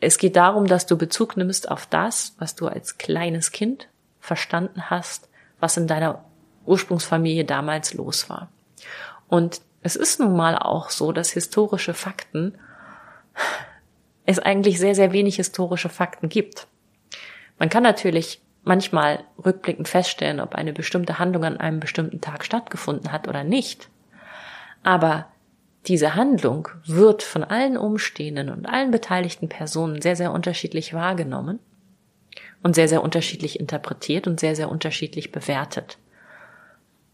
es 0.00 0.16
geht 0.16 0.36
darum, 0.36 0.66
dass 0.66 0.86
du 0.86 0.96
Bezug 0.96 1.36
nimmst 1.36 1.70
auf 1.70 1.86
das, 1.86 2.34
was 2.38 2.54
du 2.54 2.66
als 2.66 2.96
kleines 2.96 3.52
Kind 3.52 3.88
verstanden 4.20 4.88
hast, 4.88 5.28
was 5.60 5.76
in 5.76 5.86
deiner 5.86 6.24
Ursprungsfamilie 6.64 7.44
damals 7.44 7.92
los 7.92 8.30
war. 8.30 8.48
Und 9.28 9.60
es 9.82 9.96
ist 9.96 10.20
nun 10.20 10.36
mal 10.36 10.56
auch 10.56 10.90
so, 10.90 11.12
dass 11.12 11.30
historische 11.30 11.92
Fakten 11.92 12.54
es 14.26 14.38
eigentlich 14.38 14.78
sehr, 14.78 14.94
sehr 14.94 15.12
wenig 15.12 15.36
historische 15.36 15.88
Fakten 15.88 16.28
gibt. 16.28 16.66
Man 17.58 17.68
kann 17.68 17.82
natürlich 17.82 18.40
manchmal 18.64 19.24
rückblickend 19.44 19.88
feststellen, 19.88 20.40
ob 20.40 20.54
eine 20.54 20.72
bestimmte 20.72 21.18
Handlung 21.18 21.44
an 21.44 21.56
einem 21.56 21.80
bestimmten 21.80 22.20
Tag 22.20 22.44
stattgefunden 22.44 23.10
hat 23.12 23.28
oder 23.28 23.44
nicht. 23.44 23.88
Aber 24.82 25.26
diese 25.86 26.14
Handlung 26.14 26.68
wird 26.86 27.22
von 27.22 27.42
allen 27.42 27.76
Umstehenden 27.76 28.50
und 28.50 28.66
allen 28.66 28.92
beteiligten 28.92 29.48
Personen 29.48 30.00
sehr, 30.00 30.14
sehr 30.14 30.32
unterschiedlich 30.32 30.94
wahrgenommen 30.94 31.58
und 32.62 32.76
sehr, 32.76 32.88
sehr 32.88 33.02
unterschiedlich 33.02 33.58
interpretiert 33.58 34.28
und 34.28 34.38
sehr, 34.38 34.54
sehr 34.54 34.70
unterschiedlich 34.70 35.32
bewertet. 35.32 35.98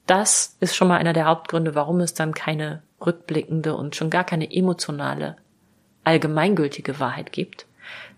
Das 0.07 0.57
ist 0.61 0.77
schon 0.77 0.89
mal 0.89 0.99
einer 0.99 1.15
der 1.15 1.27
Hauptgründe, 1.27 1.75
warum 1.75 2.01
es 2.01 2.15
dann 2.15 2.35
keine 2.35 2.83
rückblickende 3.05 3.75
und 3.75 3.97
schon 3.97 4.11
gar 4.11 4.25
keine 4.25 4.51
emotionale, 4.51 5.37
allgemeingültige 6.09 6.99
Wahrheit 6.99 7.33
gibt. 7.33 7.67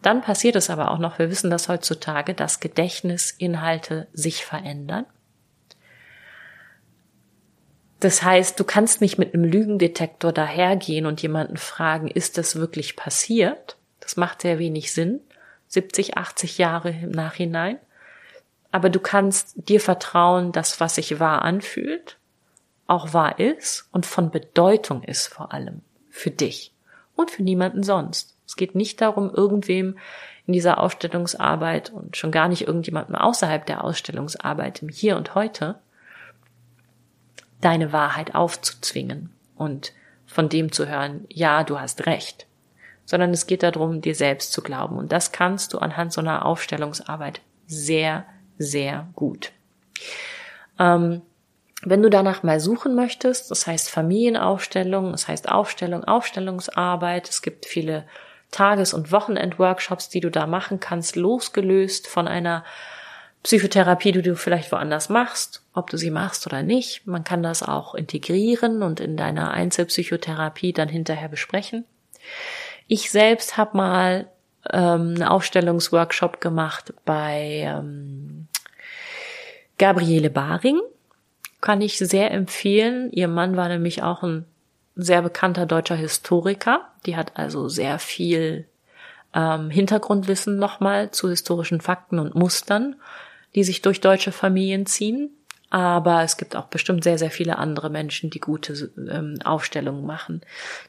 Dann 0.03 0.22
passiert 0.22 0.57
es 0.57 0.70
aber 0.70 0.91
auch 0.91 0.99
noch, 0.99 1.18
wir 1.18 1.30
wissen 1.30 1.51
das 1.51 1.68
heutzutage, 1.68 2.34
dass 2.34 2.61
Gedächtnisinhalte 2.61 4.07
sich 4.12 4.45
verändern 4.45 5.07
das 8.01 8.22
heißt, 8.22 8.59
du 8.59 8.64
kannst 8.64 9.03
nicht 9.03 9.18
mit 9.18 9.34
einem 9.34 9.45
Lügendetektor 9.45 10.32
dahergehen 10.32 11.05
und 11.05 11.20
jemanden 11.20 11.59
fragen, 11.59 12.09
ist 12.09 12.38
das 12.38 12.57
wirklich 12.57 12.97
passiert? 12.97 13.76
Das 14.01 14.16
macht 14.16 14.41
sehr 14.41 14.59
wenig 14.59 14.93
Sinn, 14.93 15.20
70, 15.68 16.16
80 16.16 16.57
Jahre 16.57 16.91
im 16.91 17.11
Nachhinein. 17.11 17.78
Aber 18.72 18.88
du 18.88 19.01
kannst 19.01 19.53
dir 19.68 19.80
vertrauen, 19.80 20.51
dass 20.53 20.80
was 20.80 20.95
sich 20.95 21.20
wahr 21.20 21.43
anfühlt, 21.43 22.16
auch 22.86 23.12
wahr 23.12 23.38
ist 23.38 23.88
und 23.93 24.07
von 24.07 24.30
Bedeutung 24.30 25.03
ist 25.03 25.26
vor 25.26 25.53
allem 25.53 25.82
für 26.09 26.30
dich 26.30 26.72
und 27.21 27.31
für 27.31 27.43
niemanden 27.43 27.83
sonst. 27.83 28.37
Es 28.47 28.57
geht 28.57 28.75
nicht 28.75 29.01
darum, 29.01 29.33
irgendwem 29.33 29.99
in 30.47 30.53
dieser 30.53 30.79
Ausstellungsarbeit 30.79 31.91
und 31.91 32.16
schon 32.16 32.33
gar 32.33 32.49
nicht 32.49 32.66
irgendjemandem 32.66 33.14
außerhalb 33.14 33.64
der 33.64 33.85
Ausstellungsarbeit 33.85 34.83
im 34.83 34.89
Hier 34.89 35.16
und 35.16 35.35
Heute 35.35 35.79
deine 37.61 37.93
Wahrheit 37.93 38.35
aufzuzwingen 38.35 39.31
und 39.55 39.93
von 40.27 40.49
dem 40.49 40.73
zu 40.73 40.89
hören, 40.89 41.27
ja, 41.29 41.62
du 41.62 41.79
hast 41.79 42.07
recht, 42.07 42.47
sondern 43.05 43.31
es 43.31 43.47
geht 43.47 43.62
darum, 43.62 44.01
dir 44.01 44.14
selbst 44.14 44.53
zu 44.53 44.62
glauben. 44.62 44.97
Und 44.97 45.12
das 45.12 45.33
kannst 45.33 45.73
du 45.73 45.79
anhand 45.79 46.12
so 46.12 46.21
einer 46.21 46.47
Aufstellungsarbeit 46.47 47.41
sehr, 47.66 48.25
sehr 48.59 49.09
gut. 49.14 49.53
Ähm, 50.79 51.23
wenn 51.83 52.03
du 52.03 52.11
danach 52.11 52.43
mal 52.43 52.61
suchen 52.61 52.95
möchtest, 52.95 53.51
das 53.51 53.66
heißt 53.66 53.91
Familienaufstellung, 53.91 55.12
das 55.12 55.28
heißt 55.28 55.49
Aufstellung, 55.49 56.05
Aufstellungsarbeit, 56.05 57.28
es 57.28 57.43
gibt 57.43 57.66
viele 57.66 58.05
Tages- 58.51 58.93
und 58.93 59.12
Wochenendworkshops, 59.12 60.09
die 60.09 60.20
du 60.20 60.31
da 60.31 60.47
machen 60.47 60.81
kannst, 60.81 61.16
losgelöst 61.16 62.07
von 62.07 62.28
einer 62.28 62.64
Psychotherapie, 63.43 64.12
die 64.12 64.22
du 64.22 64.37
vielleicht 64.37 64.70
woanders 64.70 65.09
machst, 65.09 65.62
ob 65.72 65.89
du 65.89 65.97
sie 65.97 66.11
machst 66.11 66.47
oder 66.47 66.62
nicht. 66.62 67.07
Man 67.07 67.24
kann 67.24 67.43
das 67.43 67.62
auch 67.62 67.95
integrieren 67.95 68.83
und 68.83 69.01
in 69.01 69.16
deiner 69.16 69.53
Einzelpsychotherapie 69.53 70.74
dann 70.74 70.89
hinterher 70.89 71.28
besprechen. 71.28 71.85
Ich 72.87 73.11
selbst 73.11 73.57
habe 73.57 73.76
mal 73.76 74.28
ähm, 74.70 75.14
einen 75.14 75.22
Aufstellungsworkshop 75.22 76.41
gemacht 76.41 76.93
bei 77.07 77.62
ähm, 77.64 78.49
Gabriele 79.78 80.28
Baring. 80.28 80.81
Kann 81.61 81.80
ich 81.80 81.98
sehr 81.98 82.30
empfehlen. 82.30 83.11
Ihr 83.12 83.28
Mann 83.28 83.56
war 83.56 83.68
nämlich 83.68 84.02
auch 84.02 84.22
ein 84.22 84.44
sehr 84.96 85.22
bekannter 85.22 85.66
deutscher 85.66 85.96
Historiker. 85.96 86.88
Die 87.06 87.16
hat 87.16 87.36
also 87.36 87.68
sehr 87.68 87.98
viel 87.98 88.66
ähm, 89.34 89.70
Hintergrundwissen 89.70 90.58
nochmal 90.58 91.11
zu 91.11 91.28
historischen 91.28 91.80
Fakten 91.80 92.18
und 92.18 92.34
Mustern 92.34 92.96
die 93.54 93.64
sich 93.64 93.82
durch 93.82 94.00
deutsche 94.00 94.32
Familien 94.32 94.86
ziehen. 94.86 95.30
Aber 95.70 96.24
es 96.24 96.36
gibt 96.36 96.56
auch 96.56 96.66
bestimmt 96.66 97.04
sehr, 97.04 97.16
sehr 97.16 97.30
viele 97.30 97.56
andere 97.56 97.90
Menschen, 97.90 98.30
die 98.30 98.40
gute 98.40 98.90
ähm, 98.96 99.36
Aufstellungen 99.44 100.04
machen. 100.04 100.40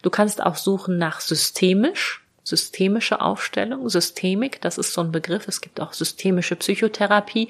Du 0.01 0.09
kannst 0.09 0.41
auch 0.41 0.55
suchen 0.55 0.97
nach 0.97 1.21
systemisch, 1.21 2.20
systemische 2.43 3.21
Aufstellung, 3.21 3.87
Systemik, 3.89 4.61
das 4.61 4.77
ist 4.77 4.93
so 4.93 5.01
ein 5.01 5.11
Begriff. 5.11 5.47
Es 5.47 5.61
gibt 5.61 5.79
auch 5.79 5.93
systemische 5.93 6.55
Psychotherapie, 6.55 7.49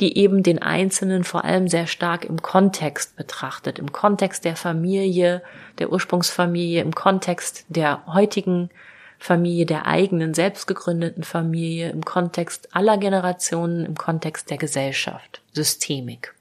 die 0.00 0.16
eben 0.16 0.42
den 0.42 0.60
Einzelnen 0.60 1.24
vor 1.24 1.44
allem 1.44 1.68
sehr 1.68 1.86
stark 1.86 2.24
im 2.24 2.40
Kontext 2.40 3.16
betrachtet, 3.16 3.78
im 3.78 3.92
Kontext 3.92 4.44
der 4.44 4.56
Familie, 4.56 5.42
der 5.78 5.90
Ursprungsfamilie, 5.90 6.82
im 6.82 6.94
Kontext 6.94 7.64
der 7.68 8.06
heutigen 8.06 8.70
Familie, 9.18 9.66
der 9.66 9.86
eigenen, 9.86 10.34
selbst 10.34 10.66
gegründeten 10.66 11.24
Familie, 11.24 11.90
im 11.90 12.04
Kontext 12.04 12.74
aller 12.76 12.98
Generationen, 12.98 13.84
im 13.84 13.96
Kontext 13.96 14.48
der 14.50 14.58
Gesellschaft, 14.58 15.42
Systemik. 15.52 16.34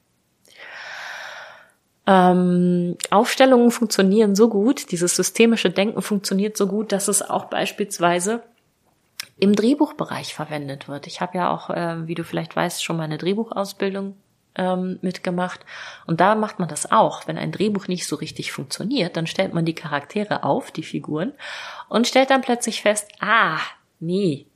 Ähm, 2.07 2.95
Aufstellungen 3.11 3.69
funktionieren 3.69 4.35
so 4.35 4.47
gut, 4.47 4.91
dieses 4.91 5.15
systemische 5.15 5.69
Denken 5.69 6.01
funktioniert 6.01 6.55
so 6.55 6.67
gut, 6.67 6.93
dass 6.93 7.09
es 7.09 7.21
auch 7.21 7.45
beispielsweise 7.45 8.43
im 9.37 9.55
Drehbuchbereich 9.55 10.33
verwendet 10.33 10.87
wird. 10.87 11.05
Ich 11.05 11.19
habe 11.19 11.37
ja 11.37 11.51
auch, 11.51 11.69
äh, 11.69 12.07
wie 12.07 12.15
du 12.15 12.23
vielleicht 12.23 12.55
weißt, 12.55 12.83
schon 12.83 12.97
mal 12.97 13.03
eine 13.03 13.17
Drehbuchausbildung 13.17 14.15
ähm, 14.55 14.99
mitgemacht. 15.01 15.65
Und 16.05 16.19
da 16.19 16.35
macht 16.35 16.59
man 16.59 16.69
das 16.69 16.91
auch. 16.91 17.27
Wenn 17.27 17.37
ein 17.37 17.51
Drehbuch 17.51 17.87
nicht 17.87 18.07
so 18.07 18.15
richtig 18.15 18.51
funktioniert, 18.51 19.15
dann 19.17 19.27
stellt 19.27 19.53
man 19.53 19.65
die 19.65 19.75
Charaktere 19.75 20.43
auf, 20.43 20.71
die 20.71 20.83
Figuren, 20.83 21.33
und 21.89 22.07
stellt 22.07 22.29
dann 22.29 22.41
plötzlich 22.41 22.81
fest, 22.81 23.11
ah, 23.19 23.59
nee, 23.99 24.47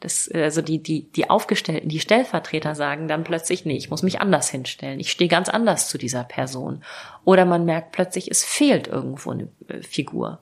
das, 0.00 0.30
also 0.32 0.60
die, 0.60 0.82
die, 0.82 1.10
die 1.12 1.30
Aufgestellten, 1.30 1.88
die 1.88 2.00
Stellvertreter 2.00 2.74
sagen 2.74 3.08
dann 3.08 3.24
plötzlich, 3.24 3.64
nee, 3.64 3.76
ich 3.76 3.90
muss 3.90 4.02
mich 4.02 4.20
anders 4.20 4.50
hinstellen. 4.50 5.00
Ich 5.00 5.10
stehe 5.10 5.28
ganz 5.28 5.48
anders 5.48 5.88
zu 5.88 5.96
dieser 5.96 6.24
Person. 6.24 6.82
Oder 7.24 7.44
man 7.44 7.64
merkt 7.64 7.92
plötzlich, 7.92 8.30
es 8.30 8.44
fehlt 8.44 8.88
irgendwo 8.88 9.30
eine 9.30 9.48
äh, 9.68 9.82
Figur. 9.82 10.40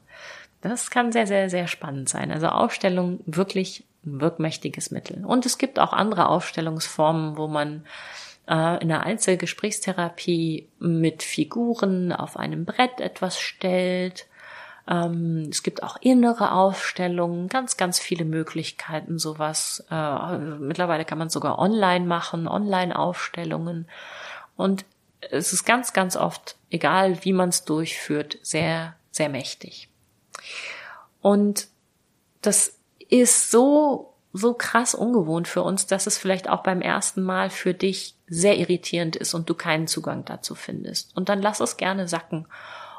Das 0.61 0.91
kann 0.91 1.13
sehr, 1.13 1.27
sehr, 1.27 1.51
sehr 1.51 1.69
spannend 1.69 2.09
sein. 2.09 2.33
Also 2.33 2.49
Aufstellung 2.49 3.21
wirklich 3.27 3.85
ein 4.05 4.21
wirkmächtiges 4.21 4.91
Mittel. 4.91 5.25
Und 5.25 5.47
es 5.47 5.59
gibt 5.59 5.79
auch 5.79 5.93
andere 5.93 6.29
Aufstellungsformen, 6.29 7.37
wo 7.37 7.47
man 7.47 7.85
äh, 8.49 8.83
in 8.83 8.89
der 8.89 9.05
Einzelgesprächstherapie 9.05 10.69
mit 10.79 11.23
Figuren 11.23 12.13
auf 12.13 12.37
einem 12.37 12.65
Brett 12.65 13.01
etwas 13.01 13.39
stellt. 13.39 14.27
Ähm, 14.89 15.49
es 15.51 15.63
gibt 15.63 15.83
auch 15.83 15.97
innere 16.01 16.53
Aufstellungen, 16.53 17.49
ganz, 17.49 17.77
ganz 17.77 17.99
viele 17.99 18.25
Möglichkeiten, 18.25 19.19
sowas. 19.19 19.85
Äh, 19.91 20.39
mittlerweile 20.39 21.05
kann 21.05 21.19
man 21.19 21.31
sogar 21.31 21.59
online 21.59 22.05
machen, 22.05 22.47
Online-Aufstellungen. 22.47 23.89
Und 24.57 24.85
es 25.31 25.53
ist 25.53 25.65
ganz, 25.65 25.93
ganz 25.93 26.17
oft, 26.17 26.57
egal 26.71 27.25
wie 27.25 27.33
man 27.33 27.49
es 27.49 27.65
durchführt, 27.65 28.39
sehr, 28.43 28.95
sehr 29.11 29.29
mächtig. 29.29 29.89
Und 31.23 31.69
das 32.43 32.79
ist 33.09 33.51
so, 33.51 34.15
so 34.35 34.53
krass 34.53 34.95
ungewohnt 34.95 35.49
für 35.49 35.63
uns, 35.63 35.87
dass 35.87 36.07
es 36.07 36.19
vielleicht 36.19 36.49
auch 36.49 36.63
beim 36.63 36.83
ersten 36.83 37.23
Mal 37.23 37.49
für 37.49 37.73
dich 37.73 38.17
sehr 38.27 38.59
irritierend 38.59 39.17
ist 39.17 39.33
und 39.33 39.49
du 39.49 39.55
keinen 39.55 39.87
Zugang 39.87 40.27
dazu 40.27 40.55
findest. 40.55 41.17
Und 41.17 41.31
dann 41.31 41.41
lass 41.41 41.61
es 41.61 41.79
gerne 41.79 42.07
sacken. 42.07 42.47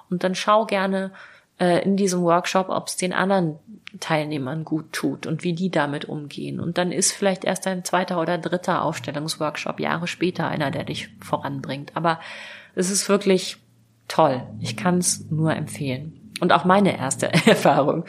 Und 0.10 0.24
dann 0.24 0.34
schau 0.36 0.66
gerne 0.66 1.12
äh, 1.60 1.84
in 1.84 1.98
diesem 1.98 2.22
Workshop, 2.22 2.70
ob 2.70 2.88
es 2.88 2.98
den 2.98 3.14
anderen 3.14 3.58
Teilnehmern 4.00 4.66
gut 4.66 4.92
tut 4.92 5.26
und 5.26 5.44
wie 5.44 5.54
die 5.54 5.70
damit 5.70 6.06
umgehen. 6.06 6.60
Und 6.60 6.78
dann 6.78 6.92
ist 6.92 7.12
vielleicht 7.12 7.46
erst 7.46 7.66
ein 7.68 7.86
zweiter 7.86 8.20
oder 8.20 8.38
dritter 8.38 8.82
Aufstellungsworkshop 8.84 9.80
Jahre 9.80 10.08
später 10.08 10.48
einer, 10.48 10.72
der 10.72 10.84
dich 10.84 11.10
voranbringt. 11.22 11.96
Aber 11.96 12.20
es 12.76 12.90
ist 12.90 13.08
wirklich 13.08 13.58
toll. 14.08 14.44
Ich 14.60 14.76
kann 14.76 14.98
es 14.98 15.30
nur 15.32 15.56
empfehlen. 15.56 16.32
Und 16.42 16.52
auch 16.52 16.66
meine 16.66 16.98
erste 16.98 17.32
Erfahrung 17.46 18.06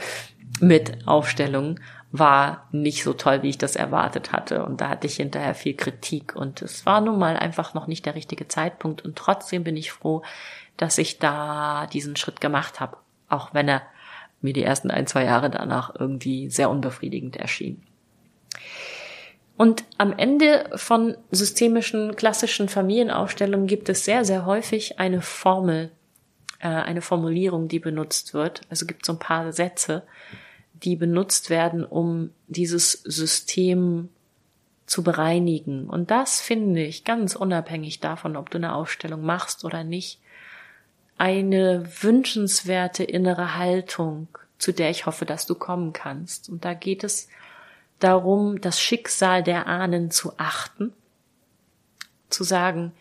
mit 0.61 1.07
Aufstellungen 1.07 1.81
war 2.13 2.69
nicht 2.73 3.03
so 3.03 3.13
toll, 3.13 3.43
wie 3.43 3.51
ich 3.51 3.59
das 3.59 3.77
erwartet 3.77 4.33
hatte. 4.33 4.65
Und 4.65 4.81
da 4.81 4.89
hatte 4.89 5.07
ich 5.07 5.17
hinterher 5.17 5.55
viel 5.55 5.75
Kritik. 5.75 6.35
Und 6.35 6.63
es 6.63 6.87
war 6.87 7.01
nun 7.01 7.19
mal 7.19 7.37
einfach 7.37 7.75
noch 7.75 7.87
nicht 7.87 8.07
der 8.07 8.15
richtige 8.15 8.49
Zeitpunkt. 8.49 9.05
Und 9.05 9.17
trotzdem 9.17 9.65
bin 9.65 9.77
ich 9.77 9.93
froh, 9.93 10.23
dass 10.77 10.99
ich 10.99 11.19
da 11.19 11.87
diesen 11.93 12.17
Schritt 12.17 12.41
gemacht 12.41 12.81
habe. 12.81 12.97
Auch 13.29 13.55
wenn 13.55 13.69
er 13.69 13.83
mir 14.41 14.53
die 14.53 14.63
ersten 14.63 14.91
ein, 14.91 15.07
zwei 15.07 15.25
Jahre 15.25 15.51
danach 15.51 15.95
irgendwie 15.99 16.51
sehr 16.51 16.71
unbefriedigend 16.71 17.37
erschien. 17.37 17.83
Und 19.57 19.85
am 19.97 20.13
Ende 20.13 20.71
von 20.75 21.17
systemischen, 21.31 22.15
klassischen 22.17 22.69
Familienaufstellungen 22.69 23.67
gibt 23.67 23.89
es 23.89 24.05
sehr, 24.05 24.25
sehr 24.25 24.45
häufig 24.45 24.99
eine 24.99 25.23
Formel, 25.23 25.91
äh, 26.59 26.69
eine 26.69 27.01
Formulierung, 27.01 27.69
die 27.69 27.79
benutzt 27.79 28.35
wird. 28.35 28.61
Also 28.69 28.85
gibt 28.85 29.07
so 29.07 29.13
ein 29.15 29.19
paar 29.19 29.53
Sätze, 29.53 30.03
die 30.75 30.97
benutzt 30.97 31.49
werden, 31.49 31.85
um 31.85 32.31
dieses 32.49 32.93
System 32.93 34.11
zu 34.85 35.03
bereinigen. 35.03 35.89
Und 35.89 36.11
das 36.11 36.41
finde 36.41 36.83
ich 36.85 37.05
ganz 37.05 37.35
unabhängig 37.35 38.01
davon, 38.01 38.37
ob 38.37 38.51
du 38.51 38.59
eine 38.59 38.75
Aufstellung 38.75 39.23
machst 39.23 39.65
oder 39.65 39.85
nicht, 39.85 40.21
eine 41.19 41.89
wünschenswerte 42.03 43.05
innere 43.05 43.57
Haltung, 43.57 44.29
zu 44.59 44.73
der 44.73 44.91
ich 44.91 45.07
hoffe, 45.07 45.25
dass 45.25 45.47
du 45.47 45.55
kommen 45.55 45.93
kannst. 45.93 46.49
Und 46.49 46.65
da 46.65 46.75
geht 46.75 47.05
es 47.05 47.29
darum, 47.99 48.61
das 48.61 48.81
Schicksal 48.81 49.43
der 49.43 49.67
Ahnen 49.67 50.11
zu 50.11 50.39
achten, 50.39 50.93
zu 52.29 52.45
sagen, 52.45 52.93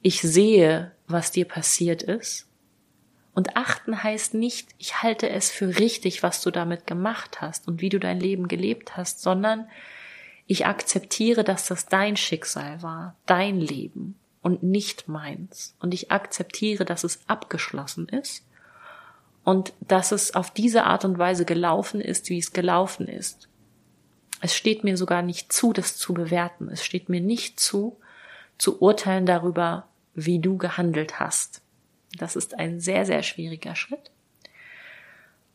ich 0.00 0.20
sehe, 0.20 0.92
was 1.06 1.30
dir 1.30 1.46
passiert 1.46 2.02
ist 2.02 2.48
und 3.38 3.56
achten 3.56 4.02
heißt 4.02 4.34
nicht, 4.34 4.70
ich 4.78 5.04
halte 5.04 5.28
es 5.28 5.48
für 5.48 5.78
richtig, 5.78 6.24
was 6.24 6.42
du 6.42 6.50
damit 6.50 6.88
gemacht 6.88 7.40
hast 7.40 7.68
und 7.68 7.80
wie 7.80 7.88
du 7.88 8.00
dein 8.00 8.18
Leben 8.18 8.48
gelebt 8.48 8.96
hast, 8.96 9.22
sondern 9.22 9.68
ich 10.48 10.66
akzeptiere, 10.66 11.44
dass 11.44 11.68
das 11.68 11.86
dein 11.86 12.16
Schicksal 12.16 12.82
war, 12.82 13.14
dein 13.26 13.60
Leben 13.60 14.17
und 14.42 14.62
nicht 14.62 15.08
meins. 15.08 15.74
Und 15.80 15.94
ich 15.94 16.10
akzeptiere, 16.10 16.84
dass 16.84 17.04
es 17.04 17.20
abgeschlossen 17.28 18.08
ist 18.08 18.44
und 19.44 19.72
dass 19.80 20.12
es 20.12 20.34
auf 20.34 20.50
diese 20.50 20.84
Art 20.84 21.04
und 21.04 21.18
Weise 21.18 21.44
gelaufen 21.44 22.00
ist, 22.00 22.28
wie 22.30 22.38
es 22.38 22.52
gelaufen 22.52 23.08
ist. 23.08 23.48
Es 24.40 24.54
steht 24.54 24.84
mir 24.84 24.96
sogar 24.96 25.22
nicht 25.22 25.52
zu, 25.52 25.72
das 25.72 25.96
zu 25.96 26.14
bewerten. 26.14 26.68
Es 26.68 26.84
steht 26.84 27.08
mir 27.08 27.20
nicht 27.20 27.58
zu, 27.58 27.98
zu 28.56 28.80
urteilen 28.80 29.26
darüber, 29.26 29.88
wie 30.14 30.38
du 30.38 30.56
gehandelt 30.58 31.18
hast. 31.18 31.62
Das 32.16 32.36
ist 32.36 32.58
ein 32.58 32.80
sehr, 32.80 33.04
sehr 33.04 33.22
schwieriger 33.22 33.74
Schritt. 33.74 34.10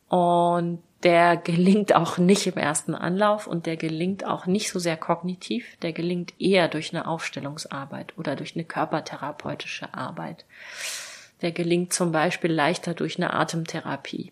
Und 0.09 0.83
der 1.03 1.37
gelingt 1.37 1.93
auch 1.95 2.17
nicht 2.17 2.47
im 2.47 2.57
ersten 2.57 2.95
Anlauf 2.95 3.47
und 3.47 3.65
der 3.65 3.77
gelingt 3.77 4.25
auch 4.25 4.45
nicht 4.45 4.69
so 4.69 4.79
sehr 4.79 4.97
kognitiv, 4.97 5.77
der 5.81 5.91
gelingt 5.91 6.33
eher 6.39 6.67
durch 6.67 6.93
eine 6.93 7.07
Aufstellungsarbeit 7.07 8.17
oder 8.17 8.35
durch 8.35 8.55
eine 8.55 8.63
körpertherapeutische 8.63 9.93
Arbeit. 9.93 10.45
Der 11.41 11.51
gelingt 11.51 11.93
zum 11.93 12.11
Beispiel 12.11 12.51
leichter 12.51 12.93
durch 12.93 13.17
eine 13.17 13.33
Atemtherapie, 13.33 14.31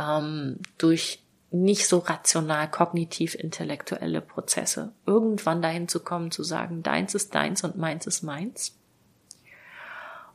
ähm, 0.00 0.58
durch 0.78 1.20
nicht 1.52 1.86
so 1.86 1.98
rational 1.98 2.68
kognitiv 2.70 3.34
intellektuelle 3.34 4.20
Prozesse. 4.20 4.92
Irgendwann 5.06 5.62
dahin 5.62 5.86
zu 5.86 6.00
kommen, 6.00 6.30
zu 6.30 6.42
sagen, 6.42 6.82
deins 6.82 7.14
ist 7.14 7.34
deins 7.34 7.62
und 7.62 7.76
meins 7.76 8.06
ist 8.06 8.22
meins 8.22 8.74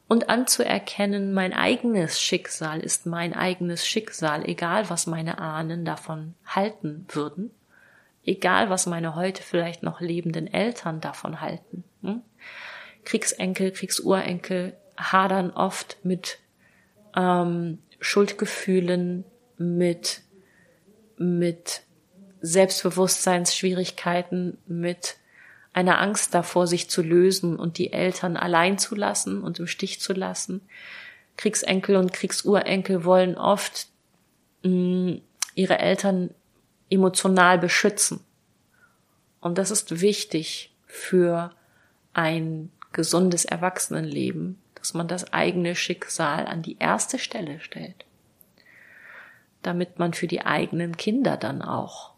und 0.08 0.30
anzuerkennen, 0.30 1.34
mein 1.34 1.54
eigenes 1.54 2.22
Schicksal 2.22 2.80
ist 2.80 3.06
mein 3.06 3.34
eigenes 3.34 3.86
Schicksal, 3.86 4.48
egal 4.48 4.90
was 4.90 5.06
meine 5.06 5.40
Ahnen 5.40 5.84
davon 5.84 6.36
halten 6.46 7.06
würden, 7.10 7.52
egal 8.26 8.70
was 8.70 8.86
meine 8.86 9.16
heute 9.16 9.44
vielleicht 9.44 9.84
noch 9.84 10.00
lebenden 10.00 10.48
Eltern 10.48 11.02
davon 11.02 11.42
halten. 11.42 11.84
Hm? 12.04 12.22
Kriegsenkel, 13.04 13.72
Kriegsurenkel 13.72 14.78
hadern 14.98 15.52
oft 15.52 15.98
mit 16.04 16.40
ähm, 17.16 17.80
Schuldgefühlen, 18.00 19.26
mit, 19.58 20.22
mit 21.18 21.82
Selbstbewusstseinsschwierigkeiten, 22.42 24.58
mit 24.68 25.18
einer 25.78 26.02
Angst 26.02 26.34
davor, 26.34 26.66
sich 26.66 26.90
zu 26.90 27.04
lösen 27.04 27.56
und 27.56 27.78
die 27.78 27.94
Eltern 27.94 28.36
allein 28.36 28.80
zu 28.80 28.96
lassen 28.96 29.44
und 29.44 29.60
im 29.60 29.68
Stich 29.68 30.02
zu 30.02 30.12
lassen. 30.12 30.62
Kriegsenkel 31.38 31.98
und 31.98 32.14
Kriegsurenkel 32.14 33.06
wollen 33.06 33.38
oft 33.38 33.88
mh, 34.64 34.72
mm, 34.72 35.22
ihre 35.54 35.78
Eltern 35.78 36.32
emotional 36.90 37.60
beschützen. 37.60 38.22
Und 39.40 39.60
das 39.60 39.70
ist 39.70 40.02
wichtig 40.02 40.74
für 40.88 41.52
ein 42.12 42.72
gesundes 42.92 43.46
Erwachsenenleben, 43.46 44.58
dass 44.74 44.96
man 44.96 45.08
das 45.08 45.32
eigene 45.32 45.76
Schicksal 45.76 46.48
an 46.48 46.64
die 46.64 46.78
erste 46.80 47.20
Stelle 47.20 47.60
stellt, 47.60 48.04
damit 49.62 50.00
man 50.00 50.16
für 50.16 50.26
die 50.26 50.44
eigenen 50.44 50.98
Kinder 50.98 51.38
dann 51.38 51.62
auch 51.62 52.17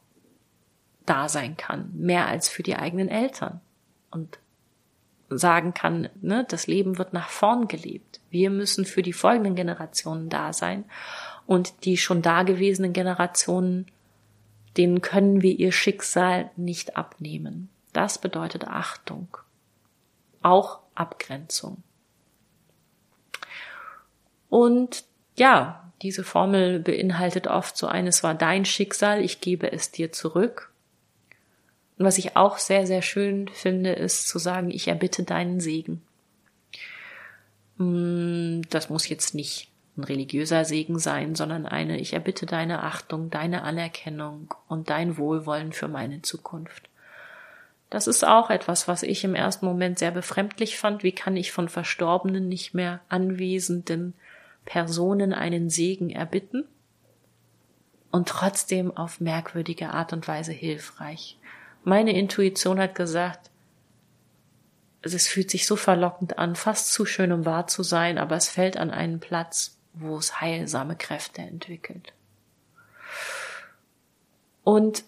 da 1.09 1.29
sein 1.29 1.57
kann, 1.57 1.91
mehr 1.93 2.27
als 2.27 2.49
für 2.49 2.63
die 2.63 2.75
eigenen 2.75 3.09
Eltern. 3.09 3.61
Und 4.11 4.39
sagen 5.29 5.73
kann, 5.73 6.09
ne, 6.21 6.45
das 6.47 6.67
Leben 6.67 6.97
wird 6.97 7.13
nach 7.13 7.29
vorn 7.29 7.67
gelebt. 7.67 8.19
Wir 8.29 8.49
müssen 8.49 8.85
für 8.85 9.01
die 9.01 9.13
folgenden 9.13 9.55
Generationen 9.55 10.29
da 10.29 10.53
sein 10.53 10.85
und 11.45 11.85
die 11.85 11.97
schon 11.97 12.21
dagewesenen 12.21 12.93
Generationen, 12.93 13.87
denen 14.77 15.01
können 15.01 15.41
wir 15.41 15.57
ihr 15.57 15.71
Schicksal 15.71 16.51
nicht 16.55 16.97
abnehmen. 16.97 17.69
Das 17.93 18.19
bedeutet 18.19 18.67
Achtung, 18.67 19.37
auch 20.41 20.79
Abgrenzung. 20.95 21.83
Und 24.49 25.05
ja, 25.35 25.91
diese 26.01 26.23
Formel 26.23 26.79
beinhaltet 26.79 27.47
oft 27.47 27.77
so 27.77 27.87
eines 27.87 28.23
war 28.23 28.33
dein 28.33 28.65
Schicksal, 28.65 29.21
ich 29.21 29.41
gebe 29.41 29.71
es 29.71 29.91
dir 29.91 30.11
zurück. 30.11 30.71
Und 31.99 32.05
was 32.05 32.17
ich 32.17 32.37
auch 32.37 32.57
sehr, 32.57 32.87
sehr 32.87 33.01
schön 33.01 33.49
finde, 33.49 33.91
ist 33.91 34.29
zu 34.29 34.39
sagen, 34.39 34.71
ich 34.71 34.87
erbitte 34.87 35.23
deinen 35.23 35.59
Segen. 35.59 36.01
Mm, 37.75 38.61
das 38.69 38.89
muss 38.89 39.09
jetzt 39.09 39.35
nicht 39.35 39.69
ein 39.97 40.05
religiöser 40.05 40.63
Segen 40.63 40.97
sein, 40.97 41.35
sondern 41.35 41.65
eine, 41.65 41.99
ich 41.99 42.13
erbitte 42.13 42.45
deine 42.45 42.83
Achtung, 42.83 43.29
deine 43.29 43.63
Anerkennung 43.63 44.53
und 44.69 44.89
dein 44.89 45.17
Wohlwollen 45.17 45.73
für 45.73 45.89
meine 45.89 46.21
Zukunft. 46.21 46.89
Das 47.89 48.07
ist 48.07 48.25
auch 48.25 48.49
etwas, 48.49 48.87
was 48.87 49.03
ich 49.03 49.25
im 49.25 49.35
ersten 49.35 49.65
Moment 49.65 49.99
sehr 49.99 50.11
befremdlich 50.11 50.77
fand. 50.77 51.03
Wie 51.03 51.11
kann 51.11 51.35
ich 51.35 51.51
von 51.51 51.67
verstorbenen, 51.67 52.47
nicht 52.47 52.73
mehr 52.73 53.01
anwesenden 53.09 54.13
Personen 54.63 55.33
einen 55.33 55.69
Segen 55.69 56.11
erbitten? 56.11 56.63
Und 58.09 58.29
trotzdem 58.29 58.95
auf 58.95 59.19
merkwürdige 59.19 59.89
Art 59.89 60.13
und 60.13 60.29
Weise 60.29 60.53
hilfreich. 60.53 61.37
Meine 61.83 62.17
Intuition 62.17 62.79
hat 62.79 62.95
gesagt, 62.95 63.49
es 65.01 65.27
fühlt 65.27 65.49
sich 65.49 65.65
so 65.65 65.75
verlockend 65.75 66.37
an, 66.37 66.55
fast 66.55 66.91
zu 66.91 67.05
schön, 67.05 67.31
um 67.31 67.45
wahr 67.45 67.67
zu 67.67 67.83
sein, 67.83 68.17
aber 68.17 68.35
es 68.35 68.49
fällt 68.49 68.77
an 68.77 68.91
einen 68.91 69.19
Platz, 69.19 69.77
wo 69.93 70.17
es 70.17 70.41
heilsame 70.41 70.95
Kräfte 70.95 71.41
entwickelt. 71.41 72.13
Und 74.63 75.03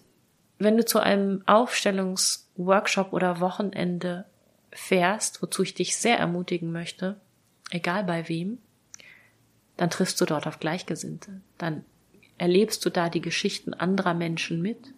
wenn 0.58 0.76
du 0.76 0.84
zu 0.84 1.00
einem 1.00 1.42
Aufstellungsworkshop 1.46 3.12
oder 3.12 3.40
Wochenende 3.40 4.24
fährst, 4.72 5.42
wozu 5.42 5.62
ich 5.62 5.74
dich 5.74 5.96
sehr 5.96 6.18
ermutigen 6.18 6.72
möchte, 6.72 7.20
egal 7.70 8.04
bei 8.04 8.28
wem, 8.28 8.58
dann 9.76 9.90
triffst 9.90 10.20
du 10.20 10.24
dort 10.24 10.46
auf 10.46 10.58
Gleichgesinnte. 10.58 11.40
Dann 11.58 11.84
erlebst 12.38 12.84
du 12.84 12.90
da 12.90 13.08
die 13.08 13.20
Geschichten 13.20 13.74
anderer 13.74 14.14
Menschen 14.14 14.62
mit 14.62 14.92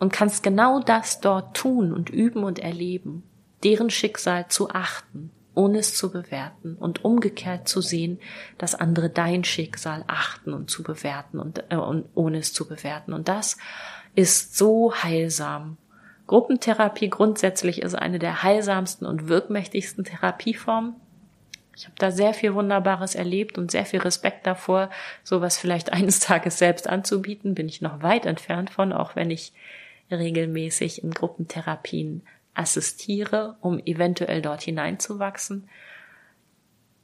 und 0.00 0.12
kannst 0.12 0.42
genau 0.42 0.80
das 0.80 1.20
dort 1.20 1.56
tun 1.56 1.92
und 1.92 2.10
üben 2.10 2.42
und 2.42 2.58
erleben, 2.58 3.22
deren 3.62 3.90
Schicksal 3.90 4.48
zu 4.48 4.70
achten, 4.70 5.30
ohne 5.54 5.78
es 5.78 5.94
zu 5.94 6.10
bewerten 6.10 6.74
und 6.74 7.04
umgekehrt 7.04 7.68
zu 7.68 7.82
sehen, 7.82 8.18
dass 8.58 8.74
andere 8.74 9.10
dein 9.10 9.44
Schicksal 9.44 10.02
achten 10.06 10.54
und 10.54 10.70
zu 10.70 10.82
bewerten 10.82 11.38
und, 11.38 11.64
äh, 11.70 11.76
und 11.76 12.06
ohne 12.14 12.38
es 12.38 12.52
zu 12.52 12.66
bewerten. 12.66 13.12
Und 13.12 13.28
das 13.28 13.58
ist 14.14 14.56
so 14.56 14.94
heilsam. 14.94 15.76
Gruppentherapie 16.26 17.10
grundsätzlich 17.10 17.82
ist 17.82 17.94
eine 17.94 18.18
der 18.18 18.42
heilsamsten 18.42 19.06
und 19.06 19.28
wirkmächtigsten 19.28 20.04
Therapieformen. 20.04 20.94
Ich 21.76 21.86
habe 21.86 21.96
da 21.98 22.10
sehr 22.10 22.34
viel 22.34 22.54
Wunderbares 22.54 23.14
erlebt 23.14 23.58
und 23.58 23.70
sehr 23.70 23.84
viel 23.84 24.00
Respekt 24.00 24.46
davor, 24.46 24.90
sowas 25.24 25.58
vielleicht 25.58 25.92
eines 25.92 26.20
Tages 26.20 26.58
selbst 26.58 26.88
anzubieten, 26.88 27.54
bin 27.54 27.68
ich 27.68 27.82
noch 27.82 28.02
weit 28.02 28.24
entfernt 28.24 28.70
von, 28.70 28.92
auch 28.92 29.14
wenn 29.14 29.30
ich 29.30 29.52
regelmäßig 30.10 31.02
in 31.02 31.10
Gruppentherapien 31.10 32.22
assistiere, 32.54 33.56
um 33.60 33.78
eventuell 33.78 34.42
dort 34.42 34.62
hineinzuwachsen. 34.62 35.68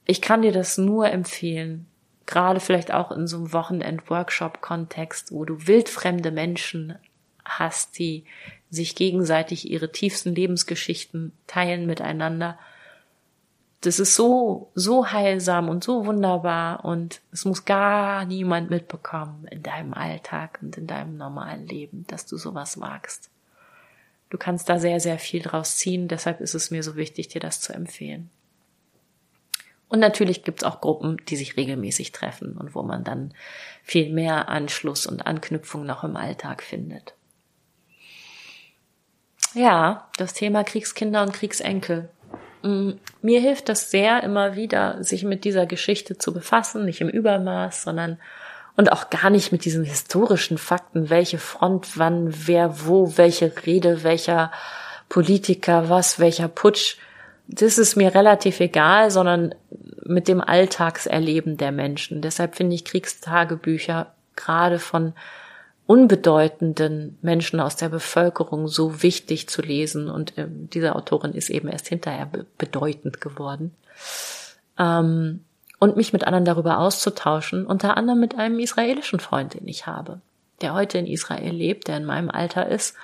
Ich 0.05 0.21
kann 0.21 0.43
dir 0.43 0.53
das 0.53 0.79
nur 0.79 1.11
empfehlen, 1.11 1.87
gerade 2.27 2.61
vielleicht 2.61 2.93
auch 2.93 3.11
in 3.11 3.27
so 3.27 3.37
einem 3.37 3.53
Wochenend-Workshop-Kontext, 3.53 5.33
wo 5.33 5.45
du 5.45 5.67
wildfremde 5.67 6.31
Menschen 6.31 6.99
hast, 7.45 7.99
die 7.99 8.25
sich 8.71 8.95
gegenseitig 8.95 9.71
ihre 9.71 9.93
tiefsten 9.93 10.35
Lebensgeschichten 10.35 11.33
teilen 11.47 11.87
miteinander. 11.87 12.59
Das 13.83 14.01
ist 14.01 14.15
so, 14.15 14.73
so 14.75 15.13
heilsam 15.13 15.69
und 15.69 15.85
so 15.85 16.07
wunderbar 16.07 16.85
und 16.85 17.21
es 17.31 17.45
muss 17.45 17.65
gar 17.65 18.25
niemand 18.25 18.71
mitbekommen 18.71 19.47
in 19.51 19.63
deinem 19.63 19.95
Alltag 19.95 20.59
und 20.63 20.77
in 20.77 20.87
deinem 20.87 21.17
normalen 21.17 21.67
Leben, 21.67 22.05
dass 22.09 22.27
du 22.27 22.37
sowas 22.37 22.77
magst. 22.77 23.31
Du 24.31 24.39
kannst 24.39 24.69
da 24.69 24.79
sehr, 24.79 24.99
sehr 24.99 25.19
viel 25.19 25.43
draus 25.43 25.77
ziehen, 25.77 26.09
deshalb 26.09 26.41
ist 26.41 26.55
es 26.55 26.71
mir 26.71 26.83
so 26.83 26.97
wichtig, 26.97 27.29
dir 27.29 27.41
das 27.41 27.61
zu 27.61 27.73
empfehlen. 27.73 28.31
Und 29.89 30.01
natürlich 30.01 30.43
gibt's 30.43 30.65
auch 30.65 30.81
Gruppen, 30.81 31.19
die 31.29 31.37
sich 31.37 31.57
regelmäßig 31.57 32.11
treffen 32.11 32.57
und 32.57 32.75
wo 32.75 32.83
man 32.83 33.05
dann 33.05 33.35
viel 33.85 34.13
mehr 34.13 34.49
Anschluss 34.49 35.07
und 35.07 35.27
Anknüpfung 35.27 35.87
noch 35.87 36.03
im 36.03 36.17
Alltag 36.17 36.63
findet. 36.63 37.15
Ja, 39.55 40.11
das 40.19 40.35
Thema 40.35 40.65
Kriegskinder 40.65 41.23
und 41.23 41.33
Kriegsenkel. 41.33 42.11
Mm, 42.67 42.99
mir 43.23 43.41
hilft 43.41 43.69
das 43.69 43.91
sehr 43.91 44.23
immer 44.23 44.57
wieder, 44.57 45.03
sich 45.03 45.23
mit 45.23 45.45
dieser 45.45 45.67
Geschichte 45.67 46.19
zu 46.19 46.33
befassen, 46.33 46.85
nicht 46.85 47.01
im 47.01 47.09
Übermaß, 47.09 47.83
sondern 47.83 48.19
und 48.77 48.93
auch 48.93 49.09
gar 49.09 49.31
nicht 49.31 49.53
mit 49.53 49.65
diesen 49.65 49.85
historischen 49.85 50.59
Fakten, 50.59 51.09
welche 51.09 51.39
Front, 51.39 51.97
wann, 51.97 52.35
wer, 52.47 52.87
wo, 52.87 53.17
welche 53.17 53.53
Rede, 53.65 54.03
welcher 54.03 54.51
Politiker, 55.09 55.89
was, 55.89 56.19
welcher 56.19 56.49
Putsch. 56.49 56.97
Das 57.49 57.79
ist 57.79 57.97
mir 57.97 58.15
relativ 58.15 58.61
egal, 58.61 59.11
sondern 59.11 59.55
mit 60.05 60.29
dem 60.29 60.43
Alltagserleben 60.43 61.57
der 61.57 61.73
Menschen. 61.73 62.21
Deshalb 62.21 62.57
finde 62.57 62.75
ich 62.75 62.85
Kriegstagebücher 62.85 64.13
gerade 64.35 64.79
von 64.79 65.15
unbedeutenden 65.87 67.19
Menschen 67.23 67.61
aus 67.61 67.77
der 67.77 67.89
Bevölkerung 67.89 68.69
so 68.69 69.03
wichtig 69.03 69.49
zu 69.49 69.63
lesen. 69.63 70.11
Und 70.11 70.37
äh, 70.37 70.47
diese 70.49 70.97
Autorin 70.97 71.33
ist 71.33 71.49
eben 71.51 71.69
erst 71.69 71.89
hinterher 71.89 72.27
be 72.27 72.47
bedeutend 72.59 73.21
geworden. 73.21 73.75
Ähm, 74.79 75.45
und 75.79 75.97
mich 75.97 76.13
mit 76.13 76.25
anderen 76.25 76.45
darüber 76.45 76.79
auszutauschen, 76.79 77.67
unter 77.67 77.97
anderem 77.97 78.21
mit 78.21 78.37
einem 78.37 78.59
israelischen 78.59 79.21
Freund, 79.21 79.55
den 79.55 79.69
ich 79.69 79.87
habe, 79.87 80.21
der 80.63 80.73
heute 80.75 80.99
in 80.99 81.07
Israel 81.07 81.53
lebt, 81.53 81.89
der 81.89 81.99
in 81.99 82.07
meinem 82.07 82.31
Alter 82.31 82.67
ist, 82.67 82.97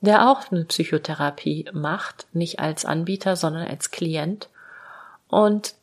der 0.00 0.30
auch 0.30 0.50
eine 0.50 0.64
Psychotherapie 0.64 1.68
macht, 1.72 2.26
nicht 2.32 2.60
als 2.60 2.84
Anbieter, 2.84 3.36
sondern 3.36 3.66
als 3.66 3.90
Klient 3.90 4.48
und 5.28 5.74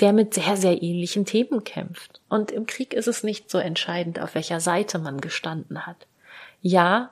der 0.00 0.12
mit 0.12 0.34
sehr, 0.34 0.56
sehr 0.56 0.82
ähnlichen 0.82 1.24
Themen 1.24 1.64
kämpft. 1.64 2.20
Und 2.28 2.50
im 2.50 2.66
Krieg 2.66 2.94
ist 2.94 3.08
es 3.08 3.22
nicht 3.22 3.50
so 3.50 3.58
entscheidend, 3.58 4.20
auf 4.20 4.34
welcher 4.34 4.60
Seite 4.60 4.98
man 4.98 5.20
gestanden 5.20 5.86
hat. 5.86 6.06
Ja, 6.62 7.10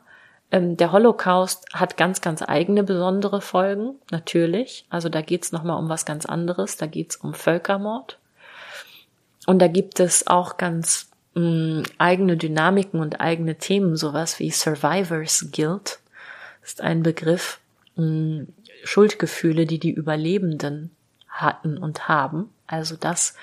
ähm, 0.51 0.77
der 0.77 0.93
Holocaust 0.93 1.67
hat 1.75 1.97
ganz, 1.97 2.21
ganz 2.21 2.43
eigene 2.43 2.83
besondere 2.83 3.41
Folgen, 3.41 3.97
natürlich. 4.11 4.87
Also 4.89 5.09
da 5.09 5.21
geht's 5.21 5.53
nochmal 5.53 5.79
um 5.79 5.89
was 5.89 6.07
ganz 6.07 6.25
anderes. 6.27 6.77
Da 6.77 6.87
geht's 6.87 7.17
um 7.17 7.35
Völkermord. 7.35 8.19
Und 9.47 9.61
da 9.61 9.69
gibt 9.69 10.01
es 10.01 10.27
auch 10.27 10.57
ganz 10.57 11.11
mh, 11.35 11.43
mm, 11.43 11.83
eigene 11.99 12.37
Dynamiken 12.37 13.01
und 13.01 13.21
eigene 13.21 13.57
Themen, 13.57 13.97
sowas 13.97 14.39
wie 14.39 14.51
Survivors 14.51 15.49
Guilt. 15.53 16.01
Ist 16.63 16.81
ein 16.81 17.03
Begriff, 17.03 17.61
mh, 17.97 18.05
mm, 18.05 18.49
Schuldgefühle, 18.85 19.67
die 19.67 19.79
die 19.79 19.91
Überlebenden 19.91 20.95
hatten 21.29 21.77
und 21.77 22.09
haben. 22.09 22.51
Also 22.69 22.95
das, 22.95 23.35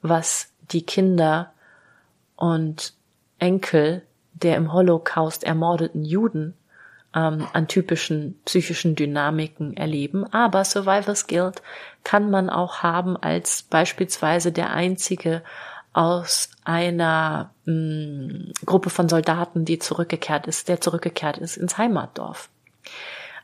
was 0.00 0.50
die 0.70 0.86
Kinder 0.86 1.52
und 2.36 2.94
Enkel 3.38 4.02
der 4.34 4.56
im 4.56 4.72
Holocaust 4.72 5.44
ermordeten 5.44 6.04
Juden 6.04 6.54
ähm, 7.14 7.46
an 7.52 7.68
typischen 7.68 8.38
psychischen 8.44 8.94
Dynamiken 8.96 9.76
erleben. 9.76 10.24
Aber 10.32 10.64
Survivors 10.64 11.26
Guild 11.26 11.62
kann 12.02 12.30
man 12.30 12.50
auch 12.50 12.82
haben 12.82 13.16
als 13.16 13.62
beispielsweise 13.62 14.52
der 14.52 14.72
einzige 14.72 15.42
aus 15.92 16.50
einer 16.64 17.52
mh, 17.64 17.72
mm, 17.72 18.52
Gruppe 18.66 18.90
von 18.90 19.08
Soldaten, 19.08 19.64
die 19.64 19.78
zurückgekehrt 19.78 20.46
ist, 20.46 20.68
der 20.68 20.80
zurückgekehrt 20.80 21.38
ist 21.38 21.56
ins 21.56 21.78
Heimatdorf. 21.78 22.48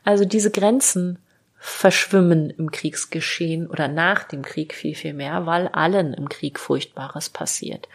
Also 0.05 0.25
diese 0.25 0.51
Grenzen 0.51 1.19
verschwimmen 1.63 2.49
im 2.49 2.71
Kriegsgeschehen 2.71 3.67
oder 3.67 3.87
nach 3.87 4.25
dem 4.25 4.41
Krieg 4.41 4.75
viel, 4.75 4.95
viel 4.95 5.13
mehr, 5.13 5.45
weil 5.45 5.69
allen 5.69 6.15
im 6.15 6.31
Krieg 6.31 6.59
Furchtbares 6.59 7.29
passiert. 7.29 7.87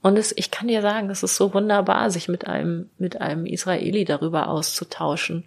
Und 0.00 0.18
es, 0.18 0.32
ich 0.36 0.50
kann 0.50 0.68
dir 0.68 0.80
sagen, 0.80 1.10
es 1.10 1.22
ist 1.22 1.36
so 1.36 1.52
wunderbar, 1.52 2.10
sich 2.10 2.28
mit 2.28 2.46
einem, 2.46 2.88
mit 2.96 3.20
einem 3.20 3.44
Israeli 3.44 4.06
darüber 4.06 4.48
auszutauschen, 4.48 5.44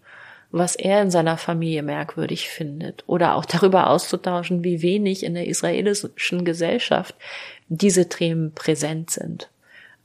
was 0.52 0.76
er 0.76 1.02
in 1.02 1.10
seiner 1.10 1.38
Familie 1.38 1.82
merkwürdig 1.82 2.48
findet. 2.48 3.04
Oder 3.08 3.36
auch 3.36 3.46
darüber 3.46 3.90
auszutauschen, 3.90 4.64
wie 4.64 4.84
wenig 4.84 5.24
in 5.24 5.34
der 5.34 5.48
israelischen 5.48 6.46
Gesellschaft 6.46 7.16
diese 7.70 8.08
Themen 8.08 8.54
präsent 8.54 9.10
sind. 9.10 9.50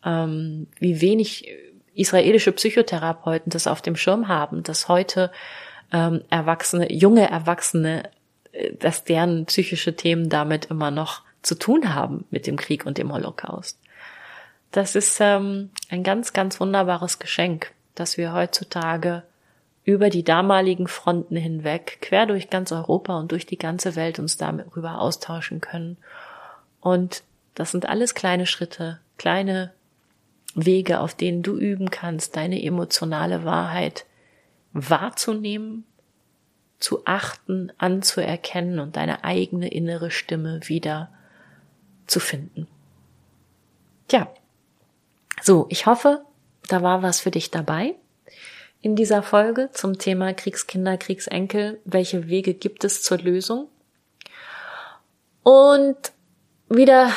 Ähm, 0.05 0.69
wie 0.81 1.03
wenig 1.03 1.49
israelische 1.95 2.53
Psychotherapeuten 2.53 3.51
das 3.51 3.67
auf 3.67 3.83
dem 3.83 3.97
Schirm 3.97 4.29
haben, 4.29 4.63
dass 4.63 4.89
heute 4.89 5.31
ähm, 5.93 6.23
Erwachsene, 6.31 6.93
junge 6.93 7.31
Erwachsene, 7.31 8.11
äh, 8.53 8.73
dass 8.75 9.05
deren 9.05 9.47
psychische 9.47 9.95
Themen 9.95 10.29
damit 10.29 10.67
immer 10.67 10.91
noch 10.91 11.23
zu 11.43 11.55
tun 11.55 11.95
haben 11.95 12.25
mit 12.31 12.47
dem 12.47 12.57
Krieg 12.57 12.87
und 12.87 12.99
dem 12.99 13.13
Holocaust. 13.13 13.79
Das 14.71 14.97
ist 14.97 15.19
ähm, 15.21 15.71
ein 15.91 16.03
ganz, 16.03 16.33
ganz 16.33 16.59
wunderbares 16.59 17.19
Geschenk, 17.19 17.73
dass 17.95 18.17
wir 18.17 18.33
heutzutage 18.33 19.23
über 19.85 20.11
die 20.11 20.25
damaligen 20.25 20.87
Fronten 20.87 21.37
hinweg, 21.37 21.99
quer 22.01 22.27
durch 22.27 22.49
ganz 22.49 22.73
Europa 22.73 23.19
und 23.19 23.33
durch 23.33 23.47
die 23.47 23.59
ganze 23.59 23.97
Welt 23.97 24.19
uns 24.19 24.37
darüber 24.37 25.01
austauschen 25.01 25.61
können. 25.61 25.99
Und 26.81 27.25
das 27.55 27.73
sind 27.73 27.89
alles 27.89 28.15
kleine 28.15 28.47
Schritte, 28.47 29.01
kleine 29.19 29.73
Wege, 30.55 31.01
auf 31.01 31.15
denen 31.15 31.43
du 31.43 31.59
üben 31.59 31.91
kannst, 31.91 32.37
deine 32.37 32.63
emotionale 32.63 33.45
Wahrheit 33.45 34.07
wahrzunehmen, 34.73 35.85
zu 36.79 37.07
achten, 37.07 37.73
anzuerkennen 37.79 38.81
und 38.81 38.97
deine 38.97 39.25
eigene 39.25 39.69
innere 39.69 40.11
Stimme 40.11 40.61
wieder 40.65 41.13
zu 42.07 42.19
finden. 42.19 42.67
Tja, 44.09 44.33
so, 45.41 45.67
ich 45.71 45.87
hoffe, 45.87 46.25
da 46.69 46.83
war 46.83 47.03
was 47.03 47.21
für 47.21 47.31
dich 47.31 47.51
dabei 47.51 47.95
in 48.81 48.97
dieser 48.97 49.23
Folge 49.23 49.71
zum 49.73 49.99
Thema 49.99 50.35
Kriegskinder, 50.35 50.97
Kriegsenkel. 50.97 51.81
Welche 51.85 52.29
Wege 52.29 52.53
gibt 52.53 52.85
es 52.85 53.03
zur 53.03 53.19
Lösung? 53.19 53.69
Und 55.45 55.97
wieder 56.69 57.11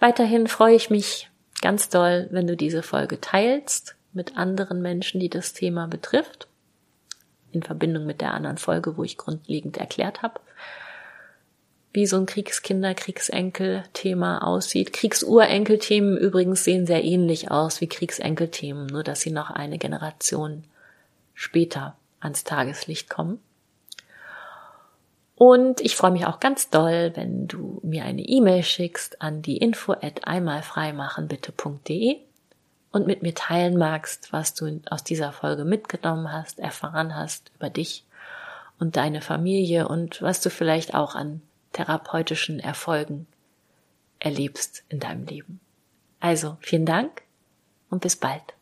weiterhin 0.00 0.46
freue 0.46 0.74
ich 0.74 0.90
mich 0.90 1.30
ganz 1.60 1.88
doll, 1.88 2.28
wenn 2.30 2.46
du 2.46 2.56
diese 2.56 2.82
Folge 2.82 3.20
teilst 3.20 3.96
mit 4.12 4.36
anderen 4.36 4.80
Menschen, 4.82 5.20
die 5.20 5.30
das 5.30 5.52
Thema 5.52 5.86
betrifft, 5.88 6.48
in 7.54 7.62
Verbindung 7.62 8.06
mit 8.06 8.20
der 8.20 8.34
anderen 8.34 8.58
Folge, 8.58 8.96
wo 8.96 9.04
ich 9.04 9.16
grundlegend 9.16 9.76
erklärt 9.76 10.22
habe, 10.22 10.40
wie 11.92 12.06
so 12.06 12.16
ein 12.16 12.26
Kriegskinder, 12.26 12.94
Kriegsenkel-Thema 12.94 14.46
aussieht. 14.46 14.92
Kriegsurenkel-Themen 14.92 16.16
übrigens 16.16 16.64
sehen 16.64 16.86
sehr 16.86 17.04
ähnlich 17.04 17.50
aus 17.50 17.80
wie 17.80 17.86
Kriegsenkel-Themen, 17.86 18.86
nur 18.86 19.04
dass 19.04 19.20
sie 19.20 19.30
noch 19.30 19.50
eine 19.50 19.78
Generation 19.78 20.64
später 21.34 21.96
ans 22.20 22.42
Tageslicht 22.42 23.08
kommen. 23.08 23.38
Und 25.36 25.80
ich 25.80 25.96
freue 25.96 26.12
mich 26.12 26.26
auch 26.26 26.40
ganz 26.40 26.70
doll, 26.70 27.12
wenn 27.14 27.46
du 27.48 27.80
mir 27.82 28.04
eine 28.04 28.22
E-Mail 28.22 28.62
schickst 28.62 29.20
an 29.20 29.42
die 29.42 29.58
info 29.58 29.92
at 29.92 30.26
einmalfreimachenbitte.de 30.26 32.18
und 32.94 33.08
mit 33.08 33.22
mir 33.22 33.34
teilen 33.34 33.76
magst, 33.76 34.32
was 34.32 34.54
du 34.54 34.80
aus 34.88 35.02
dieser 35.02 35.32
Folge 35.32 35.64
mitgenommen 35.64 36.32
hast, 36.32 36.60
erfahren 36.60 37.16
hast 37.16 37.50
über 37.56 37.68
dich 37.68 38.04
und 38.78 38.96
deine 38.96 39.20
Familie 39.20 39.88
und 39.88 40.22
was 40.22 40.40
du 40.40 40.48
vielleicht 40.48 40.94
auch 40.94 41.16
an 41.16 41.42
therapeutischen 41.72 42.60
Erfolgen 42.60 43.26
erlebst 44.20 44.84
in 44.88 45.00
deinem 45.00 45.26
Leben. 45.26 45.58
Also 46.20 46.56
vielen 46.60 46.86
Dank 46.86 47.22
und 47.90 48.00
bis 48.00 48.14
bald. 48.14 48.54